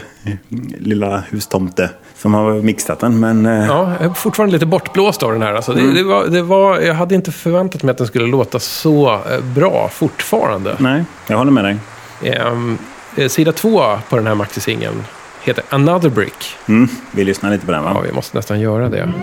lilla 0.80 1.24
hustomte 1.30 1.90
som 2.26 2.34
har 2.34 2.54
mixat 2.54 3.00
den. 3.00 3.20
Men 3.20 3.46
eh, 3.46 3.68
Ja, 3.68 3.92
jag 4.00 4.10
är 4.10 4.14
fortfarande 4.14 4.54
lite 4.54 4.66
bortblåst 4.66 5.24
av 5.24 5.32
den 5.32 5.42
här. 5.42 5.54
Alltså, 5.54 5.74
det, 5.74 5.94
det 5.94 6.04
var, 6.04 6.26
det 6.26 6.42
var, 6.42 6.80
jag 6.80 6.94
hade 6.94 7.16
inte 7.16 7.32
förväntat 7.32 7.84
mig 7.84 7.92
att 7.92 7.98
den 7.98 8.08
skulle 8.08 8.28
låta 8.28 8.60
så 8.60 9.14
eh, 9.14 9.42
bra 9.56 9.90
fortfarande. 9.94 10.76
nej, 10.80 11.04
jag 11.28 11.38
håller 11.38 11.52
med 11.52 11.64
dig. 11.64 11.78
Eh, 12.22 13.28
sida 13.28 13.52
två 13.52 13.84
på 14.10 14.16
den 14.16 14.28
här 14.28 14.36
maxisingeln 14.36 15.04
heter 15.44 15.64
Another 15.70 16.10
Brick. 16.10 16.56
Mm, 16.68 16.88
vi 17.12 17.24
lyssnar 17.24 17.52
lite 17.52 17.66
på 17.66 17.72
den 17.72 17.84
va? 17.84 17.92
Ja, 17.96 18.02
vi 18.02 18.12
måste 18.12 18.38
nästan 18.38 18.60
göra 18.60 18.90
det. 18.90 19.14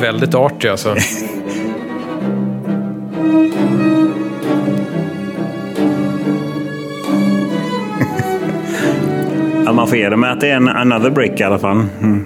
Väldigt 0.00 0.34
artig 0.34 0.68
alltså. 0.68 0.96
Ja, 9.64 9.72
man 9.72 9.88
får 9.88 9.96
ge 9.96 10.08
det 10.08 10.16
med 10.16 10.32
att 10.32 10.40
det 10.40 10.50
är 10.50 10.56
en 10.56 10.68
another 10.68 11.10
brick 11.10 11.40
i 11.40 11.42
alla 11.42 11.58
fall. 11.58 11.84
Mm. 12.00 12.24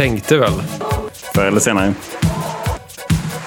Tänkte 0.00 0.38
väl. 0.38 0.52
Förr 1.34 1.44
eller 1.44 1.60
senare. 1.60 1.94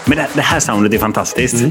Men 0.06 0.18
det, 0.18 0.28
det 0.34 0.42
här 0.42 0.60
soundet 0.60 0.94
är 0.94 0.98
fantastiskt. 0.98 1.66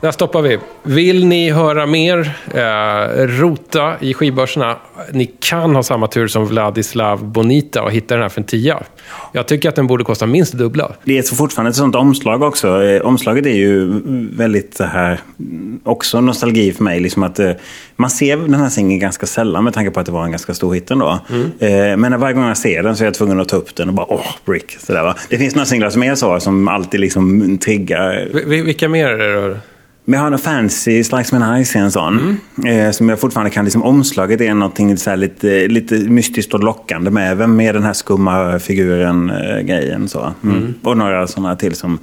Där 0.00 0.10
stoppar 0.10 0.42
vi. 0.42 0.58
Vill 0.82 1.26
ni 1.26 1.50
höra 1.50 1.86
mer, 1.86 2.32
eh, 2.54 3.26
rota 3.26 3.94
i 4.00 4.14
skivbörserna. 4.14 4.76
Ni 5.12 5.26
kan 5.40 5.74
ha 5.76 5.82
samma 5.82 6.06
tur 6.06 6.26
som 6.28 6.46
Vladislav 6.46 7.24
Bonita 7.24 7.82
och 7.82 7.92
hitta 7.92 8.14
den 8.14 8.22
här 8.22 8.28
för 8.28 8.40
en 8.40 8.46
tia. 8.46 8.82
Jag 9.32 9.46
tycker 9.46 9.68
att 9.68 9.74
den 9.76 9.86
borde 9.86 10.04
kosta 10.04 10.26
minst 10.26 10.52
det 10.52 10.58
dubbla. 10.58 10.92
Det 11.04 11.18
är 11.18 11.22
så 11.22 11.36
fortfarande 11.36 11.70
ett 11.70 11.76
sånt 11.76 11.94
omslag 11.94 12.42
också. 12.42 12.82
Eh, 12.82 13.02
Omslaget 13.02 13.46
är 13.46 13.50
ju 13.50 14.00
väldigt 14.36 14.74
så 14.76 14.84
här, 14.84 15.20
mm, 15.40 15.80
också 15.84 16.20
nostalgi 16.20 16.72
för 16.72 16.84
mig. 16.84 17.00
Liksom 17.00 17.22
att, 17.22 17.38
eh, 17.38 17.50
man 17.96 18.10
ser 18.10 18.36
den 18.36 18.54
här 18.54 18.68
singeln 18.68 19.00
ganska 19.00 19.26
sällan 19.26 19.64
med 19.64 19.72
tanke 19.74 19.90
på 19.90 20.00
att 20.00 20.06
det 20.06 20.12
var 20.12 20.24
en 20.24 20.30
ganska 20.30 20.54
stor 20.54 20.74
hit 20.74 20.90
ändå. 20.90 21.18
Eh, 21.58 21.96
men 21.96 22.20
varje 22.20 22.34
gång 22.34 22.44
jag 22.46 22.58
ser 22.58 22.82
den 22.82 22.96
så 22.96 23.02
är 23.02 23.06
jag 23.06 23.14
tvungen 23.14 23.40
att 23.40 23.48
ta 23.48 23.56
upp 23.56 23.74
den 23.76 23.88
och 23.88 23.94
bara 23.94 24.06
åh, 24.12 24.26
brick. 24.44 24.76
Sådär, 24.80 25.02
va? 25.02 25.14
Det 25.28 25.38
finns 25.38 25.54
några 25.54 25.66
singlar 25.66 25.90
som 25.90 26.02
är 26.02 26.14
så, 26.14 26.40
som 26.40 26.68
alltid 26.68 27.00
liksom 27.00 27.58
triggar. 27.58 28.28
Vi- 28.46 28.62
Vilka 28.62 28.88
mer 28.88 29.08
är 29.08 29.18
det? 29.18 29.48
då? 29.48 29.56
Men 30.04 30.18
jag 30.18 30.24
har 30.24 30.32
en 30.32 30.38
fancy 30.38 31.04
Slice 31.04 31.38
Me 31.38 31.58
Nice, 31.58 31.78
en 31.78 31.90
sån. 31.90 32.40
Eh, 32.66 32.90
som 32.90 33.08
jag 33.08 33.20
fortfarande 33.20 33.50
kan, 33.50 33.64
liksom 33.64 33.82
omslaget 33.82 34.40
är 34.40 34.54
någonting 34.54 34.96
så 34.96 35.16
lite, 35.16 35.68
lite 35.68 35.94
mystiskt 35.94 36.54
och 36.54 36.64
lockande 36.64 37.10
med. 37.10 37.36
Vem 37.36 37.60
är 37.60 37.72
den 37.72 37.82
här 37.82 37.92
skumma 37.92 38.58
figuren, 38.58 39.30
eh, 39.30 39.60
grejen 39.60 40.08
så. 40.08 40.34
Mm. 40.44 40.74
Och 40.82 40.96
några 40.96 41.26
sådana 41.26 41.56
till 41.56 41.74
som 41.74 41.98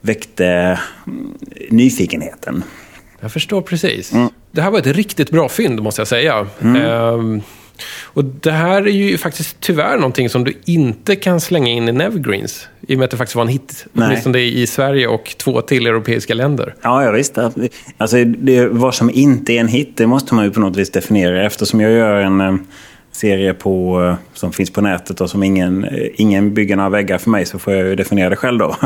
väckte 0.00 0.78
mm, 1.06 1.32
nyfikenheten. 1.70 2.62
Jag 3.20 3.32
förstår 3.32 3.62
precis. 3.62 4.12
Det 4.50 4.62
här 4.62 4.70
var 4.70 4.78
ett 4.78 4.86
riktigt 4.86 5.30
bra 5.30 5.48
fynd, 5.48 5.82
måste 5.82 6.00
jag 6.00 6.08
säga. 6.08 6.46
Ehm, 6.60 7.42
och 8.04 8.24
det 8.24 8.50
här 8.50 8.82
är 8.82 8.92
ju 8.92 9.18
faktiskt 9.18 9.60
tyvärr 9.60 9.96
någonting 9.96 10.28
som 10.28 10.44
du 10.44 10.52
inte 10.64 11.16
kan 11.16 11.40
slänga 11.40 11.68
in 11.68 11.88
i 11.88 11.92
Nevergreens. 11.92 12.68
I 12.88 12.94
och 12.94 12.98
med 12.98 13.04
att 13.04 13.10
det 13.10 13.16
faktiskt 13.16 13.36
var 13.36 13.42
en 13.42 13.48
hit. 13.48 13.86
Nej. 13.92 14.06
Åtminstone 14.06 14.38
i 14.38 14.66
Sverige 14.66 15.06
och 15.06 15.34
två 15.38 15.60
till 15.60 15.86
europeiska 15.86 16.34
länder. 16.34 16.74
Ja, 16.82 17.04
jag 17.04 17.12
visste. 17.12 17.52
Alltså, 17.98 18.24
det, 18.24 18.66
vad 18.66 18.94
som 18.94 19.10
inte 19.10 19.52
är 19.52 19.60
en 19.60 19.68
hit, 19.68 19.96
det 19.96 20.06
måste 20.06 20.34
man 20.34 20.44
ju 20.44 20.50
på 20.50 20.60
något 20.60 20.76
vis 20.76 20.90
definiera. 20.90 21.46
Eftersom 21.46 21.80
jag 21.80 21.92
gör 21.92 22.14
en 22.14 22.40
eh, 22.40 22.54
serie 23.12 23.54
på, 23.54 24.02
eh, 24.02 24.14
som 24.34 24.52
finns 24.52 24.70
på 24.70 24.80
nätet 24.80 25.20
och 25.20 25.30
som 25.30 25.42
ingen, 25.42 25.84
eh, 25.84 26.08
ingen 26.14 26.54
bygger 26.54 26.76
några 26.76 26.90
väggar 26.90 27.18
för 27.18 27.30
mig 27.30 27.46
så 27.46 27.58
får 27.58 27.72
jag 27.72 27.86
ju 27.86 27.96
definiera 27.96 28.30
det 28.30 28.36
själv 28.36 28.58
då. 28.58 28.76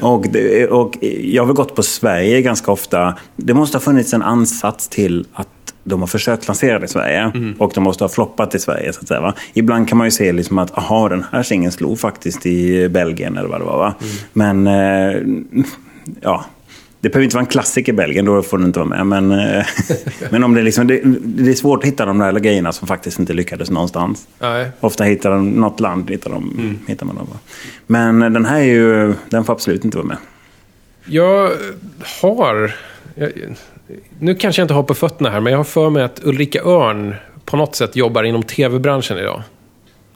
och, 0.08 0.26
det, 0.32 0.66
och 0.66 0.96
jag 1.20 1.42
har 1.42 1.46
väl 1.46 1.56
gått 1.56 1.74
på 1.74 1.82
Sverige 1.82 2.42
ganska 2.42 2.72
ofta. 2.72 3.18
Det 3.36 3.54
måste 3.54 3.76
ha 3.76 3.82
funnits 3.82 4.14
en 4.14 4.22
ansats 4.22 4.88
till 4.88 5.26
att 5.32 5.48
de 5.88 6.00
har 6.00 6.06
försökt 6.06 6.48
lansera 6.48 6.78
det 6.78 6.84
i 6.84 6.88
Sverige 6.88 7.32
och 7.58 7.72
de 7.74 7.84
måste 7.84 8.04
ha 8.04 8.08
floppat 8.08 8.54
i 8.54 8.58
Sverige. 8.58 8.92
Så 8.92 9.00
att 9.00 9.08
säga, 9.08 9.20
va? 9.20 9.34
Ibland 9.52 9.88
kan 9.88 9.98
man 9.98 10.06
ju 10.06 10.10
se 10.10 10.32
liksom 10.32 10.58
att 10.58 10.78
aha, 10.78 11.08
den 11.08 11.24
här 11.32 11.42
singeln 11.42 11.72
slog 11.72 11.98
faktiskt 12.00 12.46
i 12.46 12.88
Belgien 12.88 13.36
eller 13.36 13.48
vad 13.48 13.60
det 13.60 13.64
var. 13.64 13.78
Va? 13.78 13.94
Men 14.32 14.66
eh, 14.66 15.64
ja, 16.20 16.44
det 17.00 17.08
behöver 17.08 17.24
inte 17.24 17.36
vara 17.36 17.44
en 17.44 17.50
klassiker 17.50 17.92
i 17.92 17.96
Belgien, 17.96 18.24
då 18.24 18.42
får 18.42 18.58
den 18.58 18.66
inte 18.66 18.78
vara 18.78 19.04
med. 19.04 19.06
Men, 19.06 19.30
eh, 19.30 19.66
men 20.30 20.44
om 20.44 20.54
det, 20.54 20.62
liksom, 20.62 20.86
det, 20.86 21.00
det 21.24 21.50
är 21.50 21.54
svårt 21.54 21.82
att 21.82 21.88
hitta 21.88 22.06
de 22.06 22.18
där 22.18 22.32
grejerna 22.32 22.72
som 22.72 22.88
faktiskt 22.88 23.18
inte 23.18 23.32
lyckades 23.32 23.70
någonstans. 23.70 24.28
Nej. 24.38 24.70
Ofta 24.80 25.04
hittar 25.04 25.30
de 25.30 25.50
något 25.50 25.80
land, 25.80 26.10
hittar, 26.10 26.30
de, 26.30 26.78
hittar 26.86 27.06
man 27.06 27.16
dem. 27.16 27.26
va. 27.30 27.38
Men 27.86 28.32
den 28.32 28.44
här 28.44 28.58
är 28.58 28.64
ju, 28.64 29.14
den 29.28 29.44
får 29.44 29.52
absolut 29.52 29.84
inte 29.84 29.96
vara 29.96 30.06
med. 30.06 30.16
Jag 31.04 31.50
har... 32.22 32.74
Jag, 33.14 33.32
nu 34.18 34.34
kanske 34.34 34.60
jag 34.62 34.64
inte 34.64 34.74
har 34.74 34.82
på 34.82 34.94
fötterna 34.94 35.30
här, 35.30 35.40
men 35.40 35.50
jag 35.50 35.58
har 35.58 35.64
för 35.64 35.90
mig 35.90 36.02
att 36.02 36.20
Ulrika 36.24 36.62
Örn 36.64 37.14
på 37.44 37.56
något 37.56 37.76
sätt 37.76 37.96
jobbar 37.96 38.22
inom 38.22 38.42
tv-branschen 38.42 39.18
idag. 39.18 39.42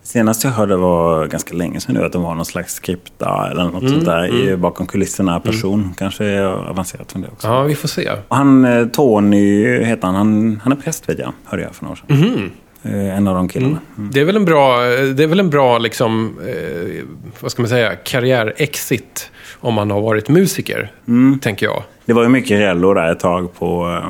Senast 0.05 0.45
jag 0.45 0.51
hörde 0.51 0.77
var 0.77 1.27
ganska 1.27 1.55
länge 1.55 1.81
sedan 1.81 1.95
nu 1.95 2.05
att 2.05 2.13
de 2.13 2.23
var 2.23 2.35
någon 2.35 2.45
slags 2.45 2.75
skripta 2.75 3.49
eller 3.51 3.65
något 3.65 3.89
sånt 3.91 4.05
där 4.05 4.35
i 4.35 4.57
bakom 4.57 4.87
kulisserna 4.87 5.41
person. 5.41 5.95
Kanske 5.99 6.25
är 6.25 6.45
avancerat 6.45 7.13
från 7.13 7.23
det 7.23 7.29
också. 7.29 7.49
Ja, 7.49 7.63
vi 7.63 7.75
får 7.75 7.89
se. 7.89 8.11
Och 8.29 8.37
han 8.37 8.65
eh, 8.65 8.87
Tony 8.87 9.67
heter 9.85 10.07
han, 10.07 10.15
han, 10.15 10.61
han 10.63 10.73
är 10.73 10.77
präst 10.77 11.09
vet 11.09 11.19
jag, 11.19 11.33
hörde 11.45 11.63
jag 11.63 11.75
för 11.75 11.85
några 11.85 11.93
år 11.93 11.97
sedan. 12.09 12.51
Eh, 12.83 13.17
En 13.17 13.29
av 13.29 13.35
de 13.35 13.49
killarna. 13.49 13.79
Mm. 13.99 14.11
Det 14.13 14.21
är 14.21 14.25
väl 14.25 14.37
en 14.37 14.45
bra, 14.45 14.81
det 15.17 15.23
är 15.23 15.27
väl 15.27 15.41
en 15.41 15.51
bra 15.51 15.79
liksom, 15.79 16.39
eh, 16.49 17.03
vad 17.41 17.51
ska 17.53 17.63
man 17.63 17.69
säga, 17.69 17.97
karriär-exit 17.97 19.31
om 19.63 19.75
man 19.75 19.91
har 19.91 20.01
varit 20.01 20.29
musiker, 20.29 20.93
tänker 21.41 21.67
jag. 21.67 21.83
Det 22.07 22.13
var 22.13 22.23
ju 22.23 22.29
mycket 22.29 22.61
Rello 22.61 22.95
där 22.95 23.13
ett 23.13 23.21
tag 23.21 23.55
på, 23.55 24.01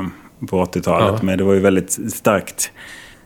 eh, 0.41 0.47
på 0.47 0.65
80-talet. 0.65 1.15
Ja. 1.21 1.27
Men 1.27 1.39
det 1.39 1.45
var 1.45 1.55
ju 1.55 1.61
väldigt 1.61 2.13
starkt. 2.13 2.71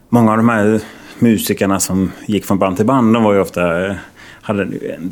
Många 0.09 0.31
av 0.31 0.37
de 0.37 0.49
här 0.49 0.81
musikerna 1.19 1.81
som 1.81 2.13
gick 2.27 2.45
från 2.45 2.59
band 2.59 2.77
till 2.77 2.87
band, 2.87 3.15
de 3.15 3.23
var 3.23 3.33
ju 3.35 3.41
ofta, 3.41 3.87
eh, 3.87 3.95
hade 4.43 4.63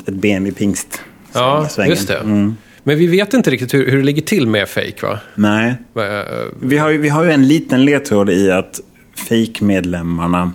ett 0.07 0.13
ben 0.13 0.47
i 0.47 0.51
pingst. 0.51 1.01
Ja, 1.33 1.67
svängen. 1.69 1.89
just 1.89 2.07
det. 2.07 2.17
Mm. 2.17 2.55
Men 2.83 2.97
vi 2.97 3.07
vet 3.07 3.33
inte 3.33 3.49
riktigt 3.51 3.73
hur, 3.73 3.91
hur 3.91 3.97
det 3.97 4.03
ligger 4.03 4.21
till 4.21 4.47
med 4.47 4.69
Fake, 4.69 5.05
va? 5.07 5.19
Nej. 5.35 5.69
Eh, 5.95 6.03
Vi 6.61 6.77
har, 6.77 6.89
ju, 6.89 6.97
vi 6.97 7.09
har 7.09 7.23
ju 7.23 7.31
en 7.31 7.47
liten 7.47 7.85
ledtråd 7.85 8.29
i 8.29 8.51
att 8.51 8.79
fake-medlemmarna 9.29 10.51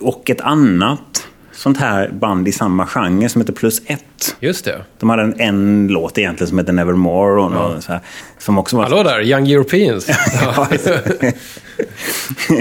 och 0.00 0.30
ett 0.30 0.40
annat 0.40 1.28
sånt 1.62 1.78
här 1.78 2.08
band 2.08 2.48
i 2.48 2.52
samma 2.52 2.86
genre 2.86 3.28
som 3.28 3.40
heter 3.40 3.52
Plus 3.52 3.82
ett. 3.86 4.36
Just 4.40 4.64
det. 4.64 4.84
De 4.98 5.10
hade 5.10 5.22
en, 5.22 5.40
en 5.40 5.88
låt 5.88 6.18
egentligen 6.18 6.48
som 6.48 6.58
heter 6.58 6.72
Nevermore. 6.72 7.42
Och 7.42 7.50
något 7.50 7.84
så 7.84 7.92
här, 7.92 8.00
som 8.38 8.58
också 8.58 8.76
var... 8.76 8.84
Hallå 8.84 9.02
där, 9.02 9.22
Young 9.22 9.50
Europeans. 9.50 10.08
Ja, 10.42 10.66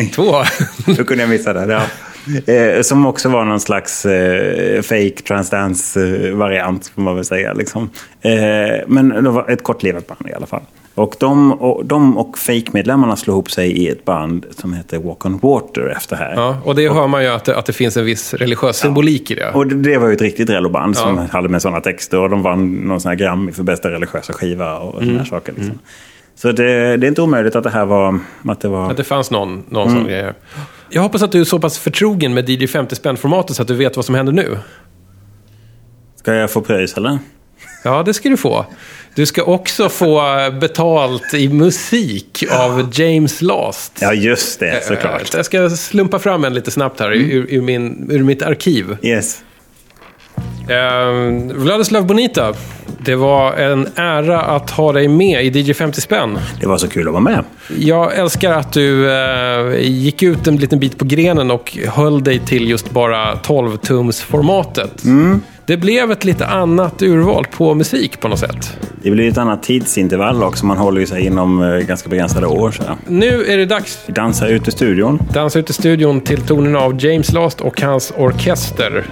Två. 0.16 0.44
Då 0.98 1.04
kunde 1.04 1.24
jag 1.24 1.30
missa 1.30 1.54
det. 1.54 1.74
Ja. 1.74 1.84
Eh, 2.54 2.82
som 2.82 3.06
också 3.06 3.30
var 3.30 3.46
någon 3.46 3.60
slags 3.60 4.06
eh, 4.06 4.82
fake 4.82 5.22
transdance-variant, 5.28 6.92
får 6.96 7.02
man 7.02 7.16
väl 7.16 7.26
säga. 7.26 7.54
Liksom. 7.54 7.90
Eh, 8.22 8.32
men 8.88 9.10
det 9.10 9.30
var 9.30 9.50
ett 9.50 9.64
kortlivat 9.64 10.08
band 10.08 10.30
i 10.30 10.34
alla 10.34 10.46
fall. 10.46 10.64
Och 10.96 11.16
de 11.20 11.52
och, 11.52 11.86
de 11.86 12.18
och 12.18 12.38
fake-medlemmarna 12.38 13.16
slog 13.16 13.34
ihop 13.34 13.52
sig 13.52 13.72
i 13.72 13.88
ett 13.90 14.06
band 14.06 14.46
som 14.58 14.74
heter 14.74 15.00
Walk 15.00 15.26
on 15.26 15.38
Water 15.38 15.94
efter 15.98 16.16
här. 16.16 16.34
Ja, 16.36 16.58
och 16.64 16.76
det 16.76 16.90
hör 16.90 17.08
man 17.08 17.24
ju 17.24 17.30
att 17.30 17.46
det, 17.46 17.58
att 17.58 17.66
det 17.66 17.74
finns 17.74 17.98
en 17.98 18.06
viss 18.06 18.34
religiös 18.34 18.78
symbolik 18.78 19.32
i 19.32 19.36
det. 19.36 19.52
Och 19.52 19.68
det, 19.68 19.76
det 19.76 19.98
var 19.98 20.08
ju 20.08 20.14
ett 20.14 20.22
riktigt 20.22 20.50
Rello-band 20.50 20.98
som 20.98 21.18
Ja. 21.18 21.24
hade 21.32 21.50
med 21.50 21.62
sådana 21.62 21.82
texter. 21.82 22.20
Och 22.20 22.30
de 22.30 22.42
vann 22.44 22.72
någon 22.74 23.02
sån 23.02 23.10
här 23.10 23.16
Grammy 23.16 23.52
för 23.52 23.64
bästa 23.64 23.90
religiösa 23.92 24.34
skiva 24.34 24.78
och 24.78 25.02
Mm. 25.02 25.18
här 25.18 25.26
saker. 25.26 25.54
Liksom. 25.58 25.80
Så 26.36 26.52
det, 26.52 26.98
det 26.98 27.06
är 27.06 27.10
inte 27.10 27.22
omöjligt 27.22 27.56
att 27.56 27.64
det 27.64 27.70
här 27.70 27.86
var... 27.86 28.20
Att 28.46 28.60
det 28.62 28.68
var 28.68 28.92
Att 28.92 28.98
det 28.98 29.04
fanns 29.04 29.32
någon, 29.32 29.64
någon 29.70 29.88
Mm. 29.88 30.00
sån 30.00 30.08
grej. 30.08 30.34
Jag 30.90 31.02
hoppas 31.02 31.22
att 31.24 31.32
du 31.32 31.40
är 31.42 31.46
så 31.46 31.60
pass 31.60 31.78
förtrogen 31.80 32.34
med 32.34 32.50
DJ 32.50 32.68
50 32.68 32.96
spänn-formatet 32.96 33.56
så 33.56 33.62
att 33.62 33.68
du 33.68 33.74
vet 33.76 33.96
vad 33.96 34.06
som 34.06 34.16
händer 34.16 34.34
nu. 34.34 34.58
Ska 36.16 36.34
jag 36.34 36.52
få 36.52 36.62
pröjs 36.62 36.94
eller? 36.98 37.20
Ja, 37.84 38.04
det 38.04 38.14
ska 38.14 38.30
du 38.30 38.38
få. 38.38 38.66
Du 39.16 39.26
ska 39.26 39.44
också 39.44 39.90
få 39.90 40.22
betalt 40.62 41.34
i 41.34 41.50
musik 41.50 42.44
av 42.52 42.90
James 42.94 43.42
Last. 43.42 43.98
Ja, 44.02 44.14
just 44.14 44.60
det. 44.60 44.84
Såklart. 44.84 45.06
Mm. 45.06 45.22
Eh, 45.22 45.36
Jag 45.36 45.46
ska 45.46 45.70
slumpa 45.70 46.20
fram 46.20 46.46
en 46.46 46.54
lite 46.54 46.72
snabbt 46.72 47.00
här 47.00 47.12
ur, 47.12 47.46
ur, 47.50 47.62
min, 47.62 48.08
ur 48.12 48.24
mitt 48.24 48.42
arkiv. 48.42 48.98
Yes. 49.02 49.42
Eh, 50.70 51.56
Vladislav 51.56 52.06
Bonita, 52.06 52.54
det 53.06 53.16
var 53.16 53.54
en 53.54 53.88
ära 53.96 54.42
att 54.42 54.70
ha 54.70 54.92
dig 54.94 55.08
med 55.08 55.46
i 55.46 55.60
DJ 55.60 55.74
50 55.74 56.02
spänn. 56.02 56.40
Det 56.60 56.68
var 56.68 56.78
så 56.78 56.88
kul 56.88 57.08
att 57.08 57.14
vara 57.14 57.24
med. 57.24 57.44
Jag 57.78 58.18
älskar 58.18 58.52
att 58.54 58.74
du 58.74 59.12
eh, 59.12 59.80
gick 59.82 60.24
ut 60.24 60.48
en 60.48 60.58
liten 60.58 60.80
bit 60.80 60.98
på 60.98 61.06
grenen 61.06 61.52
och 61.52 61.78
höll 61.88 62.24
dig 62.24 62.40
till 62.40 62.70
just 62.70 62.90
bara 62.92 63.36
12-tums-formatet. 63.36 65.04
Mm. 65.06 65.42
Det 65.72 65.78
blev 65.78 66.12
ett 66.12 66.26
lite 66.26 66.46
annat 66.46 67.02
urval 67.02 67.46
på 67.52 67.74
musik 67.74 68.20
på 68.20 68.28
något 68.28 68.40
sätt. 68.40 68.78
Det 69.04 69.12
blir 69.12 69.30
ett 69.30 69.38
annat 69.38 69.64
tidsintervall 69.64 70.44
också. 70.44 70.66
Man 70.66 70.78
håller 70.78 71.00
ju 71.00 71.08
sig 71.08 71.26
inom 71.26 71.64
eh, 71.64 71.80
ganska 71.80 72.10
begränsade 72.10 72.48
år. 72.48 72.72
Så. 72.72 72.84
Nu 73.08 73.46
är 73.46 73.58
det 73.58 73.66
dags. 73.66 74.00
Vi 74.06 74.14
dansar 74.14 74.48
ut 74.48 74.68
i 74.68 74.72
studion. 74.72 75.20
Dansa 75.34 75.60
ut 75.60 75.70
i 75.70 75.74
studion 75.74 76.22
till 76.22 76.42
tonerna 76.42 76.80
av 76.80 77.06
James 77.06 77.32
Last 77.32 77.62
och 77.62 77.82
hans 77.82 78.14
orkester. 78.18 79.06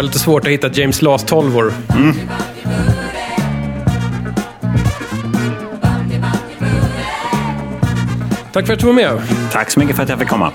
Var 0.00 0.04
lite 0.04 0.18
svårt 0.18 0.44
att 0.44 0.50
hitta 0.50 0.68
James 0.72 1.02
Last 1.02 1.26
12 1.26 1.56
-or. 1.56 1.72
Mm. 1.90 2.14
Tack 8.52 8.66
för 8.66 8.72
att 8.72 8.78
du 8.80 8.86
var 8.86 8.92
med. 8.92 9.22
Tack 9.52 9.70
så 9.70 9.80
mycket 9.80 9.96
för 9.96 10.02
att 10.02 10.08
jag 10.08 10.18
fick 10.18 10.28
komma. 10.28 10.52